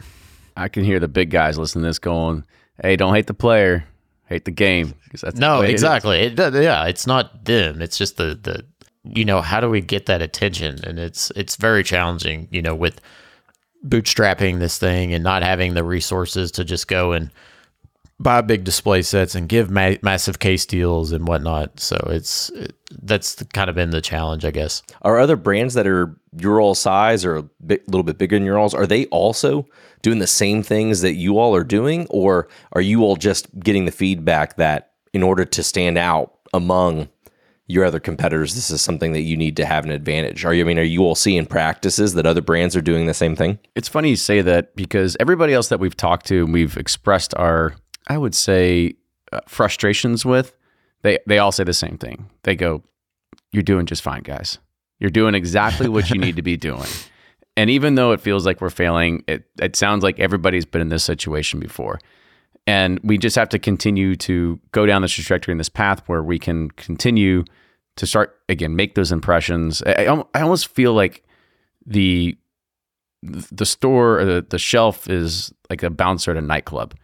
I 0.57 0.67
can 0.67 0.83
hear 0.83 0.99
the 0.99 1.07
big 1.07 1.29
guys 1.29 1.57
listening 1.57 1.83
to 1.83 1.89
this 1.89 1.99
going, 1.99 2.43
"Hey, 2.81 2.95
don't 2.95 3.13
hate 3.13 3.27
the 3.27 3.33
player, 3.33 3.85
hate 4.29 4.45
the 4.45 4.51
game." 4.51 4.93
That's 5.21 5.37
No, 5.37 5.55
the 5.57 5.61
way 5.61 5.65
it 5.67 5.73
is. 5.75 5.81
exactly. 5.81 6.19
It, 6.19 6.35
does- 6.35 6.53
yeah, 6.55 6.85
it's 6.85 7.05
not 7.07 7.43
them. 7.45 7.81
It's 7.81 7.97
just 7.97 8.17
the 8.17 8.35
the 8.41 8.65
you 9.03 9.25
know 9.25 9.41
how 9.41 9.59
do 9.59 9.69
we 9.69 9.81
get 9.81 10.05
that 10.05 10.21
attention? 10.21 10.79
And 10.85 10.99
it's 10.99 11.31
it's 11.35 11.55
very 11.57 11.83
challenging. 11.83 12.47
You 12.51 12.61
know, 12.61 12.75
with 12.75 13.01
bootstrapping 13.87 14.59
this 14.59 14.77
thing 14.77 15.13
and 15.13 15.23
not 15.23 15.41
having 15.43 15.73
the 15.73 15.83
resources 15.83 16.51
to 16.51 16.65
just 16.65 16.87
go 16.87 17.13
and 17.13 17.31
buy 18.19 18.41
big 18.41 18.63
display 18.63 19.01
sets 19.01 19.33
and 19.33 19.47
give 19.47 19.71
ma- 19.71 19.95
massive 20.01 20.39
case 20.39 20.65
deals 20.65 21.11
and 21.11 21.27
whatnot. 21.27 21.79
So 21.79 21.97
it's 22.07 22.49
it, 22.49 22.75
that's 23.01 23.35
the, 23.35 23.45
kind 23.45 23.69
of 23.69 23.75
been 23.75 23.91
the 23.91 24.01
challenge, 24.01 24.43
I 24.45 24.51
guess. 24.51 24.83
Are 25.03 25.19
other 25.19 25.35
brands 25.35 25.73
that 25.75 25.87
are 25.87 26.15
your 26.37 26.59
all 26.59 26.75
size 26.75 27.23
or 27.25 27.37
a 27.37 27.43
bit, 27.65 27.87
little 27.87 28.03
bit 28.03 28.17
bigger 28.17 28.35
than 28.35 28.45
your 28.45 28.59
alls, 28.59 28.73
are 28.73 28.87
they 28.87 29.05
also 29.07 29.67
doing 30.01 30.19
the 30.19 30.27
same 30.27 30.63
things 30.63 31.01
that 31.01 31.13
you 31.15 31.39
all 31.39 31.55
are 31.55 31.63
doing? 31.63 32.07
Or 32.09 32.49
are 32.73 32.81
you 32.81 33.03
all 33.03 33.15
just 33.15 33.47
getting 33.59 33.85
the 33.85 33.91
feedback 33.91 34.57
that 34.57 34.91
in 35.13 35.23
order 35.23 35.45
to 35.45 35.63
stand 35.63 35.97
out 35.97 36.33
among 36.53 37.09
your 37.67 37.85
other 37.85 37.99
competitors, 37.99 38.55
this 38.55 38.71
is 38.71 38.81
something 38.81 39.13
that 39.13 39.21
you 39.21 39.37
need 39.37 39.55
to 39.57 39.65
have 39.65 39.85
an 39.85 39.91
advantage? 39.91 40.43
Are 40.43 40.53
you, 40.53 40.63
I 40.63 40.67
mean, 40.67 40.79
are 40.79 40.83
you 40.83 41.03
all 41.03 41.15
seeing 41.15 41.45
practices 41.45 42.15
that 42.15 42.25
other 42.25 42.41
brands 42.41 42.75
are 42.75 42.81
doing 42.81 43.05
the 43.05 43.13
same 43.13 43.35
thing? 43.35 43.59
It's 43.75 43.87
funny 43.87 44.09
you 44.09 44.15
say 44.15 44.41
that 44.41 44.75
because 44.75 45.15
everybody 45.19 45.53
else 45.53 45.69
that 45.69 45.79
we've 45.79 45.95
talked 45.95 46.25
to 46.27 46.45
and 46.45 46.53
we've 46.53 46.77
expressed 46.77 47.35
our, 47.35 47.75
I 48.09 48.17
would 48.17 48.35
say, 48.35 48.95
uh, 49.31 49.39
frustrations 49.47 50.25
with, 50.25 50.55
they 51.03 51.19
they 51.27 51.37
all 51.37 51.51
say 51.51 51.63
the 51.63 51.73
same 51.73 51.97
thing. 51.97 52.29
They 52.43 52.55
go, 52.55 52.83
"You're 53.51 53.63
doing 53.63 53.85
just 53.85 54.01
fine, 54.01 54.23
guys. 54.23 54.57
You're 54.99 55.11
doing 55.11 55.35
exactly 55.35 55.87
what 55.87 56.09
you 56.09 56.19
need 56.19 56.35
to 56.35 56.41
be 56.41 56.57
doing." 56.57 56.87
And 57.57 57.69
even 57.69 57.95
though 57.95 58.13
it 58.13 58.21
feels 58.21 58.45
like 58.45 58.61
we're 58.61 58.69
failing, 58.69 59.21
it 59.27 59.43
it 59.61 59.75
sounds 59.75 60.01
like 60.01 60.17
everybody's 60.17 60.65
been 60.65 60.79
in 60.79 60.87
this 60.87 61.03
situation 61.03 61.59
before. 61.59 61.99
And 62.65 63.01
we 63.03 63.17
just 63.17 63.35
have 63.35 63.49
to 63.49 63.59
continue 63.59 64.15
to 64.17 64.61
go 64.71 64.85
down 64.85 65.01
this 65.01 65.11
trajectory 65.11 65.51
and 65.51 65.59
this 65.59 65.67
path 65.67 66.01
where 66.07 66.23
we 66.23 66.39
can 66.39 66.71
continue 66.71 67.43
to 67.97 68.07
start 68.07 68.39
again 68.47 68.77
make 68.77 68.95
those 68.95 69.11
impressions. 69.11 69.83
I, 69.85 70.05
I, 70.05 70.23
I 70.35 70.41
almost 70.41 70.69
feel 70.69 70.93
like 70.93 71.25
the 71.85 72.37
the 73.21 73.65
store 73.65 74.19
or 74.19 74.25
the, 74.25 74.45
the 74.49 74.59
shelf 74.59 75.09
is 75.09 75.53
like 75.69 75.83
a 75.83 75.89
bouncer 75.89 76.31
at 76.31 76.37
a 76.37 76.41
nightclub. 76.41 76.95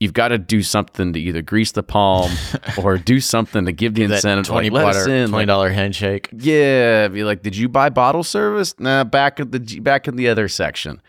You've 0.00 0.14
got 0.14 0.28
to 0.28 0.38
do 0.38 0.62
something 0.62 1.12
to 1.12 1.20
either 1.20 1.42
grease 1.42 1.72
the 1.72 1.82
palm 1.82 2.30
or 2.82 2.96
do 2.96 3.20
something 3.20 3.66
to 3.66 3.72
give 3.72 3.94
the 3.94 4.04
incentive. 4.04 4.46
to, 4.46 4.50
twenty 4.50 4.70
like, 4.70 4.94
dollar 4.94 5.08
in. 5.10 5.28
twenty 5.28 5.46
Like, 5.46 5.72
handshake. 5.72 6.30
yeah, 6.32 7.06
be 7.08 7.22
like, 7.22 7.42
did 7.42 7.54
you 7.54 7.68
buy 7.68 7.90
bottle 7.90 8.24
service? 8.24 8.74
Nah, 8.80 9.04
back 9.04 9.38
at 9.40 9.52
the 9.52 9.80
back 9.80 10.08
in 10.08 10.16
the 10.16 10.28
other 10.28 10.48
section. 10.48 11.02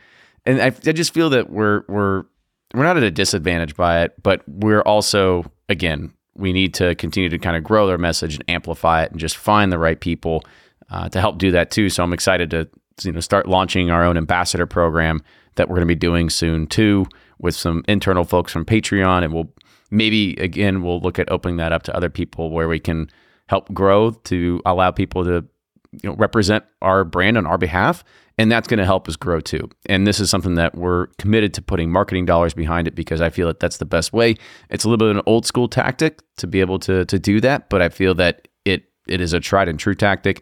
And 0.45 0.61
I, 0.61 0.65
I 0.67 0.91
just 0.91 1.13
feel 1.13 1.29
that 1.29 1.49
we're 1.49 1.83
we're 1.87 2.25
we're 2.73 2.83
not 2.83 2.97
at 2.97 3.03
a 3.03 3.11
disadvantage 3.11 3.75
by 3.77 4.01
it, 4.03 4.21
but 4.21 4.43
we're 4.47 4.81
also 4.81 5.49
again 5.69 6.13
we 6.35 6.51
need 6.51 6.73
to 6.73 6.93
continue 6.95 7.29
to 7.29 7.37
kind 7.37 7.55
of 7.55 7.63
grow 7.63 7.87
their 7.87 7.97
message 7.97 8.35
and 8.35 8.43
amplify 8.49 9.03
it, 9.03 9.11
and 9.11 9.19
just 9.19 9.37
find 9.37 9.71
the 9.71 9.79
right 9.79 9.99
people 10.01 10.43
uh, 10.89 11.07
to 11.09 11.19
help 11.21 11.37
do 11.37 11.51
that 11.51 11.71
too. 11.71 11.89
So 11.89 12.03
I'm 12.03 12.11
excited 12.13 12.49
to 12.51 12.67
you 13.03 13.13
know 13.13 13.21
start 13.21 13.47
launching 13.47 13.89
our 13.89 14.03
own 14.03 14.17
ambassador 14.17 14.65
program 14.65 15.23
that 15.55 15.69
we're 15.69 15.75
going 15.75 15.87
to 15.87 15.93
be 15.93 15.95
doing 15.95 16.29
soon 16.29 16.67
too, 16.67 17.05
with 17.41 17.55
some 17.55 17.83
internal 17.87 18.23
folks 18.23 18.51
from 18.51 18.65
Patreon, 18.65 19.23
and 19.23 19.33
we'll 19.33 19.51
maybe 19.89 20.35
again 20.35 20.81
we'll 20.81 21.01
look 21.01 21.19
at 21.19 21.29
opening 21.31 21.57
that 21.57 21.73
up 21.73 21.83
to 21.83 21.95
other 21.95 22.09
people 22.09 22.51
where 22.51 22.67
we 22.67 22.79
can 22.79 23.09
help 23.47 23.71
grow 23.73 24.11
to 24.11 24.61
allow 24.65 24.91
people 24.91 25.25
to 25.25 25.45
you 25.91 26.09
know 26.09 26.15
represent 26.15 26.63
our 26.81 27.03
brand 27.03 27.37
on 27.37 27.45
our 27.45 27.57
behalf 27.57 28.03
and 28.37 28.51
that's 28.51 28.67
going 28.67 28.77
to 28.77 28.85
help 28.85 29.07
us 29.09 29.15
grow 29.15 29.39
too. 29.39 29.69
And 29.87 30.07
this 30.07 30.19
is 30.19 30.29
something 30.29 30.55
that 30.55 30.75
we're 30.75 31.07
committed 31.17 31.53
to 31.55 31.61
putting 31.61 31.91
marketing 31.91 32.25
dollars 32.25 32.53
behind 32.53 32.87
it 32.87 32.95
because 32.95 33.21
i 33.21 33.29
feel 33.29 33.47
that 33.47 33.59
that's 33.59 33.77
the 33.77 33.85
best 33.85 34.13
way. 34.13 34.35
It's 34.69 34.83
a 34.83 34.87
little 34.87 34.97
bit 34.97 35.11
of 35.11 35.17
an 35.17 35.23
old 35.25 35.45
school 35.45 35.67
tactic 35.67 36.21
to 36.37 36.47
be 36.47 36.61
able 36.61 36.79
to 36.79 37.05
to 37.05 37.19
do 37.19 37.41
that 37.41 37.69
but 37.69 37.81
i 37.81 37.89
feel 37.89 38.13
that 38.15 38.47
it 38.65 38.85
it 39.07 39.19
is 39.21 39.33
a 39.33 39.39
tried 39.39 39.67
and 39.67 39.79
true 39.79 39.95
tactic. 39.95 40.41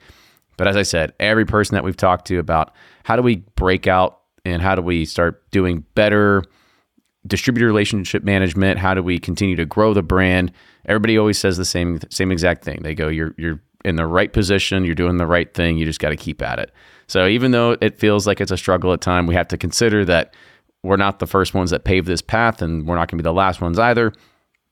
But 0.57 0.67
as 0.67 0.75
i 0.75 0.83
said 0.83 1.13
every 1.19 1.45
person 1.45 1.75
that 1.75 1.83
we've 1.83 1.97
talked 1.97 2.27
to 2.27 2.37
about 2.37 2.73
how 3.03 3.15
do 3.15 3.21
we 3.21 3.37
break 3.55 3.87
out 3.87 4.19
and 4.45 4.61
how 4.61 4.75
do 4.75 4.81
we 4.81 5.05
start 5.05 5.49
doing 5.51 5.83
better 5.95 6.43
distributor 7.27 7.67
relationship 7.67 8.23
management 8.23 8.79
how 8.79 8.93
do 8.93 9.03
we 9.03 9.19
continue 9.19 9.55
to 9.55 9.65
grow 9.65 9.93
the 9.93 10.01
brand? 10.03 10.51
Everybody 10.85 11.17
always 11.17 11.37
says 11.37 11.57
the 11.57 11.65
same 11.65 11.99
same 12.09 12.31
exact 12.31 12.63
thing. 12.63 12.81
They 12.83 12.95
go 12.95 13.07
you're 13.07 13.33
you're 13.37 13.61
in 13.85 13.95
the 13.95 14.05
right 14.05 14.31
position. 14.31 14.85
You're 14.85 14.95
doing 14.95 15.17
the 15.17 15.25
right 15.25 15.53
thing. 15.53 15.77
You 15.77 15.85
just 15.85 15.99
got 15.99 16.09
to 16.09 16.17
keep 16.17 16.41
at 16.41 16.59
it. 16.59 16.71
So 17.07 17.27
even 17.27 17.51
though 17.51 17.77
it 17.81 17.99
feels 17.99 18.27
like 18.27 18.41
it's 18.41 18.51
a 18.51 18.57
struggle 18.57 18.93
at 18.93 19.01
time 19.01 19.27
we 19.27 19.35
have 19.35 19.47
to 19.49 19.57
consider 19.57 20.05
that 20.05 20.33
we're 20.83 20.97
not 20.97 21.19
the 21.19 21.27
first 21.27 21.53
ones 21.53 21.71
that 21.71 21.83
pave 21.83 22.05
this 22.05 22.21
path 22.21 22.61
and 22.61 22.87
we're 22.87 22.95
not 22.95 23.09
going 23.09 23.17
to 23.17 23.23
be 23.23 23.27
the 23.27 23.33
last 23.33 23.61
ones 23.61 23.77
either. 23.77 24.13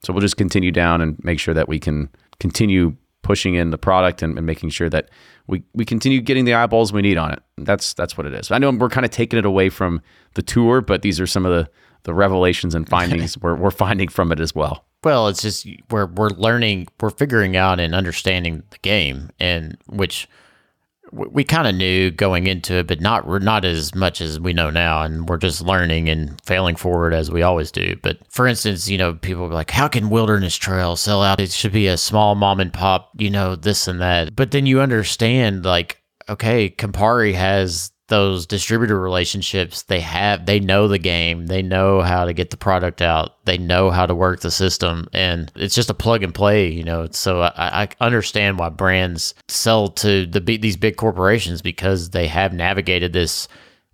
So 0.03 0.13
we'll 0.13 0.21
just 0.21 0.37
continue 0.37 0.71
down 0.71 1.01
and 1.01 1.21
make 1.23 1.39
sure 1.39 1.53
that 1.53 1.67
we 1.67 1.79
can 1.79 2.09
continue 2.39 2.95
pushing 3.23 3.55
in 3.55 3.71
the 3.71 3.77
product 3.77 4.21
and, 4.21 4.37
and 4.37 4.45
making 4.45 4.69
sure 4.69 4.89
that 4.89 5.09
we, 5.47 5.63
we 5.73 5.83
continue 5.83 6.21
getting 6.21 6.45
the 6.45 6.53
eyeballs 6.53 6.93
we 6.93 7.01
need 7.01 7.17
on 7.17 7.31
it. 7.31 7.43
That's 7.57 7.93
that's 7.93 8.17
what 8.17 8.25
it 8.25 8.33
is. 8.33 8.51
I 8.51 8.57
know 8.57 8.71
we're 8.71 8.89
kind 8.89 9.05
of 9.05 9.11
taking 9.11 9.37
it 9.37 9.45
away 9.45 9.69
from 9.69 10.01
the 10.35 10.41
tour, 10.41 10.79
but 10.81 11.01
these 11.01 11.19
are 11.19 11.27
some 11.27 11.45
of 11.45 11.51
the 11.51 11.69
the 12.03 12.13
revelations 12.13 12.75
and 12.75 12.87
findings 12.87 13.37
we're, 13.41 13.55
we're 13.55 13.71
finding 13.71 14.07
from 14.07 14.31
it 14.31 14.39
as 14.39 14.53
well. 14.55 14.85
Well, 15.03 15.27
it's 15.27 15.41
just 15.41 15.67
we're 15.91 16.07
we're 16.07 16.29
learning, 16.29 16.87
we're 16.99 17.11
figuring 17.11 17.55
out 17.55 17.79
and 17.79 17.93
understanding 17.93 18.63
the 18.71 18.79
game, 18.79 19.29
and 19.39 19.77
which 19.87 20.27
we 21.11 21.43
kind 21.43 21.67
of 21.67 21.75
knew 21.75 22.11
going 22.11 22.47
into 22.47 22.75
it, 22.75 22.87
but 22.87 23.01
not 23.01 23.27
not 23.41 23.65
as 23.65 23.95
much 23.95 24.21
as 24.21 24.39
we 24.39 24.53
know 24.53 24.69
now, 24.69 25.03
and 25.03 25.29
we're 25.29 25.37
just 25.37 25.61
learning 25.61 26.09
and 26.09 26.39
failing 26.45 26.75
forward 26.75 27.13
as 27.13 27.31
we 27.31 27.41
always 27.41 27.71
do. 27.71 27.95
But 28.01 28.19
for 28.29 28.47
instance, 28.47 28.89
you 28.89 28.97
know, 28.97 29.13
people 29.13 29.45
are 29.45 29.53
like, 29.53 29.71
"How 29.71 29.87
can 29.87 30.09
Wilderness 30.09 30.55
Trail 30.55 30.95
sell 30.95 31.23
out? 31.23 31.39
It 31.39 31.51
should 31.51 31.71
be 31.71 31.87
a 31.87 31.97
small 31.97 32.35
mom 32.35 32.59
and 32.59 32.73
pop, 32.73 33.11
you 33.17 33.29
know, 33.29 33.55
this 33.55 33.87
and 33.87 34.01
that." 34.01 34.35
But 34.35 34.51
then 34.51 34.65
you 34.65 34.81
understand, 34.81 35.65
like, 35.65 36.01
okay, 36.29 36.69
Campari 36.69 37.33
has 37.33 37.91
those 38.07 38.45
distributor 38.45 38.99
relationships 38.99 39.83
they 39.83 39.99
have 39.99 40.45
they 40.45 40.59
know 40.59 40.87
the 40.87 40.97
game 40.97 41.47
they 41.47 41.61
know 41.61 42.01
how 42.01 42.23
to 42.23 42.31
get 42.31 42.51
the 42.51 42.57
product 42.57 43.01
out 43.01 43.43
they 43.45 43.57
know 43.57 43.89
how 43.89 44.05
to 44.05 44.15
work 44.15 44.39
the 44.39 44.51
system 44.51 45.07
and 45.11 45.51
it's 45.55 45.75
just 45.75 45.89
a 45.89 45.93
plug 45.93 46.23
and 46.23 46.33
play 46.33 46.67
you 46.67 46.83
know? 46.83 47.07
So 47.11 47.41
i, 47.41 47.51
I 47.83 47.89
understand 47.99 48.59
why 48.59 48.69
brands 48.69 49.33
sell 49.47 49.89
to 49.89 50.25
the 50.25 50.39
these 50.39 50.77
big 50.77 50.95
corporations 50.95 51.61
because 51.61 52.11
they 52.11 52.27
have 52.27 52.53
navigated 52.53 53.11
this 53.11 53.47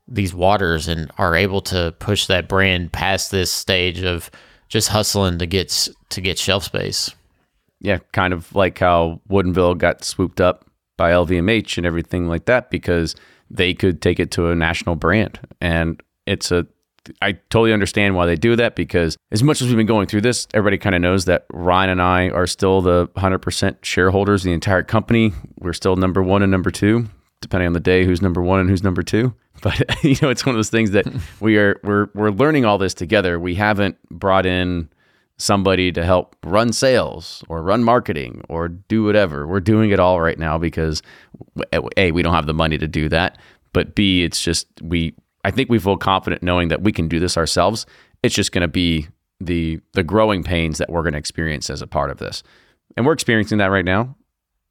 these 0.07 0.33
waters 0.33 0.87
and 0.87 1.11
are 1.17 1.35
able 1.35 1.61
to 1.61 1.95
push 1.99 2.27
that 2.27 2.47
brand 2.47 2.91
past 2.91 3.31
this 3.31 3.51
stage 3.51 4.03
of 4.03 4.29
just 4.67 4.89
hustling 4.89 5.39
to 5.39 5.45
get 5.45 5.87
to 6.09 6.21
get 6.21 6.37
shelf 6.37 6.63
space. 6.63 7.11
Yeah 7.79 7.99
kind 8.11 8.33
of 8.33 8.53
like 8.55 8.79
how 8.79 9.21
Woodinville 9.29 9.77
got 9.77 10.03
swooped 10.03 10.41
up 10.41 10.65
by 10.97 11.11
lvmh 11.11 11.77
and 11.77 11.85
everything 11.85 12.27
like 12.27 12.45
that 12.45 12.69
because 12.69 13.15
they 13.53 13.73
could 13.73 14.01
take 14.01 14.19
it 14.19 14.31
to 14.31 14.49
a 14.49 14.55
national 14.55 14.95
brand. 14.95 15.39
And 15.61 16.01
it's 16.25 16.51
a 16.51 16.67
I 17.21 17.33
totally 17.49 17.73
understand 17.73 18.15
why 18.15 18.25
they 18.25 18.35
do 18.35 18.55
that 18.55 18.75
because 18.75 19.17
as 19.31 19.43
much 19.43 19.61
as 19.61 19.67
we've 19.67 19.75
been 19.75 19.85
going 19.85 20.07
through 20.07 20.21
this, 20.21 20.47
everybody 20.53 20.77
kind 20.77 20.95
of 20.95 21.01
knows 21.01 21.25
that 21.25 21.45
Ryan 21.51 21.89
and 21.89 22.01
I 22.01 22.29
are 22.29 22.47
still 22.47 22.81
the 22.81 23.07
100% 23.17 23.83
shareholders 23.83 24.41
of 24.41 24.45
the 24.45 24.53
entire 24.53 24.83
company. 24.83 25.33
We're 25.59 25.73
still 25.73 25.97
number 25.97 26.23
one 26.23 26.43
and 26.43 26.51
number 26.51 26.71
two, 26.71 27.07
depending 27.41 27.67
on 27.67 27.73
the 27.73 27.81
day 27.81 28.05
who's 28.05 28.21
number 28.21 28.41
one 28.41 28.61
and 28.61 28.69
who's 28.69 28.83
number 28.83 29.03
two. 29.03 29.33
But 29.61 30.03
you 30.03 30.17
know, 30.21 30.29
it's 30.29 30.45
one 30.45 30.55
of 30.55 30.57
those 30.57 30.71
things 30.71 30.91
that 30.91 31.05
we 31.39 31.57
are 31.57 31.79
we're 31.83 32.07
we're 32.13 32.31
learning 32.31 32.65
all 32.65 32.77
this 32.77 32.93
together. 32.93 33.39
We 33.39 33.55
haven't 33.55 33.97
brought 34.09 34.45
in 34.45 34.89
somebody 35.37 35.91
to 35.91 36.03
help 36.05 36.35
run 36.43 36.71
sales 36.71 37.43
or 37.49 37.61
run 37.63 37.83
marketing 37.83 38.41
or 38.49 38.67
do 38.67 39.03
whatever. 39.03 39.47
We're 39.47 39.59
doing 39.59 39.91
it 39.91 39.99
all 39.99 40.21
right 40.21 40.37
now 40.37 40.57
because 40.57 41.01
a 41.97 42.11
we 42.11 42.21
don't 42.21 42.33
have 42.33 42.45
the 42.45 42.53
money 42.53 42.77
to 42.77 42.87
do 42.87 43.09
that, 43.09 43.37
but 43.73 43.95
b 43.95 44.23
it's 44.23 44.41
just 44.41 44.67
we 44.81 45.15
I 45.43 45.51
think 45.51 45.69
we 45.69 45.79
feel 45.79 45.97
confident 45.97 46.43
knowing 46.43 46.69
that 46.69 46.81
we 46.81 46.91
can 46.91 47.07
do 47.07 47.19
this 47.19 47.37
ourselves. 47.37 47.85
It's 48.21 48.35
just 48.35 48.51
going 48.51 48.61
to 48.61 48.67
be 48.67 49.07
the 49.39 49.79
the 49.93 50.03
growing 50.03 50.43
pains 50.43 50.77
that 50.77 50.89
we're 50.89 51.01
going 51.01 51.13
to 51.13 51.19
experience 51.19 51.69
as 51.69 51.81
a 51.81 51.87
part 51.87 52.11
of 52.11 52.17
this. 52.17 52.43
And 52.95 53.05
we're 53.05 53.13
experiencing 53.13 53.57
that 53.57 53.71
right 53.71 53.85
now, 53.85 54.15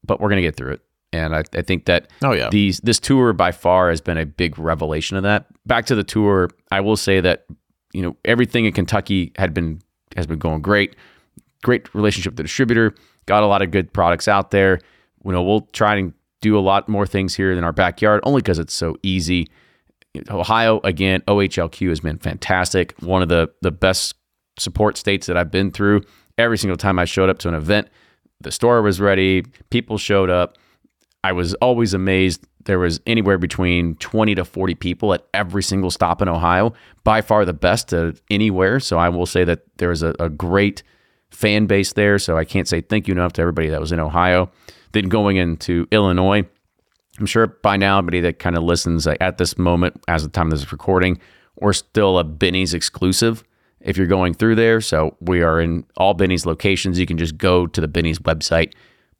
but 0.03 0.19
we're 0.19 0.29
going 0.29 0.41
to 0.41 0.47
get 0.47 0.55
through 0.55 0.73
it. 0.73 0.81
And 1.11 1.35
I, 1.35 1.43
I 1.53 1.61
think 1.61 1.85
that 1.85 2.07
oh 2.23 2.31
yeah 2.31 2.49
these 2.49 2.79
this 2.79 2.99
tour 2.99 3.33
by 3.33 3.51
far 3.51 3.89
has 3.89 4.01
been 4.01 4.17
a 4.17 4.25
big 4.25 4.57
revelation 4.57 5.17
of 5.17 5.23
that. 5.23 5.45
Back 5.65 5.85
to 5.87 5.95
the 5.95 6.03
tour, 6.03 6.49
I 6.71 6.79
will 6.79 6.97
say 6.97 7.19
that 7.19 7.45
you 7.93 8.01
know 8.01 8.15
everything 8.25 8.65
in 8.65 8.71
Kentucky 8.71 9.31
had 9.37 9.53
been 9.53 9.81
has 10.15 10.27
been 10.27 10.39
going 10.39 10.61
great. 10.61 10.95
Great 11.63 11.93
relationship 11.93 12.33
with 12.33 12.37
the 12.37 12.43
distributor. 12.43 12.93
Got 13.25 13.43
a 13.43 13.47
lot 13.47 13.61
of 13.61 13.71
good 13.71 13.93
products 13.93 14.27
out 14.27 14.51
there. 14.51 14.79
You 15.23 15.31
know, 15.31 15.43
we'll 15.43 15.67
try 15.73 15.95
and 15.95 16.13
do 16.41 16.57
a 16.57 16.61
lot 16.61 16.89
more 16.89 17.07
things 17.07 17.35
here 17.35 17.51
in 17.51 17.63
our 17.63 17.71
backyard, 17.71 18.21
only 18.23 18.41
because 18.41 18.59
it's 18.59 18.73
so 18.73 18.97
easy. 19.01 19.47
Ohio, 20.29 20.79
again, 20.83 21.21
OHLQ 21.21 21.89
has 21.89 22.01
been 22.01 22.19
fantastic. 22.19 22.93
One 22.99 23.21
of 23.21 23.29
the 23.29 23.49
the 23.61 23.71
best 23.71 24.15
support 24.59 24.97
states 24.97 25.25
that 25.27 25.37
I've 25.37 25.51
been 25.51 25.71
through. 25.71 26.01
Every 26.37 26.57
single 26.57 26.77
time 26.77 26.99
I 26.99 27.05
showed 27.05 27.29
up 27.29 27.39
to 27.39 27.47
an 27.47 27.55
event, 27.55 27.87
the 28.41 28.51
store 28.51 28.81
was 28.81 28.99
ready. 28.99 29.43
People 29.69 29.97
showed 29.97 30.29
up. 30.29 30.57
I 31.23 31.31
was 31.31 31.53
always 31.55 31.93
amazed. 31.93 32.45
There 32.65 32.79
was 32.79 32.99
anywhere 33.07 33.37
between 33.37 33.95
20 33.95 34.35
to 34.35 34.45
40 34.45 34.75
people 34.75 35.13
at 35.13 35.25
every 35.33 35.63
single 35.63 35.91
stop 35.91 36.21
in 36.21 36.27
Ohio, 36.27 36.73
by 37.03 37.21
far 37.21 37.45
the 37.45 37.53
best 37.53 37.93
of 37.93 38.21
anywhere. 38.29 38.79
So 38.79 38.97
I 38.97 39.09
will 39.09 39.25
say 39.25 39.43
that 39.43 39.61
there 39.77 39.89
was 39.89 40.03
a, 40.03 40.13
a 40.19 40.29
great 40.29 40.83
fan 41.29 41.65
base 41.65 41.93
there. 41.93 42.19
So 42.19 42.37
I 42.37 42.45
can't 42.45 42.67
say 42.67 42.81
thank 42.81 43.07
you 43.07 43.13
enough 43.13 43.33
to 43.33 43.41
everybody 43.41 43.69
that 43.69 43.79
was 43.79 43.91
in 43.91 43.99
Ohio. 43.99 44.51
Then 44.91 45.09
going 45.09 45.37
into 45.37 45.87
Illinois, 45.91 46.47
I'm 47.19 47.25
sure 47.25 47.47
by 47.47 47.77
now, 47.77 47.99
everybody 47.99 48.21
that 48.21 48.39
kind 48.39 48.57
of 48.57 48.63
listens 48.63 49.07
at 49.07 49.37
this 49.37 49.57
moment, 49.57 50.01
as 50.07 50.23
the 50.23 50.29
time 50.29 50.49
this 50.49 50.61
is 50.61 50.71
recording, 50.71 51.19
we're 51.59 51.73
still 51.73 52.17
a 52.17 52.23
Binny's 52.23 52.73
exclusive 52.73 53.43
if 53.79 53.97
you're 53.97 54.07
going 54.07 54.33
through 54.33 54.55
there. 54.55 54.81
So 54.81 55.15
we 55.19 55.41
are 55.41 55.61
in 55.61 55.85
all 55.97 56.13
Binny's 56.13 56.45
locations. 56.45 56.97
You 56.97 57.05
can 57.05 57.17
just 57.17 57.37
go 57.37 57.67
to 57.67 57.81
the 57.81 57.87
Binny's 57.87 58.19
website 58.19 58.73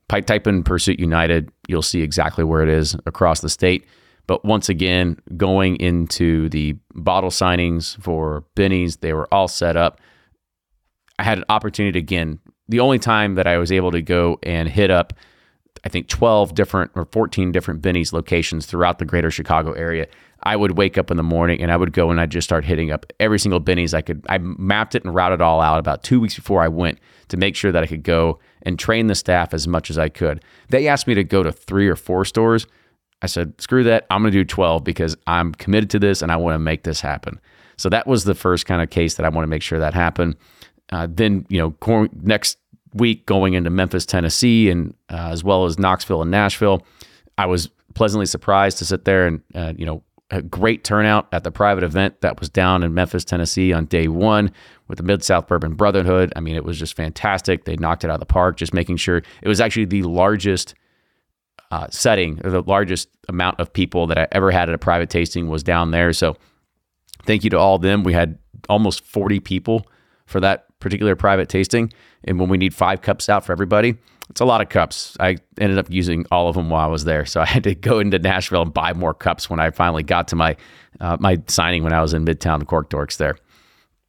type 0.10 0.48
in 0.48 0.63
Pursuit 0.63 1.00
United, 1.00 1.52
you'll 1.68 1.82
see 1.82 2.02
exactly 2.02 2.44
where 2.44 2.62
it 2.62 2.70
is 2.70 2.96
across 3.06 3.42
the 3.42 3.50
state. 3.50 3.86
But 4.28 4.46
once 4.46 4.70
again, 4.70 5.18
going 5.36 5.76
into 5.78 6.50
the 6.50 6.78
bottle 6.94 7.30
signings 7.30 8.02
for 8.02 8.46
Binny's, 8.56 8.98
they 8.98 9.13
were 9.13 9.28
all 9.34 9.48
set 9.48 9.76
up. 9.76 10.00
I 11.20 11.24
had 11.24 11.38
an 11.38 11.46
opportunity 11.50 12.00
again. 12.00 12.39
The 12.70 12.80
only 12.80 13.00
time 13.00 13.36
that 13.36 13.48
I 13.48 13.58
was 13.58 13.72
able 13.72 13.92
to 13.92 14.02
go 14.02 14.39
and 14.42 14.70
hit 14.70 14.89
up, 14.89 15.13
I 15.84 15.89
think 15.89 16.08
12 16.08 16.56
different 16.56 16.91
or 16.96 17.06
14 17.06 17.52
different 17.52 17.82
Binny's 17.82 18.13
locations 18.13 18.65
throughout 18.65 19.00
the 19.00 19.06
greater 19.06 19.30
Chicago 19.30 19.74
area. 19.74 20.08
I 20.43 20.56
would 20.56 20.78
wake 20.78 20.98
up 20.98 21.10
in 21.10 21.17
the 21.17 21.24
morning 21.24 21.62
and 21.62 21.72
I 21.72 21.78
would 21.78 21.93
go 21.93 22.10
and 22.10 22.19
I'd 22.19 22.32
just 22.32 22.48
start 22.48 22.65
hitting 22.65 22.91
up 22.91 23.06
every 23.19 23.39
single 23.39 23.60
Binny's 23.60 23.93
I 23.93 24.02
could. 24.02 24.26
I 24.30 24.38
mapped 24.39 24.96
it 24.96 25.04
and 25.06 25.15
routed 25.15 25.39
it 25.39 25.41
all 25.41 25.62
out 25.62 25.80
about 25.80 26.04
two 26.04 26.19
weeks 26.19 26.36
before 26.36 26.62
I 26.62 26.67
went 26.67 27.00
to 27.30 27.38
make 27.38 27.56
sure 27.56 27.72
that 27.72 27.84
I 27.84 27.88
could 27.88 28.04
go 28.04 28.39
and 28.63 28.78
train 28.78 29.08
the 29.08 29.15
staff 29.15 29.54
as 29.54 29.67
much 29.67 29.89
as 29.89 29.98
I 29.98 30.10
could. 30.10 30.43
They 30.69 30.88
asked 30.88 31.08
me 31.08 31.13
to 31.15 31.24
go 31.24 31.43
to 31.43 31.52
three 31.52 31.88
or 31.88 31.96
four 31.96 32.26
stores. 32.26 32.67
I 33.22 33.28
said, 33.28 33.60
screw 33.60 33.84
that. 33.86 34.06
I'm 34.10 34.22
going 34.22 34.34
to 34.34 34.39
do 34.39 34.46
12 34.46 34.84
because 34.84 35.15
I'm 35.28 35.54
committed 35.54 35.89
to 35.91 36.00
this 36.00 36.22
and 36.22 36.32
I 36.32 36.36
want 36.36 36.56
to 36.56 36.60
make 36.60 36.84
this 36.84 37.00
happen. 37.00 37.39
So 37.78 37.89
that 37.89 38.06
was 38.06 38.26
the 38.26 38.36
first 38.36 38.65
kind 38.65 38.82
of 38.82 38.89
case 38.89 39.15
that 39.15 39.26
I 39.26 39.30
want 39.30 39.43
to 39.43 39.50
make 39.50 39.62
sure 39.62 39.80
that 39.80 39.93
happened. 39.93 40.36
Uh, 40.91 41.08
then, 41.10 41.46
you 41.50 41.58
know, 41.58 42.10
next 42.22 42.58
week 42.93 43.25
going 43.25 43.53
into 43.53 43.69
Memphis, 43.69 44.06
Tennessee, 44.06 44.69
and 44.69 44.93
uh, 45.10 45.29
as 45.32 45.43
well 45.43 45.65
as 45.65 45.79
Knoxville 45.79 46.21
and 46.21 46.32
Nashville, 46.32 46.86
I 47.38 47.45
was 47.45 47.69
pleasantly 47.93 48.25
surprised 48.25 48.77
to 48.79 48.86
sit 48.86 49.06
there 49.06 49.27
and, 49.27 49.41
uh, 49.56 49.73
you 49.77 49.86
know, 49.86 50.03
a 50.32 50.41
great 50.41 50.84
turnout 50.84 51.27
at 51.32 51.43
the 51.43 51.51
private 51.51 51.84
event 51.84 52.21
that 52.21 52.39
was 52.39 52.49
down 52.49 52.82
in 52.82 52.93
Memphis, 52.93 53.23
Tennessee 53.23 53.71
on 53.71 53.86
day 53.86 54.08
one 54.08 54.51
with 54.88 54.97
the 54.97 55.03
Mid 55.03 55.23
South 55.23 55.47
Bourbon 55.47 55.75
Brotherhood. 55.75 56.34
I 56.36 56.39
mean, 56.39 56.56
it 56.56 56.63
was 56.63 56.79
just 56.79 56.95
fantastic. 56.95 57.65
They 57.65 57.75
knocked 57.75 58.03
it 58.03 58.10
out 58.10 58.15
of 58.15 58.19
the 58.19 58.25
park, 58.25 58.58
just 58.58 58.73
making 58.73 58.97
sure 58.97 59.17
it 59.17 59.47
was 59.47 59.62
actually 59.62 59.86
the 59.86 60.03
largest 60.03 60.73
uh, 61.73 61.88
setting 61.89 62.36
the 62.36 62.62
largest 62.62 63.10
amount 63.29 63.60
of 63.60 63.73
people 63.73 64.06
that 64.06 64.17
I 64.17 64.27
ever 64.32 64.51
had 64.51 64.69
at 64.69 64.75
a 64.75 64.77
private 64.77 65.10
tasting 65.10 65.49
was 65.49 65.63
down 65.63 65.89
there. 65.89 66.13
So 66.13 66.38
thank 67.25 67.43
you 67.43 67.49
to 67.49 67.58
all 67.58 67.75
of 67.77 67.82
them. 67.82 68.03
We 68.03 68.13
had 68.13 68.38
almost 68.69 69.03
40 69.03 69.39
people 69.39 69.88
for 70.27 70.39
that 70.39 70.67
particular 70.84 71.15
private 71.15 71.50
tasting. 71.50 71.91
And 72.26 72.39
when 72.39 72.50
we 72.50 72.58
need 72.58 72.74
five 72.74 73.02
cups 73.02 73.30
out 73.30 73.46
for 73.46 73.52
everybody, 73.52 73.96
it's 74.30 74.41
a 74.41 74.46
lot 74.46 74.62
of 74.62 74.69
cups. 74.69 75.17
I 75.19 75.38
ended 75.60 75.78
up 75.78 75.89
using 75.89 76.26
all 76.32 76.48
of 76.48 76.56
them 76.56 76.69
while 76.69 76.86
I 76.86 76.91
was 76.91 77.04
there, 77.06 77.26
so 77.26 77.41
I 77.41 77.46
had 77.46 77.63
to 77.63 77.76
go 77.76 78.00
into 78.00 78.19
Nashville 78.19 78.62
and 78.62 78.74
buy 78.74 78.93
more 78.93 79.13
cups 79.13 79.50
when 79.50 79.60
I 79.60 79.72
finally 79.72 80.04
got 80.04 80.28
to 80.30 80.36
my 80.36 80.56
uh, 81.00 81.17
my 81.19 81.41
signing 81.48 81.84
when 81.84 81.93
I 81.93 82.02
was 82.02 82.13
in 82.13 82.24
Midtown 82.24 82.65
Cork 82.65 82.89
Dorks 82.89 83.17
there. 83.17 83.36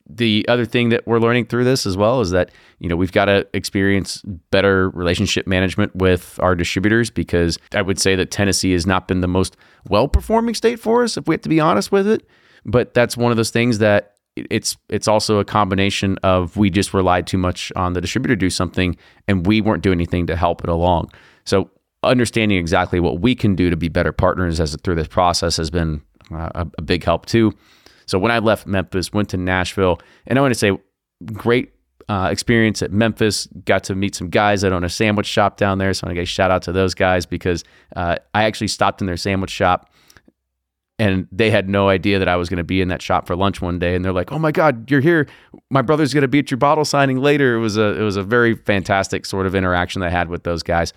The 0.06 0.44
other 0.48 0.66
thing 0.66 0.90
that 0.90 1.06
we're 1.06 1.18
learning 1.18 1.46
through 1.46 1.64
this 1.64 1.86
as 1.86 1.96
well 1.96 2.20
is 2.20 2.30
that 2.30 2.50
you 2.78 2.88
know 2.88 2.96
we've 2.96 3.12
got 3.12 3.24
to 3.26 3.46
experience 3.54 4.20
better 4.50 4.90
relationship 4.90 5.46
management 5.46 5.96
with 5.96 6.38
our 6.42 6.54
distributors 6.54 7.10
because 7.10 7.58
I 7.72 7.82
would 7.82 7.98
say 7.98 8.14
that 8.16 8.30
Tennessee 8.30 8.72
has 8.72 8.86
not 8.86 9.08
been 9.08 9.22
the 9.22 9.28
most 9.28 9.56
well 9.88 10.08
performing 10.08 10.54
state 10.54 10.78
for 10.78 11.02
us 11.04 11.16
if 11.16 11.26
we 11.26 11.34
have 11.34 11.42
to 11.42 11.48
be 11.48 11.60
honest 11.60 11.90
with 11.90 12.06
it. 12.06 12.26
But 12.66 12.94
that's 12.94 13.16
one 13.16 13.30
of 13.30 13.36
those 13.36 13.50
things 13.50 13.78
that 13.78 14.13
it's 14.36 14.76
it's 14.88 15.06
also 15.06 15.38
a 15.38 15.44
combination 15.44 16.18
of 16.22 16.56
we 16.56 16.70
just 16.70 16.92
relied 16.92 17.26
too 17.26 17.38
much 17.38 17.72
on 17.76 17.92
the 17.92 18.00
distributor 18.00 18.34
to 18.34 18.38
do 18.38 18.50
something 18.50 18.96
and 19.28 19.46
we 19.46 19.60
weren't 19.60 19.82
doing 19.82 19.96
anything 19.96 20.26
to 20.26 20.36
help 20.36 20.64
it 20.64 20.68
along. 20.70 21.10
So 21.44 21.70
understanding 22.02 22.58
exactly 22.58 23.00
what 23.00 23.20
we 23.20 23.34
can 23.34 23.54
do 23.54 23.70
to 23.70 23.76
be 23.76 23.88
better 23.88 24.12
partners 24.12 24.60
as 24.60 24.76
through 24.82 24.96
this 24.96 25.08
process 25.08 25.56
has 25.56 25.70
been 25.70 26.02
a, 26.30 26.66
a 26.78 26.82
big 26.82 27.04
help 27.04 27.26
too. 27.26 27.52
So 28.06 28.18
when 28.18 28.30
I 28.30 28.38
left 28.38 28.66
Memphis, 28.66 29.12
went 29.12 29.30
to 29.30 29.36
Nashville, 29.36 29.98
and 30.26 30.38
I 30.38 30.42
want 30.42 30.52
to 30.52 30.58
say 30.58 30.76
great 31.32 31.72
uh, 32.08 32.28
experience 32.30 32.82
at 32.82 32.92
Memphis. 32.92 33.46
Got 33.64 33.84
to 33.84 33.94
meet 33.94 34.14
some 34.14 34.28
guys 34.28 34.60
that 34.60 34.72
own 34.72 34.84
a 34.84 34.88
sandwich 34.88 35.26
shop 35.26 35.56
down 35.56 35.78
there. 35.78 35.94
So 35.94 36.06
I 36.06 36.10
want 36.10 36.18
to 36.18 36.24
shout 36.26 36.50
out 36.50 36.62
to 36.62 36.72
those 36.72 36.94
guys 36.94 37.24
because 37.24 37.64
uh, 37.96 38.16
I 38.34 38.44
actually 38.44 38.68
stopped 38.68 39.00
in 39.00 39.06
their 39.06 39.16
sandwich 39.16 39.50
shop 39.50 39.90
and 40.98 41.26
they 41.32 41.50
had 41.50 41.68
no 41.68 41.88
idea 41.88 42.18
that 42.18 42.28
I 42.28 42.36
was 42.36 42.48
going 42.48 42.58
to 42.58 42.64
be 42.64 42.80
in 42.80 42.88
that 42.88 43.02
shop 43.02 43.26
for 43.26 43.34
lunch 43.34 43.60
one 43.60 43.78
day 43.78 43.94
and 43.96 44.04
they're 44.04 44.12
like, 44.12 44.30
"Oh 44.32 44.38
my 44.38 44.52
god, 44.52 44.90
you're 44.90 45.00
here. 45.00 45.26
My 45.70 45.82
brother's 45.82 46.14
going 46.14 46.22
to 46.22 46.28
be 46.28 46.38
at 46.38 46.50
your 46.50 46.58
bottle 46.58 46.84
signing 46.84 47.18
later." 47.18 47.56
It 47.56 47.60
was 47.60 47.76
a 47.76 47.98
it 48.00 48.02
was 48.02 48.16
a 48.16 48.22
very 48.22 48.54
fantastic 48.54 49.26
sort 49.26 49.46
of 49.46 49.54
interaction 49.54 50.00
that 50.00 50.08
I 50.08 50.10
had 50.10 50.28
with 50.28 50.44
those 50.44 50.62
guys. 50.62 50.92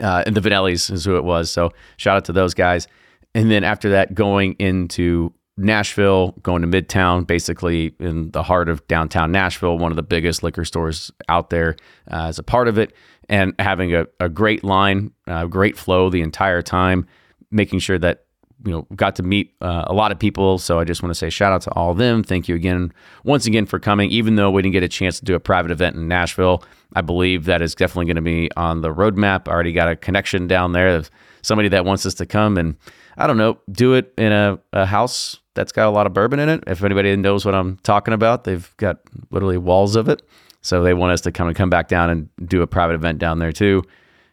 uh, 0.00 0.22
and 0.26 0.34
the 0.36 0.40
Vanellis 0.40 0.90
is 0.90 1.04
who 1.04 1.16
it 1.16 1.24
was. 1.24 1.50
So 1.50 1.72
shout 1.96 2.16
out 2.16 2.24
to 2.26 2.32
those 2.32 2.54
guys. 2.54 2.86
And 3.34 3.50
then 3.50 3.64
after 3.64 3.90
that, 3.90 4.14
going 4.14 4.54
into 4.58 5.32
Nashville, 5.56 6.32
going 6.42 6.62
to 6.62 6.68
Midtown, 6.68 7.26
basically 7.26 7.94
in 7.98 8.30
the 8.32 8.42
heart 8.42 8.68
of 8.68 8.86
downtown 8.88 9.32
Nashville, 9.32 9.78
one 9.78 9.90
of 9.92 9.96
the 9.96 10.02
biggest 10.02 10.42
liquor 10.42 10.64
stores 10.66 11.10
out 11.28 11.48
there 11.50 11.76
uh, 12.10 12.26
as 12.26 12.38
a 12.38 12.42
part 12.42 12.68
of 12.68 12.78
it, 12.78 12.92
and 13.28 13.54
having 13.58 13.94
a, 13.94 14.06
a 14.20 14.28
great 14.28 14.62
line, 14.64 15.10
uh, 15.26 15.46
great 15.46 15.78
flow 15.78 16.10
the 16.10 16.20
entire 16.20 16.60
time, 16.62 17.06
making 17.50 17.78
sure 17.78 17.98
that 17.98 18.25
you 18.66 18.72
know 18.72 18.86
got 18.96 19.16
to 19.16 19.22
meet 19.22 19.54
uh, 19.60 19.84
a 19.86 19.94
lot 19.94 20.12
of 20.12 20.18
people. 20.18 20.58
So 20.58 20.78
I 20.78 20.84
just 20.84 21.02
want 21.02 21.10
to 21.10 21.14
say 21.14 21.30
shout 21.30 21.52
out 21.52 21.62
to 21.62 21.70
all 21.72 21.92
of 21.92 21.98
them. 21.98 22.22
Thank 22.22 22.48
you 22.48 22.54
again, 22.54 22.92
once 23.24 23.46
again 23.46 23.64
for 23.64 23.78
coming. 23.78 24.10
Even 24.10 24.36
though 24.36 24.50
we 24.50 24.60
didn't 24.60 24.72
get 24.72 24.82
a 24.82 24.88
chance 24.88 25.18
to 25.20 25.24
do 25.24 25.34
a 25.34 25.40
private 25.40 25.70
event 25.70 25.96
in 25.96 26.08
Nashville, 26.08 26.64
I 26.94 27.00
believe 27.00 27.44
that 27.44 27.62
is 27.62 27.74
definitely 27.74 28.06
going 28.06 28.16
to 28.16 28.22
be 28.22 28.50
on 28.56 28.80
the 28.80 28.92
roadmap. 28.92 29.48
I 29.48 29.52
already 29.52 29.72
got 29.72 29.88
a 29.88 29.96
connection 29.96 30.46
down 30.46 30.72
there 30.72 30.88
of 30.88 31.10
somebody 31.42 31.68
that 31.68 31.84
wants 31.84 32.04
us 32.04 32.14
to 32.14 32.26
come 32.26 32.58
and 32.58 32.76
I 33.16 33.26
don't 33.26 33.38
know, 33.38 33.58
do 33.70 33.94
it 33.94 34.12
in 34.18 34.32
a, 34.32 34.58
a 34.72 34.84
house 34.84 35.38
that's 35.54 35.72
got 35.72 35.86
a 35.86 35.90
lot 35.90 36.06
of 36.06 36.12
bourbon 36.12 36.38
in 36.38 36.48
it. 36.48 36.64
If 36.66 36.84
anybody 36.84 37.16
knows 37.16 37.44
what 37.44 37.54
I'm 37.54 37.78
talking 37.78 38.12
about, 38.12 38.44
they've 38.44 38.74
got 38.76 38.98
literally 39.30 39.56
walls 39.56 39.96
of 39.96 40.08
it. 40.08 40.22
So 40.60 40.82
they 40.82 40.92
want 40.92 41.12
us 41.12 41.20
to 41.22 41.32
come 41.32 41.46
and 41.46 41.56
come 41.56 41.70
back 41.70 41.88
down 41.88 42.10
and 42.10 42.28
do 42.44 42.60
a 42.60 42.66
private 42.66 42.94
event 42.94 43.18
down 43.18 43.38
there 43.38 43.52
too. 43.52 43.84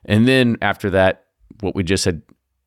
And 0.05 0.27
then 0.27 0.57
after 0.61 0.89
that, 0.89 1.27
what 1.61 1.75
we 1.75 1.83
just 1.83 2.03
had 2.03 2.23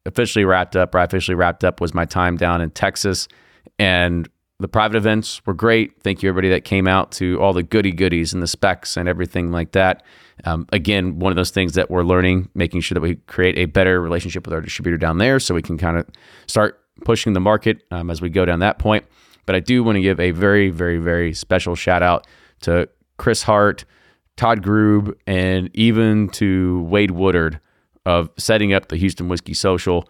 officially 0.07 0.44
wrapped 0.44 0.76
up, 0.76 0.94
or 0.94 0.98
I 0.98 1.04
officially 1.04 1.34
wrapped 1.34 1.64
up, 1.64 1.80
was 1.80 1.94
my 1.94 2.04
time 2.04 2.36
down 2.36 2.61
in 2.61 2.70
Texas. 2.70 3.28
And 3.78 4.28
the 4.59 4.68
private 4.68 4.96
events 4.96 5.44
were 5.44 5.54
great. 5.54 6.02
Thank 6.02 6.22
you, 6.22 6.28
everybody 6.28 6.48
that 6.50 6.64
came 6.64 6.88
out 6.88 7.12
to 7.12 7.38
all 7.40 7.52
the 7.52 7.62
goody 7.62 7.92
goodies 7.92 8.32
and 8.32 8.42
the 8.42 8.46
specs 8.46 8.96
and 8.96 9.09
everything 9.09 9.50
like 9.50 9.72
that. 9.72 10.02
Um, 10.44 10.66
again, 10.72 11.18
one 11.18 11.30
of 11.30 11.36
those 11.36 11.50
things 11.50 11.74
that 11.74 11.90
we're 11.90 12.04
learning, 12.04 12.48
making 12.54 12.80
sure 12.80 12.94
that 12.94 13.00
we 13.00 13.16
create 13.26 13.59
a 13.59 13.66
better 13.66 14.00
relationship 14.00 14.46
with 14.46 14.54
our 14.54 14.61
distributor 14.61 14.96
down 14.96 15.18
there 15.18 15.38
so 15.38 15.54
we 15.54 15.62
can 15.62 15.76
kind 15.76 15.98
of 15.98 16.07
start 16.46 16.80
pushing 17.04 17.34
the 17.34 17.40
market 17.40 17.82
um, 17.90 18.11
as 18.11 18.22
we 18.22 18.30
go 18.30 18.44
down 18.44 18.61
that 18.61 18.78
point. 18.78 19.04
But 19.44 19.57
I 19.57 19.61
do 19.61 19.84
want 19.84 19.96
to 19.96 20.02
give 20.02 20.18
a 20.18 20.30
very, 20.30 20.70
very, 20.70 20.98
very 20.98 21.34
special 21.34 21.74
shout 21.74 22.02
out 22.02 22.26
to 22.62 22.88
Chris 23.18 23.42
Hart, 23.42 23.84
Todd 24.36 24.62
Grube, 24.62 25.14
and 25.26 25.70
even 25.74 26.28
to 26.30 26.82
Wade 26.82 27.11
Woodard 27.11 27.61
of 28.07 28.30
setting 28.38 28.72
up 28.72 28.88
the 28.88 28.96
Houston 28.96 29.28
Whiskey 29.28 29.52
Social. 29.52 30.09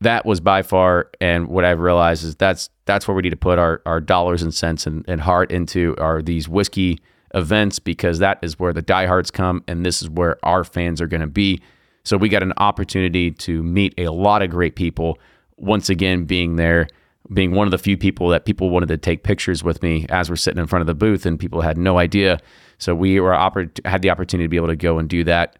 That 0.00 0.24
was 0.24 0.38
by 0.38 0.62
far, 0.62 1.10
and 1.20 1.48
what 1.48 1.64
I've 1.64 1.80
realized 1.80 2.22
is 2.22 2.36
that's 2.36 2.70
that's 2.84 3.08
where 3.08 3.14
we 3.16 3.22
need 3.22 3.30
to 3.30 3.36
put 3.36 3.58
our, 3.58 3.82
our 3.84 4.00
dollars 4.00 4.42
and 4.42 4.54
cents 4.54 4.86
and, 4.86 5.04
and 5.08 5.20
heart 5.20 5.50
into 5.50 5.96
are 5.98 6.22
these 6.22 6.48
whiskey 6.48 7.00
events 7.34 7.78
because 7.78 8.20
that 8.20 8.38
is 8.40 8.58
where 8.58 8.72
the 8.72 8.80
diehards 8.80 9.30
come 9.30 9.62
and 9.68 9.84
this 9.84 10.00
is 10.00 10.08
where 10.08 10.38
our 10.42 10.64
fans 10.64 11.00
are 11.00 11.06
going 11.06 11.20
to 11.20 11.26
be. 11.26 11.60
So 12.04 12.16
we 12.16 12.30
got 12.30 12.42
an 12.42 12.54
opportunity 12.56 13.30
to 13.32 13.62
meet 13.62 13.92
a 13.98 14.08
lot 14.08 14.40
of 14.40 14.48
great 14.48 14.76
people. 14.76 15.18
Once 15.58 15.90
again, 15.90 16.24
being 16.24 16.56
there, 16.56 16.86
being 17.34 17.52
one 17.52 17.66
of 17.66 17.70
the 17.70 17.78
few 17.78 17.98
people 17.98 18.28
that 18.28 18.46
people 18.46 18.70
wanted 18.70 18.88
to 18.88 18.96
take 18.96 19.24
pictures 19.24 19.62
with 19.62 19.82
me 19.82 20.06
as 20.08 20.30
we're 20.30 20.36
sitting 20.36 20.60
in 20.60 20.66
front 20.66 20.80
of 20.80 20.86
the 20.86 20.94
booth, 20.94 21.26
and 21.26 21.38
people 21.38 21.60
had 21.60 21.76
no 21.76 21.98
idea. 21.98 22.38
So 22.78 22.94
we 22.94 23.20
were 23.20 23.32
oppor- 23.32 23.84
had 23.84 24.00
the 24.00 24.08
opportunity 24.08 24.46
to 24.46 24.48
be 24.48 24.56
able 24.56 24.68
to 24.68 24.76
go 24.76 24.98
and 24.98 25.08
do 25.08 25.24
that. 25.24 25.58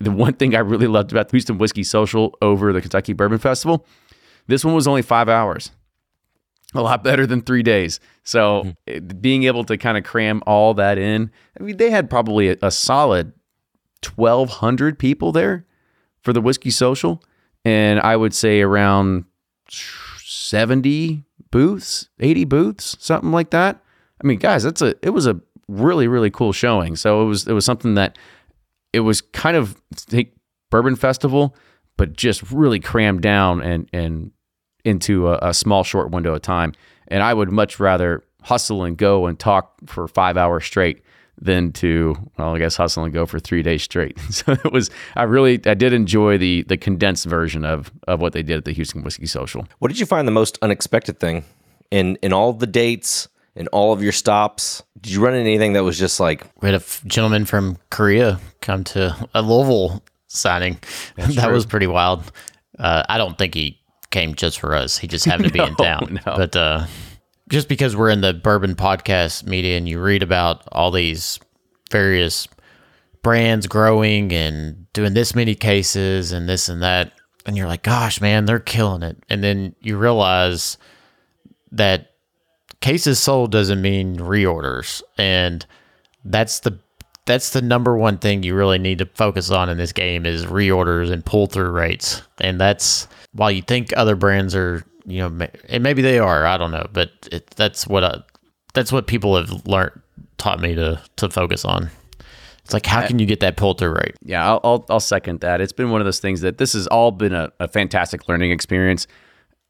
The 0.00 0.10
one 0.10 0.34
thing 0.34 0.54
I 0.54 0.60
really 0.60 0.86
loved 0.86 1.10
about 1.10 1.28
the 1.28 1.32
Houston 1.32 1.58
Whiskey 1.58 1.82
Social 1.82 2.36
over 2.40 2.72
the 2.72 2.80
Kentucky 2.80 3.12
Bourbon 3.12 3.38
Festival, 3.38 3.86
this 4.46 4.64
one 4.64 4.74
was 4.74 4.86
only 4.86 5.02
five 5.02 5.28
hours 5.28 5.72
a 6.74 6.82
lot 6.82 7.02
better 7.02 7.26
than 7.26 7.40
three 7.40 7.62
days. 7.62 8.00
So 8.24 8.74
mm-hmm. 8.86 9.18
being 9.20 9.44
able 9.44 9.64
to 9.64 9.76
kind 9.78 9.96
of 9.96 10.04
cram 10.04 10.42
all 10.46 10.74
that 10.74 10.98
in, 10.98 11.30
I 11.58 11.62
mean, 11.62 11.76
they 11.76 11.90
had 11.90 12.10
probably 12.10 12.50
a, 12.50 12.56
a 12.62 12.70
solid 12.70 13.32
1,200 14.14 14.98
people 14.98 15.32
there 15.32 15.66
for 16.22 16.32
the 16.32 16.40
Whiskey 16.40 16.70
Social. 16.70 17.22
And 17.64 18.00
I 18.00 18.16
would 18.16 18.34
say 18.34 18.60
around 18.60 19.24
70 19.68 21.24
booths, 21.50 22.08
80 22.20 22.44
booths, 22.44 22.96
something 23.00 23.32
like 23.32 23.50
that. 23.50 23.82
I 24.22 24.26
mean, 24.26 24.38
guys, 24.38 24.62
that's 24.62 24.82
a, 24.82 24.94
it 25.02 25.10
was 25.10 25.26
a 25.26 25.40
really, 25.68 26.06
really 26.06 26.30
cool 26.30 26.52
showing. 26.52 26.96
So 26.96 27.22
it 27.22 27.26
was, 27.26 27.46
it 27.46 27.52
was 27.52 27.64
something 27.64 27.94
that 27.94 28.18
it 28.98 29.02
was 29.02 29.20
kind 29.20 29.56
of, 29.56 29.80
think, 29.94 30.30
Bourbon 30.70 30.96
Festival, 30.96 31.56
but 31.96 32.14
just 32.14 32.50
really 32.50 32.80
crammed 32.80 33.22
down 33.22 33.62
and, 33.62 33.88
and 33.92 34.32
into 34.84 35.28
a, 35.28 35.38
a 35.40 35.54
small, 35.54 35.84
short 35.84 36.10
window 36.10 36.34
of 36.34 36.42
time. 36.42 36.74
And 37.06 37.22
I 37.22 37.32
would 37.32 37.50
much 37.50 37.78
rather 37.80 38.24
hustle 38.42 38.82
and 38.84 38.96
go 38.98 39.26
and 39.26 39.38
talk 39.38 39.78
for 39.86 40.08
five 40.08 40.36
hours 40.36 40.64
straight 40.64 41.02
than 41.40 41.70
to 41.70 42.16
well 42.36 42.56
i 42.56 42.58
guess 42.58 42.74
hustle 42.74 43.04
and 43.04 43.14
go 43.14 43.24
for 43.24 43.38
three 43.38 43.62
days 43.62 43.80
straight 43.80 44.18
so 44.30 44.52
it 44.52 44.72
was 44.72 44.90
i 45.14 45.22
really 45.22 45.60
i 45.66 45.74
did 45.74 45.92
enjoy 45.92 46.36
the 46.36 46.64
the 46.64 46.76
condensed 46.76 47.26
version 47.26 47.64
of 47.64 47.92
of 48.08 48.20
what 48.20 48.32
they 48.32 48.42
did 48.42 48.56
at 48.56 48.64
the 48.64 48.72
houston 48.72 49.04
whiskey 49.04 49.26
social 49.26 49.64
what 49.78 49.86
did 49.86 50.00
you 50.00 50.06
find 50.06 50.26
the 50.26 50.32
most 50.32 50.58
unexpected 50.62 51.20
thing 51.20 51.44
in 51.92 52.16
in 52.22 52.32
all 52.32 52.52
the 52.52 52.66
dates 52.66 53.28
in 53.58 53.66
all 53.68 53.92
of 53.92 54.02
your 54.02 54.12
stops 54.12 54.82
did 55.00 55.12
you 55.12 55.22
run 55.22 55.34
into 55.34 55.48
anything 55.48 55.74
that 55.74 55.84
was 55.84 55.98
just 55.98 56.18
like 56.18 56.46
we 56.62 56.68
had 56.68 56.74
a 56.74 56.76
f- 56.76 57.02
gentleman 57.06 57.44
from 57.44 57.76
korea 57.90 58.40
come 58.62 58.82
to 58.84 59.14
a 59.34 59.42
louisville 59.42 60.02
signing 60.28 60.78
That's 61.16 61.36
that 61.36 61.44
true. 61.44 61.54
was 61.54 61.66
pretty 61.66 61.86
wild 61.86 62.32
uh, 62.78 63.02
i 63.08 63.18
don't 63.18 63.36
think 63.36 63.54
he 63.54 63.78
came 64.10 64.34
just 64.34 64.60
for 64.60 64.74
us. 64.74 64.98
He 64.98 65.06
just 65.06 65.24
happened 65.24 65.48
to 65.48 65.52
be 65.52 65.58
no, 65.58 65.66
in 65.66 65.74
town. 65.76 66.20
No. 66.26 66.36
But 66.36 66.56
uh, 66.56 66.86
just 67.48 67.68
because 67.68 67.96
we're 67.96 68.10
in 68.10 68.20
the 68.20 68.34
bourbon 68.34 68.74
podcast 68.74 69.46
media 69.46 69.76
and 69.76 69.88
you 69.88 70.00
read 70.00 70.22
about 70.22 70.66
all 70.72 70.90
these 70.90 71.38
various 71.90 72.48
brands 73.22 73.66
growing 73.66 74.32
and 74.32 74.90
doing 74.92 75.14
this 75.14 75.34
many 75.34 75.54
cases 75.54 76.32
and 76.32 76.48
this 76.48 76.68
and 76.68 76.82
that, 76.82 77.12
and 77.46 77.56
you're 77.56 77.66
like, 77.66 77.82
gosh, 77.82 78.20
man, 78.20 78.44
they're 78.44 78.58
killing 78.58 79.02
it. 79.02 79.16
And 79.28 79.42
then 79.42 79.74
you 79.80 79.96
realize 79.96 80.76
that 81.72 82.14
cases 82.80 83.18
sold 83.18 83.52
doesn't 83.52 83.80
mean 83.80 84.16
reorders. 84.16 85.02
And 85.16 85.64
that's 86.24 86.60
the 86.60 86.78
that's 87.26 87.50
the 87.50 87.60
number 87.60 87.96
one 87.96 88.16
thing 88.16 88.42
you 88.42 88.54
really 88.54 88.78
need 88.78 88.98
to 88.98 89.06
focus 89.06 89.50
on 89.50 89.68
in 89.68 89.76
this 89.76 89.92
game 89.92 90.24
is 90.24 90.46
reorders 90.46 91.10
and 91.10 91.24
pull 91.24 91.46
through 91.46 91.70
rates. 91.70 92.22
And 92.40 92.58
that's 92.58 93.06
while 93.32 93.50
you 93.50 93.60
think 93.60 93.92
other 93.96 94.16
brands 94.16 94.54
are, 94.54 94.82
you 95.04 95.18
know, 95.18 95.46
and 95.68 95.82
maybe 95.82 96.00
they 96.00 96.18
are, 96.18 96.46
I 96.46 96.56
don't 96.56 96.70
know, 96.70 96.86
but 96.90 97.10
it, 97.30 97.50
that's 97.50 97.86
what 97.86 98.02
I, 98.02 98.22
that's 98.72 98.90
what 98.90 99.06
people 99.06 99.36
have 99.36 99.66
learned 99.66 100.00
taught 100.38 100.60
me 100.60 100.74
to 100.74 101.02
to 101.16 101.28
focus 101.28 101.64
on. 101.64 101.90
It's 102.64 102.74
like 102.74 102.86
how 102.86 103.06
can 103.06 103.18
you 103.18 103.24
get 103.24 103.40
that 103.40 103.56
pull 103.56 103.74
through 103.74 103.94
rate? 103.94 104.14
Yeah, 104.22 104.46
I'll, 104.46 104.60
I'll, 104.62 104.86
I'll 104.90 105.00
second 105.00 105.40
that. 105.40 105.62
It's 105.62 105.72
been 105.72 105.90
one 105.90 106.02
of 106.02 106.04
those 106.04 106.20
things 106.20 106.42
that 106.42 106.58
this 106.58 106.74
has 106.74 106.86
all 106.86 107.10
been 107.10 107.34
a, 107.34 107.50
a 107.60 107.66
fantastic 107.66 108.28
learning 108.28 108.50
experience. 108.50 109.06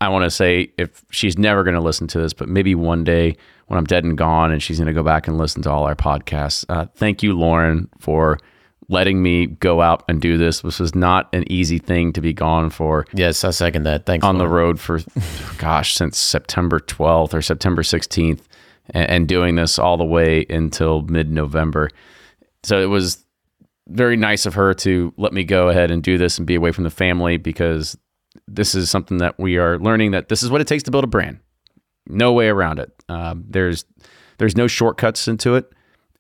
I 0.01 0.09
want 0.09 0.25
to 0.25 0.31
say 0.31 0.73
if 0.79 1.05
she's 1.11 1.37
never 1.37 1.65
going 1.65 1.75
to 1.75 1.81
listen 1.81 2.07
to 2.09 2.21
this, 2.21 2.33
but 2.33 2.49
maybe 2.49 2.75
one 2.75 3.05
day 3.05 3.37
when 3.67 3.79
I'm 3.79 3.85
dead 3.85 4.05
and 4.05 4.17
gone, 4.17 4.53
and 4.53 4.63
she's 4.63 4.79
going 4.79 4.87
to 4.87 4.93
go 4.93 5.03
back 5.03 5.29
and 5.29 5.37
listen 5.37 5.63
to 5.63 5.71
all 5.71 5.85
our 5.85 5.97
podcasts. 5.97 6.65
Uh, 6.69 6.87
thank 6.95 7.23
you, 7.23 7.37
Lauren, 7.37 7.89
for 7.99 8.39
letting 8.89 9.23
me 9.23 9.47
go 9.47 9.83
out 9.83 10.05
and 10.09 10.21
do 10.21 10.39
this. 10.39 10.61
This 10.61 10.81
was 10.81 10.95
not 10.95 11.29
an 11.35 11.51
easy 11.51 11.79
thing 11.79 12.13
to 12.15 12.21
be 12.21 12.33
gone 12.33 12.71
for. 12.71 13.07
Yes, 13.13 13.45
I 13.45 13.51
second 13.51 13.83
that. 13.83 14.07
Thanks. 14.07 14.25
On 14.25 14.39
Lauren. 14.39 14.49
the 14.49 14.55
road 14.55 14.81
for, 14.81 15.01
gosh, 15.59 15.95
since 15.95 16.17
September 16.17 16.81
12th 16.81 17.35
or 17.35 17.43
September 17.43 17.83
16th, 17.83 18.41
and, 18.91 19.11
and 19.11 19.29
doing 19.29 19.57
this 19.57 19.79
all 19.79 19.97
the 19.97 20.05
way 20.05 20.47
until 20.49 21.03
mid 21.03 21.31
November. 21.31 21.91
So 22.63 22.81
it 22.81 22.87
was 22.87 23.25
very 23.89 24.17
nice 24.17 24.47
of 24.47 24.55
her 24.55 24.75
to 24.75 25.13
let 25.17 25.33
me 25.33 25.45
go 25.45 25.69
ahead 25.69 25.91
and 25.91 26.03
do 26.03 26.19
this 26.19 26.39
and 26.39 26.47
be 26.47 26.55
away 26.55 26.73
from 26.73 26.85
the 26.85 26.91
family 26.91 27.37
because 27.37 27.97
this 28.55 28.75
is 28.75 28.91
something 28.91 29.19
that 29.19 29.39
we 29.39 29.59
are 29.59 29.79
learning 29.79 30.13
that 30.13 30.29
this 30.29 30.43
is 30.43 30.51
what 30.51 30.61
it 30.61 30.67
takes 30.67 30.83
to 30.85 30.91
build 30.91 31.05
a 31.05 31.09
brand. 31.09 31.41
No 32.07 32.33
way 32.33 32.49
around 32.49 32.79
it. 32.79 32.93
Um, 33.09 33.45
there's 33.49 33.85
there's 34.39 34.57
no 34.57 34.67
shortcuts 34.67 35.29
into 35.29 35.55
it 35.57 35.71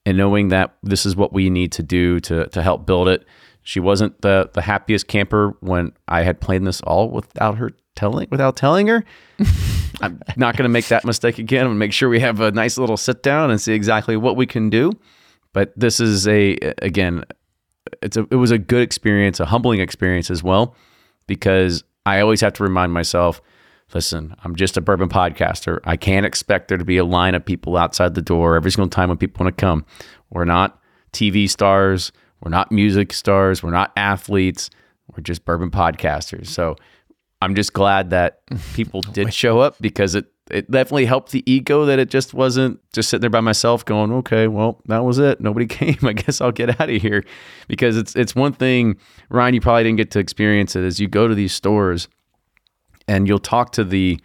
and 0.08 0.16
knowing 0.16 0.48
that 0.48 0.74
this 0.82 1.04
is 1.04 1.16
what 1.16 1.32
we 1.32 1.50
need 1.50 1.72
to 1.72 1.82
do 1.82 2.18
to 2.20 2.46
to 2.48 2.62
help 2.62 2.86
build 2.86 3.08
it. 3.08 3.26
She 3.62 3.80
wasn't 3.80 4.20
the 4.22 4.50
the 4.54 4.62
happiest 4.62 5.06
camper 5.06 5.56
when 5.60 5.92
I 6.08 6.22
had 6.22 6.40
planned 6.40 6.66
this 6.66 6.80
all 6.80 7.10
without 7.10 7.58
her 7.58 7.72
telling 7.94 8.28
without 8.30 8.56
telling 8.56 8.86
her. 8.86 9.04
I'm 10.00 10.20
not 10.36 10.56
going 10.56 10.64
to 10.64 10.70
make 10.70 10.88
that 10.88 11.04
mistake 11.04 11.38
again. 11.38 11.62
I'm 11.62 11.68
going 11.68 11.76
to 11.76 11.78
make 11.80 11.92
sure 11.92 12.08
we 12.08 12.20
have 12.20 12.40
a 12.40 12.52
nice 12.52 12.78
little 12.78 12.96
sit 12.96 13.22
down 13.22 13.50
and 13.50 13.60
see 13.60 13.72
exactly 13.72 14.16
what 14.16 14.36
we 14.36 14.46
can 14.46 14.70
do. 14.70 14.92
But 15.52 15.72
this 15.76 16.00
is 16.00 16.26
a 16.28 16.56
again, 16.80 17.24
it's 18.00 18.16
a 18.16 18.26
it 18.30 18.36
was 18.36 18.50
a 18.50 18.58
good 18.58 18.82
experience, 18.82 19.40
a 19.40 19.44
humbling 19.44 19.80
experience 19.80 20.30
as 20.30 20.42
well, 20.42 20.74
because 21.26 21.84
I 22.08 22.20
always 22.20 22.40
have 22.40 22.54
to 22.54 22.62
remind 22.62 22.92
myself 22.92 23.40
listen, 23.94 24.34
I'm 24.44 24.54
just 24.54 24.76
a 24.76 24.80
bourbon 24.80 25.08
podcaster. 25.08 25.80
I 25.84 25.96
can't 25.96 26.26
expect 26.26 26.68
there 26.68 26.78
to 26.78 26.84
be 26.84 26.98
a 26.98 27.04
line 27.04 27.34
of 27.34 27.44
people 27.44 27.76
outside 27.76 28.14
the 28.14 28.22
door 28.22 28.56
every 28.56 28.70
single 28.70 28.90
time 28.90 29.08
when 29.08 29.18
people 29.18 29.44
want 29.44 29.56
to 29.56 29.60
come. 29.60 29.86
We're 30.30 30.44
not 30.44 30.78
TV 31.12 31.48
stars. 31.48 32.12
We're 32.40 32.50
not 32.50 32.70
music 32.70 33.12
stars. 33.12 33.62
We're 33.62 33.70
not 33.70 33.92
athletes. 33.96 34.70
We're 35.10 35.22
just 35.22 35.44
bourbon 35.44 35.70
podcasters. 35.70 36.48
So 36.48 36.76
I'm 37.40 37.54
just 37.54 37.72
glad 37.72 38.10
that 38.10 38.40
people 38.74 39.00
did 39.12 39.32
show 39.32 39.60
up 39.60 39.76
because 39.80 40.14
it 40.14 40.26
it 40.50 40.70
definitely 40.70 41.06
helped 41.06 41.32
the 41.32 41.48
ego 41.50 41.84
that 41.84 41.98
it 41.98 42.10
just 42.10 42.34
wasn't 42.34 42.80
just 42.92 43.10
sitting 43.10 43.20
there 43.20 43.30
by 43.30 43.40
myself 43.40 43.84
going, 43.84 44.12
okay, 44.12 44.48
well, 44.48 44.80
that 44.86 45.04
was 45.04 45.18
it. 45.18 45.40
Nobody 45.40 45.66
came. 45.68 45.98
I 46.02 46.12
guess 46.12 46.40
I'll 46.40 46.52
get 46.52 46.80
out 46.80 46.90
of 46.90 47.02
here 47.02 47.24
because 47.66 47.96
it's 47.96 48.14
it's 48.16 48.34
one 48.34 48.52
thing, 48.52 48.96
Ryan, 49.30 49.54
you 49.54 49.60
probably 49.60 49.84
didn't 49.84 49.98
get 49.98 50.10
to 50.12 50.18
experience 50.18 50.76
it, 50.76 50.84
is 50.84 51.00
you 51.00 51.08
go 51.08 51.28
to 51.28 51.34
these 51.34 51.52
stores 51.52 52.08
and 53.06 53.26
you'll 53.26 53.38
talk 53.38 53.72
to 53.72 53.84
the 53.84 54.20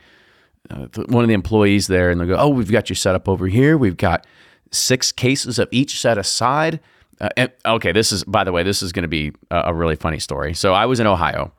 uh, 0.70 0.88
one 1.08 1.24
of 1.24 1.28
the 1.28 1.34
employees 1.34 1.88
there 1.88 2.10
and 2.10 2.20
they'll 2.20 2.28
go, 2.28 2.38
oh, 2.38 2.50
we've 2.50 2.72
got 2.72 2.90
you 2.90 2.96
set 2.96 3.16
up 3.16 3.28
over 3.28 3.48
here. 3.48 3.78
We've 3.78 3.98
got 3.98 4.26
six 4.72 5.12
cases 5.12 5.60
of 5.60 5.68
each 5.72 6.00
set 6.00 6.18
aside. 6.18 6.80
Uh, 7.22 7.30
and, 7.38 7.52
okay, 7.66 7.92
this 7.92 8.12
is 8.12 8.24
by 8.24 8.44
the 8.44 8.52
way, 8.52 8.64
this 8.64 8.82
is 8.82 8.92
going 8.92 9.04
to 9.04 9.10
be 9.10 9.32
a, 9.52 9.64
a 9.68 9.74
really 9.74 9.96
funny 9.96 10.20
story. 10.20 10.54
So 10.54 10.74
I 10.74 10.86
was 10.86 11.00
in 11.00 11.08
Ohio 11.08 11.52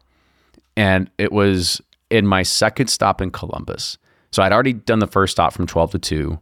and 0.77 1.11
it 1.19 1.33
was 1.33 1.81
in 2.11 2.27
my 2.27 2.43
second 2.43 2.89
stop 2.89 3.21
in 3.21 3.31
Columbus. 3.31 3.99
So 4.35 4.43
I'd 4.43 4.53
already 4.53 4.73
done 4.73 4.99
the 4.99 5.07
first 5.07 5.31
stop 5.31 5.53
from 5.53 5.69
12 5.69 5.93
to 5.93 5.99
2, 6.01 6.41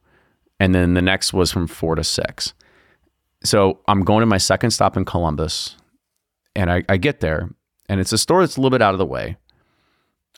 and 0.59 0.74
then 0.74 0.95
the 0.95 1.03
next 1.03 1.34
was 1.34 1.53
from 1.53 1.66
4 1.66 1.97
to 1.97 2.03
6. 2.03 2.55
So 3.45 3.80
I'm 3.86 4.03
going 4.03 4.20
to 4.20 4.26
my 4.26 4.38
second 4.38 4.70
stop 4.70 4.97
in 4.97 5.05
Columbus, 5.05 5.76
and 6.57 6.72
I, 6.72 6.84
I 6.88 6.97
get 6.97 7.20
there, 7.20 7.51
and 7.90 8.01
it's 8.01 8.11
a 8.11 8.16
store 8.16 8.40
that's 8.40 8.57
a 8.57 8.61
little 8.61 8.70
bit 8.70 8.80
out 8.80 8.95
of 8.95 8.99
the 8.99 9.05
way. 9.05 9.36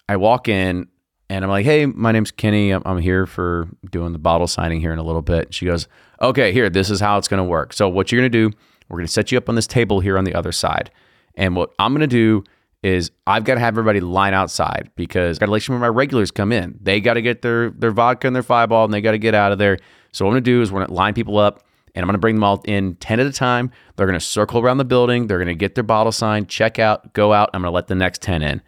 I 0.09 0.17
walk 0.17 0.49
in, 0.49 0.89
and 1.31 1.45
I'm 1.45 1.51
like, 1.51 1.65
hey, 1.65 1.87
my 1.87 2.11
name's 2.11 2.33
Kenny. 2.33 2.73
I'm, 2.73 2.83
I'm 2.85 2.99
here 2.99 3.25
for 3.25 3.69
doing 3.89 4.13
the 4.13 4.19
bottle 4.19 4.49
signing 4.49 4.81
here 4.81 4.93
in 4.93 4.99
a 4.99 5.05
little 5.05 5.23
bit. 5.23 5.55
She 5.55 5.65
goes, 5.65 5.87
okay, 6.21 6.53
here, 6.53 6.69
this 6.69 6.91
is 6.91 6.99
how 6.99 7.19
it's 7.19 7.29
going 7.29 7.39
to 7.39 7.49
work. 7.49 7.73
So 7.73 7.89
what 7.89 8.11
you're 8.11 8.21
going 8.21 8.33
to 8.33 8.51
do, 8.51 8.57
we're 8.89 8.99
going 8.99 9.07
to 9.07 9.13
set 9.13 9.31
you 9.31 9.39
up 9.39 9.49
on 9.49 9.55
this 9.55 9.69
table 9.69 10.01
here 10.01 10.19
on 10.19 10.25
the 10.25 10.35
other 10.35 10.51
side. 10.51 10.91
And 11.37 11.55
what 11.55 11.71
I'm 11.79 11.93
going 11.93 12.01
to 12.01 12.09
do 12.09 12.43
is 12.85 13.11
I've 13.27 13.45
got 13.45 13.55
to 13.55 13.61
have 13.61 13.73
everybody 13.73 14.01
line 14.01 14.35
outside 14.35 14.91
because 14.95 15.39
I 15.39 15.41
got 15.41 15.47
to 15.47 15.53
let 15.53 15.69
when 15.71 15.81
my 15.81 15.89
regulars 15.89 16.31
come 16.31 16.53
in. 16.53 16.79
They 16.83 17.01
got 17.01 17.15
to 17.15 17.23
get 17.23 17.41
their 17.41 17.71
their 17.71 17.91
vodka 17.91 18.27
and 18.27 18.37
their 18.37 18.43
fireball 18.43 18.85
and 18.85 18.93
they 18.93 19.01
got 19.01 19.13
to 19.13 19.19
get 19.19 19.35
out 19.35 19.53
of 19.53 19.59
there. 19.59 19.79
So 20.13 20.25
what 20.25 20.31
I'm 20.31 20.35
going 20.35 20.45
to 20.45 20.51
do 20.51 20.61
is 20.61 20.71
we're 20.71 20.81
going 20.81 20.89
to 20.89 20.95
line 20.95 21.15
people 21.15 21.39
up 21.39 21.65
and 21.95 22.03
I'm 22.03 22.07
going 22.07 22.15
to 22.15 22.19
bring 22.19 22.35
them 22.35 22.45
all 22.45 22.63
in 22.67 22.97
10 22.97 23.21
at 23.21 23.27
a 23.27 23.33
time. 23.33 23.71
They're 23.97 24.07
going 24.07 24.19
to 24.19 24.25
circle 24.25 24.61
around 24.61 24.77
the 24.77 24.85
building. 24.85 25.27
They're 25.27 25.39
going 25.39 25.49
to 25.49 25.55
get 25.55 25.75
their 25.75 25.83
bottle 25.83 26.13
signed, 26.13 26.51
check 26.51 26.79
out, 26.79 27.15
go 27.15 27.33
out. 27.33 27.49
I'm 27.55 27.63
going 27.63 27.71
to 27.71 27.75
let 27.75 27.87
the 27.87 27.95
next 27.95 28.21
10 28.21 28.43
in. 28.43 28.61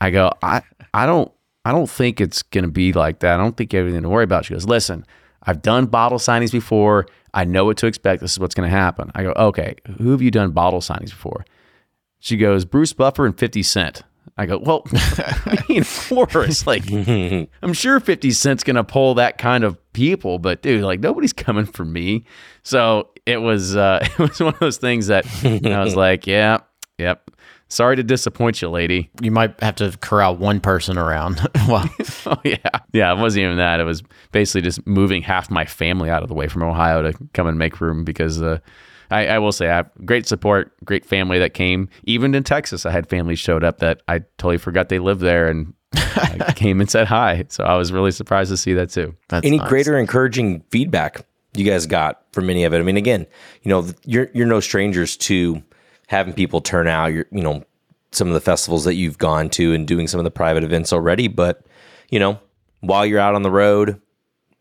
I 0.00 0.10
go, 0.10 0.32
I, 0.42 0.62
I 0.92 1.06
don't, 1.06 1.30
I 1.64 1.70
don't 1.70 1.88
think 1.88 2.20
it's 2.20 2.42
going 2.42 2.64
to 2.64 2.70
be 2.70 2.92
like 2.92 3.20
that. 3.20 3.38
I 3.38 3.42
don't 3.42 3.56
think 3.56 3.72
you 3.72 3.78
have 3.78 3.86
anything 3.86 4.02
to 4.02 4.08
worry 4.08 4.24
about. 4.24 4.46
She 4.46 4.54
goes, 4.54 4.66
listen, 4.66 5.06
I've 5.44 5.62
done 5.62 5.86
bottle 5.86 6.18
signings 6.18 6.50
before. 6.50 7.06
I 7.32 7.44
know 7.44 7.64
what 7.64 7.76
to 7.78 7.86
expect. 7.86 8.20
This 8.20 8.32
is 8.32 8.40
what's 8.40 8.54
going 8.54 8.68
to 8.68 8.76
happen. 8.76 9.12
I 9.14 9.22
go, 9.22 9.32
okay, 9.36 9.76
who 9.98 10.10
have 10.10 10.22
you 10.22 10.30
done 10.30 10.50
bottle 10.50 10.80
signings 10.80 11.10
before? 11.10 11.44
She 12.24 12.38
goes, 12.38 12.64
Bruce 12.64 12.94
Buffer 12.94 13.26
and 13.26 13.38
50 13.38 13.62
Cent. 13.62 14.02
I 14.38 14.46
go, 14.46 14.56
well, 14.56 14.82
I 14.92 15.62
mean, 15.68 15.82
of 15.82 16.08
course, 16.08 16.66
like, 16.66 16.90
I'm 17.62 17.74
sure 17.74 18.00
50 18.00 18.30
Cent's 18.30 18.64
going 18.64 18.76
to 18.76 18.82
pull 18.82 19.16
that 19.16 19.36
kind 19.36 19.62
of 19.62 19.76
people, 19.92 20.38
but 20.38 20.62
dude, 20.62 20.82
like, 20.82 21.00
nobody's 21.00 21.34
coming 21.34 21.66
for 21.66 21.84
me. 21.84 22.24
So 22.62 23.10
it 23.26 23.42
was, 23.42 23.76
uh, 23.76 23.98
it 24.18 24.18
was 24.18 24.40
one 24.40 24.54
of 24.54 24.58
those 24.58 24.78
things 24.78 25.08
that 25.08 25.26
I 25.44 25.84
was 25.84 25.96
like, 25.96 26.26
yeah, 26.26 26.60
yep. 26.96 27.30
Sorry 27.68 27.94
to 27.96 28.02
disappoint 28.02 28.62
you, 28.62 28.70
lady. 28.70 29.10
You 29.20 29.30
might 29.30 29.60
have 29.60 29.76
to 29.76 29.94
corral 30.00 30.34
one 30.34 30.60
person 30.60 30.96
around. 30.96 31.46
well, 31.68 31.86
oh, 32.24 32.40
yeah. 32.42 32.56
Yeah, 32.94 33.12
it 33.12 33.18
wasn't 33.18 33.44
even 33.44 33.58
that. 33.58 33.80
It 33.80 33.84
was 33.84 34.02
basically 34.32 34.62
just 34.62 34.86
moving 34.86 35.20
half 35.20 35.50
my 35.50 35.66
family 35.66 36.08
out 36.08 36.22
of 36.22 36.30
the 36.30 36.34
way 36.34 36.48
from 36.48 36.62
Ohio 36.62 37.02
to 37.02 37.12
come 37.34 37.46
and 37.46 37.58
make 37.58 37.82
room 37.82 38.02
because, 38.02 38.40
uh, 38.40 38.60
I, 39.14 39.26
I, 39.26 39.38
will 39.38 39.52
say 39.52 39.68
I 39.68 39.76
have 39.76 39.90
great 40.04 40.26
support, 40.26 40.72
great 40.84 41.04
family 41.04 41.38
that 41.38 41.54
came. 41.54 41.88
Even 42.04 42.34
in 42.34 42.42
Texas, 42.42 42.84
I 42.84 42.90
had 42.90 43.08
families 43.08 43.38
showed 43.38 43.62
up 43.62 43.78
that 43.78 44.02
I 44.08 44.20
totally 44.38 44.58
forgot 44.58 44.88
they 44.88 44.98
lived 44.98 45.20
there 45.20 45.48
and 45.48 45.72
came 46.56 46.80
and 46.80 46.90
said 46.90 47.06
hi. 47.06 47.44
So 47.48 47.64
I 47.64 47.76
was 47.76 47.92
really 47.92 48.10
surprised 48.10 48.50
to 48.50 48.56
see 48.56 48.74
that 48.74 48.90
too. 48.90 49.14
That's 49.28 49.46
Any 49.46 49.58
nice. 49.58 49.68
greater 49.68 49.96
encouraging 49.98 50.64
feedback 50.70 51.24
you 51.56 51.64
guys 51.64 51.86
got 51.86 52.22
from 52.32 52.50
any 52.50 52.64
of 52.64 52.74
it? 52.74 52.78
I 52.78 52.82
mean, 52.82 52.96
again, 52.96 53.26
you 53.62 53.68
know, 53.68 53.86
you're 54.04 54.28
you're 54.34 54.46
no 54.46 54.60
strangers 54.60 55.16
to 55.18 55.62
having 56.08 56.34
people 56.34 56.60
turn 56.60 56.88
out. 56.88 57.12
You're 57.12 57.26
you 57.30 57.42
know 57.42 57.64
some 58.10 58.28
of 58.28 58.34
the 58.34 58.40
festivals 58.40 58.84
that 58.84 58.94
you've 58.94 59.18
gone 59.18 59.48
to 59.50 59.72
and 59.72 59.86
doing 59.86 60.08
some 60.08 60.20
of 60.20 60.24
the 60.24 60.30
private 60.30 60.64
events 60.64 60.92
already, 60.92 61.28
but 61.28 61.64
you 62.10 62.18
know, 62.18 62.38
while 62.80 63.06
you're 63.06 63.20
out 63.20 63.34
on 63.34 63.42
the 63.42 63.50
road 63.50 64.00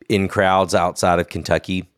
in 0.10 0.28
crowds 0.28 0.76
outside 0.76 1.20
of 1.20 1.30
Kentucky 1.30 1.90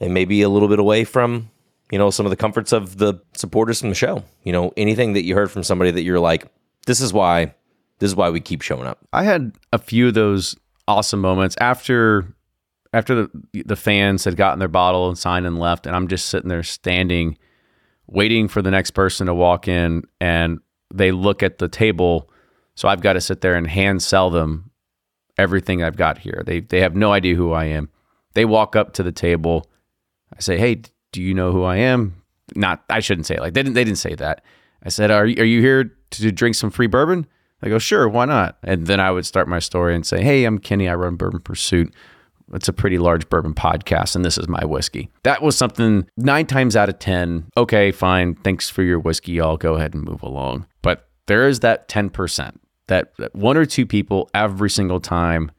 and 0.00 0.12
maybe 0.12 0.42
a 0.42 0.48
little 0.48 0.68
bit 0.68 0.78
away 0.78 1.04
from 1.04 1.50
you 1.92 1.98
know, 1.98 2.10
some 2.10 2.24
of 2.24 2.30
the 2.30 2.36
comforts 2.36 2.72
of 2.72 2.96
the 2.96 3.14
supporters 3.34 3.80
from 3.80 3.90
the 3.90 3.94
show. 3.94 4.24
You 4.44 4.52
know, 4.52 4.72
anything 4.78 5.12
that 5.12 5.24
you 5.24 5.34
heard 5.34 5.50
from 5.50 5.62
somebody 5.62 5.90
that 5.90 6.02
you're 6.02 6.18
like, 6.18 6.46
this 6.86 7.02
is 7.02 7.12
why, 7.12 7.54
this 7.98 8.10
is 8.10 8.16
why 8.16 8.30
we 8.30 8.40
keep 8.40 8.62
showing 8.62 8.86
up. 8.86 8.98
I 9.12 9.24
had 9.24 9.52
a 9.74 9.78
few 9.78 10.08
of 10.08 10.14
those 10.14 10.56
awesome 10.88 11.20
moments 11.20 11.54
after 11.60 12.34
after 12.94 13.14
the 13.14 13.30
the 13.66 13.76
fans 13.76 14.24
had 14.24 14.36
gotten 14.36 14.58
their 14.58 14.68
bottle 14.68 15.08
and 15.08 15.18
signed 15.18 15.46
and 15.46 15.58
left, 15.58 15.86
and 15.86 15.94
I'm 15.94 16.08
just 16.08 16.26
sitting 16.26 16.48
there 16.48 16.62
standing, 16.62 17.36
waiting 18.06 18.48
for 18.48 18.62
the 18.62 18.70
next 18.70 18.92
person 18.92 19.26
to 19.26 19.34
walk 19.34 19.68
in, 19.68 20.04
and 20.18 20.60
they 20.92 21.12
look 21.12 21.42
at 21.42 21.58
the 21.58 21.68
table, 21.68 22.30
so 22.74 22.88
I've 22.88 23.02
got 23.02 23.14
to 23.14 23.20
sit 23.20 23.42
there 23.42 23.54
and 23.54 23.66
hand 23.66 24.02
sell 24.02 24.30
them 24.30 24.70
everything 25.36 25.82
I've 25.82 25.96
got 25.96 26.18
here. 26.18 26.42
They 26.46 26.60
they 26.60 26.80
have 26.80 26.96
no 26.96 27.12
idea 27.12 27.34
who 27.34 27.52
I 27.52 27.66
am. 27.66 27.90
They 28.32 28.46
walk 28.46 28.76
up 28.76 28.94
to 28.94 29.02
the 29.02 29.12
table. 29.12 29.70
I 30.34 30.40
say, 30.40 30.56
"Hey, 30.56 30.82
do 31.12 31.22
you 31.22 31.34
know 31.34 31.52
who 31.52 31.62
I 31.62 31.76
am? 31.76 32.22
Not, 32.54 32.82
I 32.90 33.00
shouldn't 33.00 33.26
say 33.26 33.36
it 33.36 33.40
like 33.40 33.54
they 33.54 33.62
didn't. 33.62 33.74
They 33.74 33.84
didn't 33.84 33.98
say 33.98 34.14
that. 34.16 34.44
I 34.82 34.88
said, 34.88 35.10
are 35.10 35.22
are 35.22 35.26
you 35.26 35.60
here 35.60 35.96
to 36.10 36.32
drink 36.32 36.56
some 36.56 36.70
free 36.70 36.86
bourbon? 36.88 37.26
I 37.62 37.68
go, 37.68 37.78
sure, 37.78 38.08
why 38.08 38.24
not? 38.24 38.58
And 38.64 38.86
then 38.86 38.98
I 38.98 39.12
would 39.12 39.24
start 39.24 39.46
my 39.46 39.60
story 39.60 39.94
and 39.94 40.04
say, 40.04 40.22
hey, 40.22 40.44
I'm 40.44 40.58
Kenny. 40.58 40.88
I 40.88 40.96
run 40.96 41.14
Bourbon 41.14 41.40
Pursuit. 41.40 41.94
It's 42.52 42.68
a 42.68 42.72
pretty 42.72 42.98
large 42.98 43.28
bourbon 43.28 43.54
podcast, 43.54 44.16
and 44.16 44.24
this 44.24 44.36
is 44.36 44.48
my 44.48 44.64
whiskey. 44.64 45.10
That 45.22 45.42
was 45.42 45.56
something 45.56 46.08
nine 46.16 46.46
times 46.46 46.74
out 46.76 46.88
of 46.88 46.98
10. 46.98 47.46
Okay, 47.56 47.92
fine. 47.92 48.34
Thanks 48.34 48.68
for 48.68 48.82
your 48.82 48.98
whiskey. 48.98 49.40
I'll 49.40 49.56
go 49.56 49.74
ahead 49.74 49.94
and 49.94 50.02
move 50.02 50.22
along. 50.22 50.66
But 50.82 51.08
there 51.26 51.46
is 51.46 51.60
that 51.60 51.88
10%, 51.88 52.56
that, 52.88 53.16
that 53.18 53.34
one 53.34 53.56
or 53.56 53.64
two 53.64 53.86
people 53.86 54.28
every 54.34 54.68
single 54.68 55.00
time. 55.00 55.52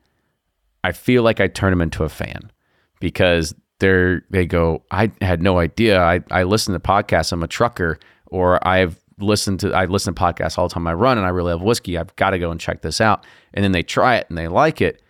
I 0.83 0.91
feel 0.91 1.23
like 1.23 1.39
I 1.39 1.47
turn 1.47 1.71
them 1.71 1.81
into 1.81 2.03
a 2.03 2.09
fan 2.09 2.51
because 2.99 3.55
they 3.83 4.19
they 4.29 4.45
go, 4.45 4.83
I 4.91 5.11
had 5.21 5.41
no 5.41 5.59
idea. 5.59 6.01
I, 6.01 6.21
I 6.31 6.43
listen 6.43 6.73
to 6.73 6.79
podcasts. 6.79 7.31
I'm 7.31 7.43
a 7.43 7.47
trucker, 7.47 7.99
or 8.27 8.65
I've 8.65 8.99
listened 9.19 9.59
to 9.61 9.73
I 9.73 9.85
listen 9.85 10.13
to 10.13 10.21
podcasts 10.21 10.57
all 10.57 10.67
the 10.67 10.73
time 10.73 10.87
I 10.87 10.93
run, 10.93 11.17
and 11.17 11.27
I 11.27 11.29
really 11.29 11.51
love 11.51 11.61
whiskey. 11.61 11.97
I've 11.97 12.15
got 12.15 12.31
to 12.31 12.39
go 12.39 12.51
and 12.51 12.59
check 12.59 12.81
this 12.81 13.01
out. 13.01 13.25
And 13.53 13.63
then 13.63 13.71
they 13.71 13.83
try 13.83 14.15
it 14.15 14.27
and 14.29 14.37
they 14.37 14.47
like 14.47 14.81
it, 14.81 15.01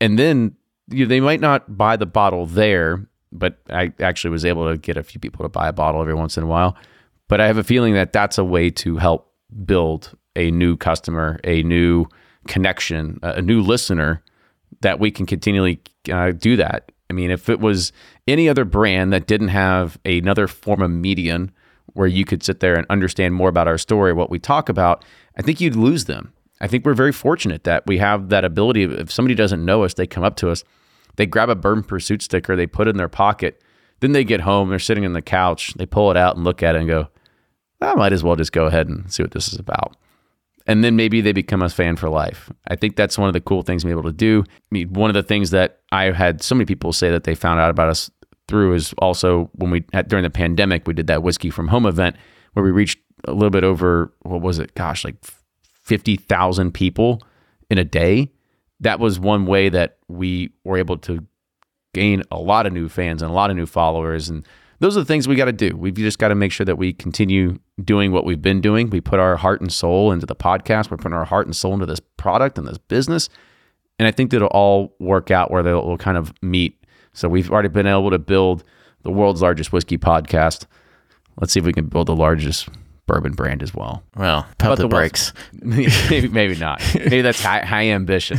and 0.00 0.18
then 0.18 0.56
you, 0.88 1.06
they 1.06 1.20
might 1.20 1.40
not 1.40 1.76
buy 1.76 1.96
the 1.96 2.06
bottle 2.06 2.46
there, 2.46 3.06
but 3.32 3.58
I 3.70 3.92
actually 4.00 4.30
was 4.30 4.44
able 4.44 4.70
to 4.70 4.76
get 4.76 4.96
a 4.96 5.02
few 5.02 5.20
people 5.20 5.44
to 5.44 5.48
buy 5.48 5.68
a 5.68 5.72
bottle 5.72 6.00
every 6.00 6.14
once 6.14 6.36
in 6.36 6.44
a 6.44 6.46
while. 6.46 6.76
But 7.28 7.40
I 7.40 7.46
have 7.46 7.58
a 7.58 7.64
feeling 7.64 7.94
that 7.94 8.12
that's 8.12 8.38
a 8.38 8.44
way 8.44 8.70
to 8.70 8.96
help 8.96 9.32
build 9.64 10.16
a 10.36 10.50
new 10.50 10.76
customer, 10.76 11.40
a 11.42 11.62
new 11.62 12.06
connection, 12.46 13.18
a 13.22 13.42
new 13.42 13.60
listener 13.60 14.22
that 14.82 15.00
we 15.00 15.10
can 15.10 15.26
continually 15.26 15.80
uh, 16.12 16.32
do 16.32 16.56
that 16.56 16.92
I 17.08 17.12
mean, 17.12 17.30
if 17.30 17.48
it 17.48 17.60
was 17.60 17.92
any 18.26 18.48
other 18.48 18.64
brand 18.64 19.12
that 19.12 19.26
didn't 19.26 19.48
have 19.48 19.98
another 20.04 20.48
form 20.48 20.82
of 20.82 20.90
median 20.90 21.52
where 21.92 22.06
you 22.06 22.24
could 22.24 22.42
sit 22.42 22.60
there 22.60 22.74
and 22.74 22.86
understand 22.90 23.34
more 23.34 23.48
about 23.48 23.68
our 23.68 23.78
story, 23.78 24.12
what 24.12 24.30
we 24.30 24.38
talk 24.38 24.68
about, 24.68 25.04
I 25.38 25.42
think 25.42 25.60
you'd 25.60 25.76
lose 25.76 26.06
them. 26.06 26.32
I 26.60 26.66
think 26.66 26.84
we're 26.84 26.94
very 26.94 27.12
fortunate 27.12 27.64
that 27.64 27.86
we 27.86 27.98
have 27.98 28.28
that 28.30 28.44
ability. 28.44 28.82
If 28.84 29.12
somebody 29.12 29.34
doesn't 29.34 29.64
know 29.64 29.84
us, 29.84 29.94
they 29.94 30.06
come 30.06 30.24
up 30.24 30.36
to 30.36 30.50
us, 30.50 30.64
they 31.16 31.26
grab 31.26 31.48
a 31.48 31.54
Bourbon 31.54 31.84
Pursuit 31.84 32.22
sticker, 32.22 32.56
they 32.56 32.66
put 32.66 32.88
it 32.88 32.90
in 32.90 32.96
their 32.96 33.08
pocket. 33.08 33.62
Then 34.00 34.12
they 34.12 34.24
get 34.24 34.40
home, 34.40 34.68
they're 34.68 34.78
sitting 34.78 35.04
on 35.06 35.12
the 35.12 35.22
couch, 35.22 35.74
they 35.74 35.86
pull 35.86 36.10
it 36.10 36.16
out 36.16 36.36
and 36.36 36.44
look 36.44 36.62
at 36.62 36.74
it 36.74 36.80
and 36.80 36.88
go, 36.88 37.08
I 37.80 37.94
might 37.94 38.12
as 38.12 38.24
well 38.24 38.36
just 38.36 38.52
go 38.52 38.66
ahead 38.66 38.88
and 38.88 39.10
see 39.12 39.22
what 39.22 39.32
this 39.32 39.52
is 39.52 39.58
about 39.58 39.96
and 40.66 40.82
then 40.82 40.96
maybe 40.96 41.20
they 41.20 41.32
become 41.32 41.62
a 41.62 41.68
fan 41.68 41.96
for 41.96 42.08
life. 42.08 42.50
I 42.68 42.76
think 42.76 42.96
that's 42.96 43.18
one 43.18 43.28
of 43.28 43.32
the 43.32 43.40
cool 43.40 43.62
things 43.62 43.84
I'm 43.84 43.90
able 43.90 44.02
to 44.02 44.12
do. 44.12 44.44
I 44.46 44.68
mean, 44.70 44.92
one 44.92 45.10
of 45.10 45.14
the 45.14 45.22
things 45.22 45.50
that 45.50 45.80
I 45.92 46.10
had 46.10 46.42
so 46.42 46.54
many 46.54 46.66
people 46.66 46.92
say 46.92 47.10
that 47.10 47.24
they 47.24 47.34
found 47.34 47.60
out 47.60 47.70
about 47.70 47.88
us 47.88 48.10
through 48.48 48.74
is 48.74 48.92
also 48.98 49.50
when 49.54 49.70
we 49.70 49.84
had 49.92 50.08
during 50.08 50.22
the 50.22 50.30
pandemic, 50.30 50.86
we 50.86 50.94
did 50.94 51.06
that 51.06 51.22
whiskey 51.22 51.50
from 51.50 51.68
home 51.68 51.86
event 51.86 52.16
where 52.52 52.64
we 52.64 52.70
reached 52.70 52.98
a 53.24 53.32
little 53.32 53.50
bit 53.50 53.64
over 53.64 54.12
what 54.22 54.40
was 54.40 54.58
it? 54.58 54.74
Gosh, 54.74 55.04
like 55.04 55.16
fifty 55.82 56.16
thousand 56.16 56.72
people 56.72 57.22
in 57.70 57.78
a 57.78 57.84
day. 57.84 58.30
That 58.80 59.00
was 59.00 59.18
one 59.18 59.46
way 59.46 59.68
that 59.68 59.98
we 60.08 60.50
were 60.64 60.76
able 60.76 60.98
to 60.98 61.24
gain 61.94 62.22
a 62.30 62.38
lot 62.38 62.66
of 62.66 62.72
new 62.72 62.88
fans 62.88 63.22
and 63.22 63.30
a 63.30 63.34
lot 63.34 63.50
of 63.50 63.56
new 63.56 63.66
followers 63.66 64.28
and 64.28 64.46
those 64.78 64.96
are 64.96 65.00
the 65.00 65.06
things 65.06 65.26
we 65.26 65.36
got 65.36 65.46
to 65.46 65.52
do. 65.52 65.76
We've 65.76 65.94
just 65.94 66.18
got 66.18 66.28
to 66.28 66.34
make 66.34 66.52
sure 66.52 66.64
that 66.64 66.76
we 66.76 66.92
continue 66.92 67.58
doing 67.82 68.12
what 68.12 68.24
we've 68.24 68.40
been 68.40 68.60
doing. 68.60 68.90
We 68.90 69.00
put 69.00 69.20
our 69.20 69.36
heart 69.36 69.60
and 69.60 69.72
soul 69.72 70.12
into 70.12 70.26
the 70.26 70.36
podcast. 70.36 70.90
We're 70.90 70.98
putting 70.98 71.14
our 71.14 71.24
heart 71.24 71.46
and 71.46 71.56
soul 71.56 71.74
into 71.74 71.86
this 71.86 72.00
product 72.16 72.58
and 72.58 72.66
this 72.66 72.78
business. 72.78 73.28
And 73.98 74.06
I 74.06 74.10
think 74.10 74.30
that 74.30 74.36
it'll 74.36 74.48
all 74.48 74.94
work 74.98 75.30
out 75.30 75.50
where 75.50 75.62
they'll 75.62 75.96
kind 75.96 76.18
of 76.18 76.32
meet. 76.42 76.84
So 77.12 77.28
we've 77.28 77.50
already 77.50 77.68
been 77.68 77.86
able 77.86 78.10
to 78.10 78.18
build 78.18 78.64
the 79.02 79.10
world's 79.10 79.40
largest 79.40 79.72
whiskey 79.72 79.96
podcast. 79.96 80.66
Let's 81.40 81.52
see 81.52 81.60
if 81.60 81.66
we 81.66 81.72
can 81.72 81.86
build 81.86 82.08
the 82.08 82.16
largest 82.16 82.68
bourbon 83.06 83.32
brand 83.32 83.62
as 83.62 83.74
well. 83.74 84.02
Well, 84.16 84.46
pump 84.58 84.76
the, 84.76 84.82
the 84.82 84.88
brakes. 84.88 85.32
maybe, 85.62 86.28
maybe 86.28 86.56
not. 86.56 86.82
Maybe 86.94 87.22
that's 87.22 87.42
high, 87.42 87.64
high 87.64 87.86
ambition. 87.86 88.38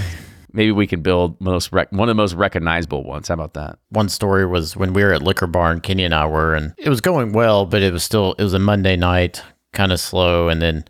Maybe 0.54 0.72
we 0.72 0.88
can 0.88 1.02
build 1.02 1.39
most 1.41 1.72
rec- 1.72 1.91
one 1.91 2.10
of 2.10 2.16
the 2.16 2.22
most 2.22 2.34
recognizable 2.34 3.04
ones. 3.04 3.28
How 3.28 3.36
about 3.36 3.54
that? 3.54 3.80
One 3.89 4.10
story 4.10 4.45
was 4.45 4.76
when 4.76 4.93
we 4.93 5.04
were 5.04 5.14
at 5.14 5.22
Liquor 5.22 5.48
Barn, 5.48 5.82
Kenny 5.82 6.04
and 6.04 6.14
I 6.14 6.26
were, 6.26 6.56
and 6.56 6.74
it 6.78 6.89
was 6.89 7.02
going 7.02 7.34
well, 7.34 7.66
but 7.66 7.82
it 7.82 7.93
was 7.93 8.04
still 8.04 8.34
it 8.38 8.43
was 8.43 8.54
a 8.54 8.60
Monday 8.60 8.95
night, 8.95 9.43
kind 9.74 9.91
of 9.91 10.00
slow, 10.00 10.50
and 10.50 10.62
then 10.62 10.86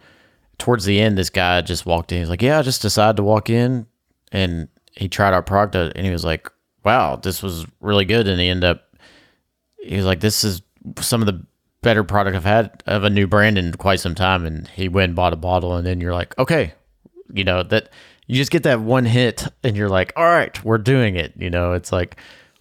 towards 0.58 0.86
the 0.86 1.00
end, 1.00 1.18
this 1.18 1.30
guy 1.30 1.62
just 1.62 1.86
walked 1.86 2.12
in. 2.12 2.20
He's 2.20 2.30
like, 2.30 2.42
"Yeah, 2.42 2.60
I 2.60 2.62
just 2.62 2.82
decided 2.82 3.18
to 3.18 3.24
walk 3.24 3.50
in," 3.50 3.88
and 4.32 4.68
he 4.96 5.08
tried 5.08 5.34
our 5.34 5.44
product, 5.44 5.76
uh, 5.76 5.92
and 5.96 6.06
he 6.06 6.12
was 6.12 6.26
like, 6.26 6.50
"Wow, 6.84 7.16
this 7.18 7.44
was 7.44 7.66
really 7.80 8.06
good," 8.06 8.28
and 8.28 8.40
he 8.40 8.50
ended 8.50 8.70
up 8.70 8.84
he 9.84 9.96
was 9.96 10.06
like, 10.06 10.20
"This 10.20 10.44
is 10.44 10.62
some 11.00 11.22
of 11.22 11.28
the 11.28 11.46
better 11.82 12.04
product 12.04 12.36
I've 12.36 12.44
had 12.44 12.84
of 12.88 13.04
a 13.04 13.10
new 13.10 13.28
brand 13.28 13.58
in 13.58 13.74
quite 13.74 14.00
some 14.00 14.16
time." 14.16 14.46
And 14.46 14.68
he 14.70 14.88
went 14.88 15.10
and 15.10 15.16
bought 15.16 15.34
a 15.34 15.38
bottle, 15.38 15.76
and 15.76 15.86
then 15.86 16.02
you're 16.02 16.14
like, 16.14 16.38
"Okay," 16.38 16.74
you 17.34 17.44
know 17.44 17.64
that 17.64 17.90
you 18.28 18.36
just 18.36 18.52
get 18.52 18.64
that 18.64 18.82
one 18.82 19.06
hit, 19.06 19.48
and 19.64 19.76
you're 19.76 19.90
like, 19.90 20.14
"All 20.16 20.26
right, 20.26 20.64
we're 20.64 20.78
doing 20.78 21.16
it." 21.16 21.34
You 21.38 21.50
know, 21.50 21.74
it's 21.74 21.92
like 21.92 22.18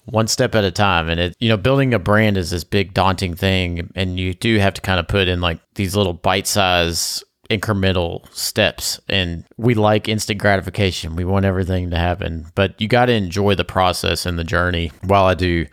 one 0.06 0.28
step 0.28 0.54
at 0.54 0.64
a 0.64 0.70
time, 0.70 1.08
and 1.08 1.20
it 1.20 1.36
you 1.38 1.48
know 1.48 1.56
building 1.56 1.92
a 1.92 1.98
brand 1.98 2.36
is 2.36 2.50
this 2.50 2.64
big 2.64 2.94
daunting 2.94 3.34
thing, 3.34 3.90
and 3.94 4.18
you 4.18 4.34
do 4.34 4.58
have 4.58 4.74
to 4.74 4.80
kind 4.80 5.00
of 5.00 5.08
put 5.08 5.28
in 5.28 5.40
like 5.40 5.60
these 5.74 5.94
little 5.94 6.14
bite 6.14 6.46
size 6.46 7.22
incremental 7.50 8.26
steps. 8.34 9.00
And 9.08 9.44
we 9.56 9.74
like 9.74 10.08
instant 10.08 10.40
gratification. 10.40 11.14
We 11.14 11.24
want 11.24 11.44
everything 11.44 11.90
to 11.90 11.96
happen. 11.96 12.46
But 12.56 12.80
you 12.80 12.88
got 12.88 13.06
to 13.06 13.12
enjoy 13.12 13.54
the 13.54 13.64
process 13.64 14.26
and 14.26 14.36
the 14.36 14.44
journey. 14.44 14.90
While 15.04 15.26
i 15.26 15.34
do 15.34 15.66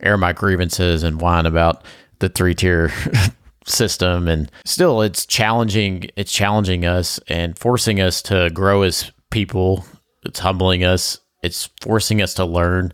air 0.00 0.16
my 0.16 0.32
grievances 0.32 1.02
and 1.02 1.20
whine 1.20 1.46
about 1.46 1.84
the 2.18 2.28
three 2.28 2.54
tier 2.54 2.92
system 3.66 4.28
and 4.28 4.50
still 4.64 5.02
it's 5.02 5.26
challenging 5.26 6.08
it's 6.16 6.32
challenging 6.32 6.86
us 6.86 7.20
and 7.28 7.58
forcing 7.58 8.00
us 8.00 8.22
to 8.22 8.50
grow 8.50 8.82
as 8.82 9.12
people 9.30 9.84
it's 10.24 10.40
humbling 10.40 10.84
us 10.84 11.18
it's 11.42 11.70
forcing 11.80 12.20
us 12.20 12.34
to 12.34 12.44
learn 12.44 12.92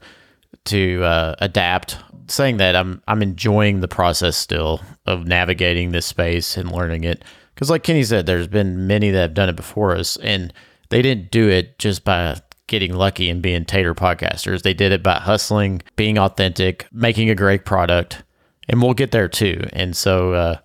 to 0.64 1.02
uh, 1.02 1.34
adapt 1.40 1.98
saying 2.28 2.56
that 2.56 2.76
i'm 2.76 3.02
i'm 3.08 3.22
enjoying 3.22 3.80
the 3.80 3.88
process 3.88 4.36
still 4.36 4.80
of 5.06 5.26
navigating 5.26 5.92
this 5.92 6.06
space 6.06 6.56
and 6.56 6.72
learning 6.72 7.04
it 7.04 7.24
because 7.54 7.70
like 7.70 7.82
kenny 7.82 8.02
said 8.02 8.26
there's 8.26 8.48
been 8.48 8.86
many 8.86 9.10
that 9.10 9.20
have 9.20 9.34
done 9.34 9.48
it 9.48 9.56
before 9.56 9.96
us 9.96 10.16
and 10.18 10.52
they 10.88 11.02
didn't 11.02 11.30
do 11.30 11.48
it 11.48 11.78
just 11.78 12.04
by 12.04 12.36
getting 12.66 12.94
lucky 12.94 13.30
and 13.30 13.42
being 13.42 13.64
tater 13.64 13.94
podcasters. 13.94 14.62
They 14.62 14.74
did 14.74 14.92
it 14.92 15.02
by 15.02 15.14
hustling, 15.14 15.82
being 15.94 16.18
authentic, 16.18 16.86
making 16.92 17.30
a 17.30 17.34
great 17.34 17.64
product, 17.64 18.22
and 18.68 18.82
we'll 18.82 18.94
get 18.94 19.12
there 19.12 19.28
too. 19.28 19.62
And 19.72 19.96
so 19.96 20.32
uh, 20.32 20.56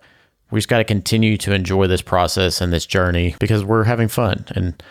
we 0.50 0.58
just 0.58 0.68
got 0.68 0.78
to 0.78 0.84
continue 0.84 1.36
to 1.38 1.54
enjoy 1.54 1.86
this 1.86 2.02
process 2.02 2.60
and 2.60 2.72
this 2.72 2.86
journey 2.86 3.36
because 3.38 3.64
we're 3.64 3.84
having 3.84 4.08
fun, 4.08 4.44
and 4.50 4.82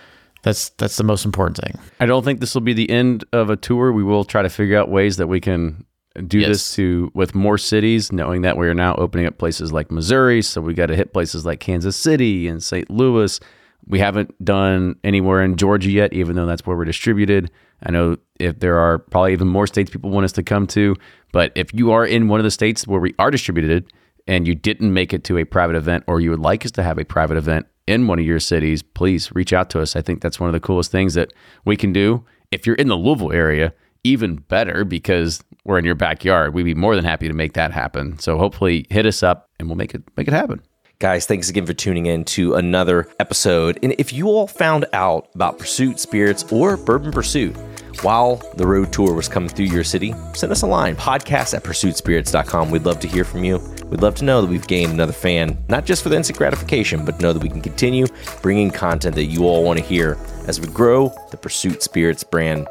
that's 0.44 0.70
that's 0.72 0.98
the 0.98 1.04
most 1.04 1.26
important 1.26 1.58
thing. 1.58 1.80
I 2.00 2.06
don't 2.06 2.24
think 2.24 2.40
this 2.40 2.54
will 2.54 2.62
be 2.62 2.74
the 2.74 2.90
end 2.90 3.24
of 3.34 3.50
a 3.50 3.56
tour. 3.56 3.92
We 3.92 4.04
will 4.04 4.24
try 4.24 4.42
to 4.42 4.50
figure 4.50 4.78
out 4.78 4.90
ways 4.90 5.18
that 5.18 5.28
we 5.28 5.40
can 5.40 5.86
do 6.28 6.40
Yes. 6.40 6.48
this 6.50 6.76
to 6.76 7.12
with 7.14 7.34
more 7.36 7.58
cities, 7.58 8.12
knowing 8.12 8.42
that 8.42 8.58
we 8.58 8.68
are 8.68 8.74
now 8.74 8.96
opening 8.96 9.26
up 9.28 9.38
places 9.38 9.72
like 9.72 9.92
Missouri. 9.92 10.42
So 10.42 10.60
we 10.62 10.74
got 10.74 10.88
to 10.88 10.96
hit 10.96 11.14
places 11.14 11.46
like 11.46 11.60
Kansas 11.60 11.96
City 11.96 12.48
and 12.48 12.62
St. 12.62 12.90
Louis. 12.90 13.40
We 13.88 14.00
haven't 14.00 14.44
done 14.44 14.96
anywhere 15.04 15.42
in 15.42 15.56
Georgia 15.56 15.90
yet, 15.90 16.14
even 16.14 16.36
though 16.36 16.46
that's 16.46 16.66
where 16.66 16.76
we're 16.78 16.86
distributed. 16.86 17.50
I 17.84 17.92
know 17.92 18.18
if 18.40 18.60
there 18.60 18.78
are 18.78 19.00
probably 19.00 19.34
even 19.34 19.48
more 19.48 19.66
states 19.68 19.90
people 19.90 20.12
want 20.12 20.26
us 20.26 20.32
to 20.34 20.44
come 20.44 20.68
to, 20.68 20.96
but 21.32 21.52
if 21.56 21.74
you 21.74 21.92
are 21.92 22.06
in 22.06 22.28
one 22.28 22.40
of 22.40 22.44
the 22.44 22.52
states 22.52 22.86
where 22.86 23.00
we 23.00 23.16
are 23.18 23.32
distributed 23.32 23.92
and 24.28 24.48
you 24.48 24.56
didn't 24.56 24.94
make 24.94 25.14
it 25.14 25.24
to 25.26 25.38
a 25.38 25.46
private 25.46 25.76
event 25.76 26.04
or 26.08 26.22
you 26.22 26.30
would 26.30 26.40
like 26.40 26.66
us 26.66 26.72
to 26.72 26.84
have 26.84 26.98
a 26.98 27.06
private 27.06 27.38
event 27.38 27.68
in 27.88 28.08
one 28.08 28.20
of 28.20 28.26
your 28.26 28.40
cities, 28.40 28.82
please 28.82 29.32
reach 29.34 29.54
out 29.54 29.70
to 29.72 29.82
us. 29.82 29.96
I 29.96 30.02
think 30.02 30.22
that's 30.22 30.40
one 30.40 30.48
of 30.48 30.54
the 30.54 30.60
coolest 30.60 30.92
things 30.92 31.14
that 31.16 31.34
we 31.66 31.76
can 31.76 31.92
do. 31.92 32.26
If 32.52 32.66
you're 32.66 32.76
in 32.76 32.88
the 32.88 32.96
Louisville 32.96 33.32
area, 33.32 33.74
even 34.04 34.36
better 34.36 34.84
because 34.84 35.44
we're 35.64 35.78
in 35.78 35.86
your 35.86 35.96
backyard. 35.96 36.54
We'd 36.54 36.64
be 36.64 36.74
more 36.74 36.96
than 36.96 37.06
happy 37.06 37.28
to 37.28 37.34
make 37.34 37.54
that 37.54 37.72
happen. 37.72 38.18
So 38.20 38.38
hopefully 38.38 38.86
hit 38.90 39.06
us 39.06 39.24
up 39.24 39.50
and 39.60 39.68
we'll 39.68 39.78
make 39.78 39.94
it 39.94 40.04
make 40.18 40.28
it 40.28 40.34
happen. 40.34 40.62
Guys, 41.00 41.26
thanks 41.26 41.50
again 41.50 41.66
for 41.66 41.74
tuning 41.74 42.06
in 42.06 42.24
to 42.26 42.54
another 42.54 43.08
episode. 43.20 43.80
And 43.82 43.96
if 43.98 44.14
you 44.14 44.28
all 44.28 44.46
found 44.48 44.86
out 44.94 45.30
about 45.34 45.58
Pursuit 45.58 46.00
Spirits 46.00 46.52
or 46.52 46.78
Bourbon 46.78 47.12
Pursuit 47.12 47.56
while 48.04 48.38
the 48.56 48.66
road 48.66 48.92
tour 48.92 49.14
was 49.14 49.28
coming 49.28 49.50
through 49.50 49.66
your 49.66 49.84
city, 49.84 50.14
send 50.34 50.52
us 50.52 50.62
a 50.62 50.68
line 50.68 50.96
podcast 50.96 51.54
at 51.54 51.64
pursuitspirits.com. 51.64 52.72
We'd 52.72 52.86
love 52.86 53.00
to 53.02 53.08
hear 53.08 53.24
from 53.24 53.44
you. 53.44 53.58
We'd 53.90 54.02
love 54.02 54.16
to 54.16 54.26
know 54.26 54.42
that 54.42 54.50
we've 54.50 54.68
gained 54.68 54.94
another 54.94 55.14
fan, 55.14 55.64
not 55.70 55.86
just 55.86 56.02
for 56.02 56.10
the 56.10 56.16
instant 56.16 56.38
gratification, 56.38 57.06
but 57.06 57.20
know 57.22 57.34
that 57.34 57.44
we 57.44 57.50
can 57.50 57.62
continue 57.62 58.08
bringing 58.42 58.72
content 58.72 59.16
that 59.16 59.26
you 59.26 59.46
all 59.46 59.64
want 59.64 59.80
to 59.80 59.86
hear 59.86 60.18
as 60.48 60.60
we 60.60 60.68
grow 60.68 61.14
the 61.30 61.38
Pursuit 61.38 61.84
Spirits 61.84 62.24
brand. 62.24 62.68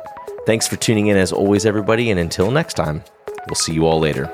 Thanks 0.46 0.66
for 0.66 0.76
tuning 0.76 1.08
in 1.08 1.16
as 1.16 1.32
always, 1.32 1.66
everybody. 1.66 2.10
And 2.10 2.18
until 2.18 2.50
next 2.50 2.74
time, 2.74 3.04
we'll 3.46 3.54
see 3.54 3.74
you 3.74 3.86
all 3.86 4.00
later. 4.00 4.32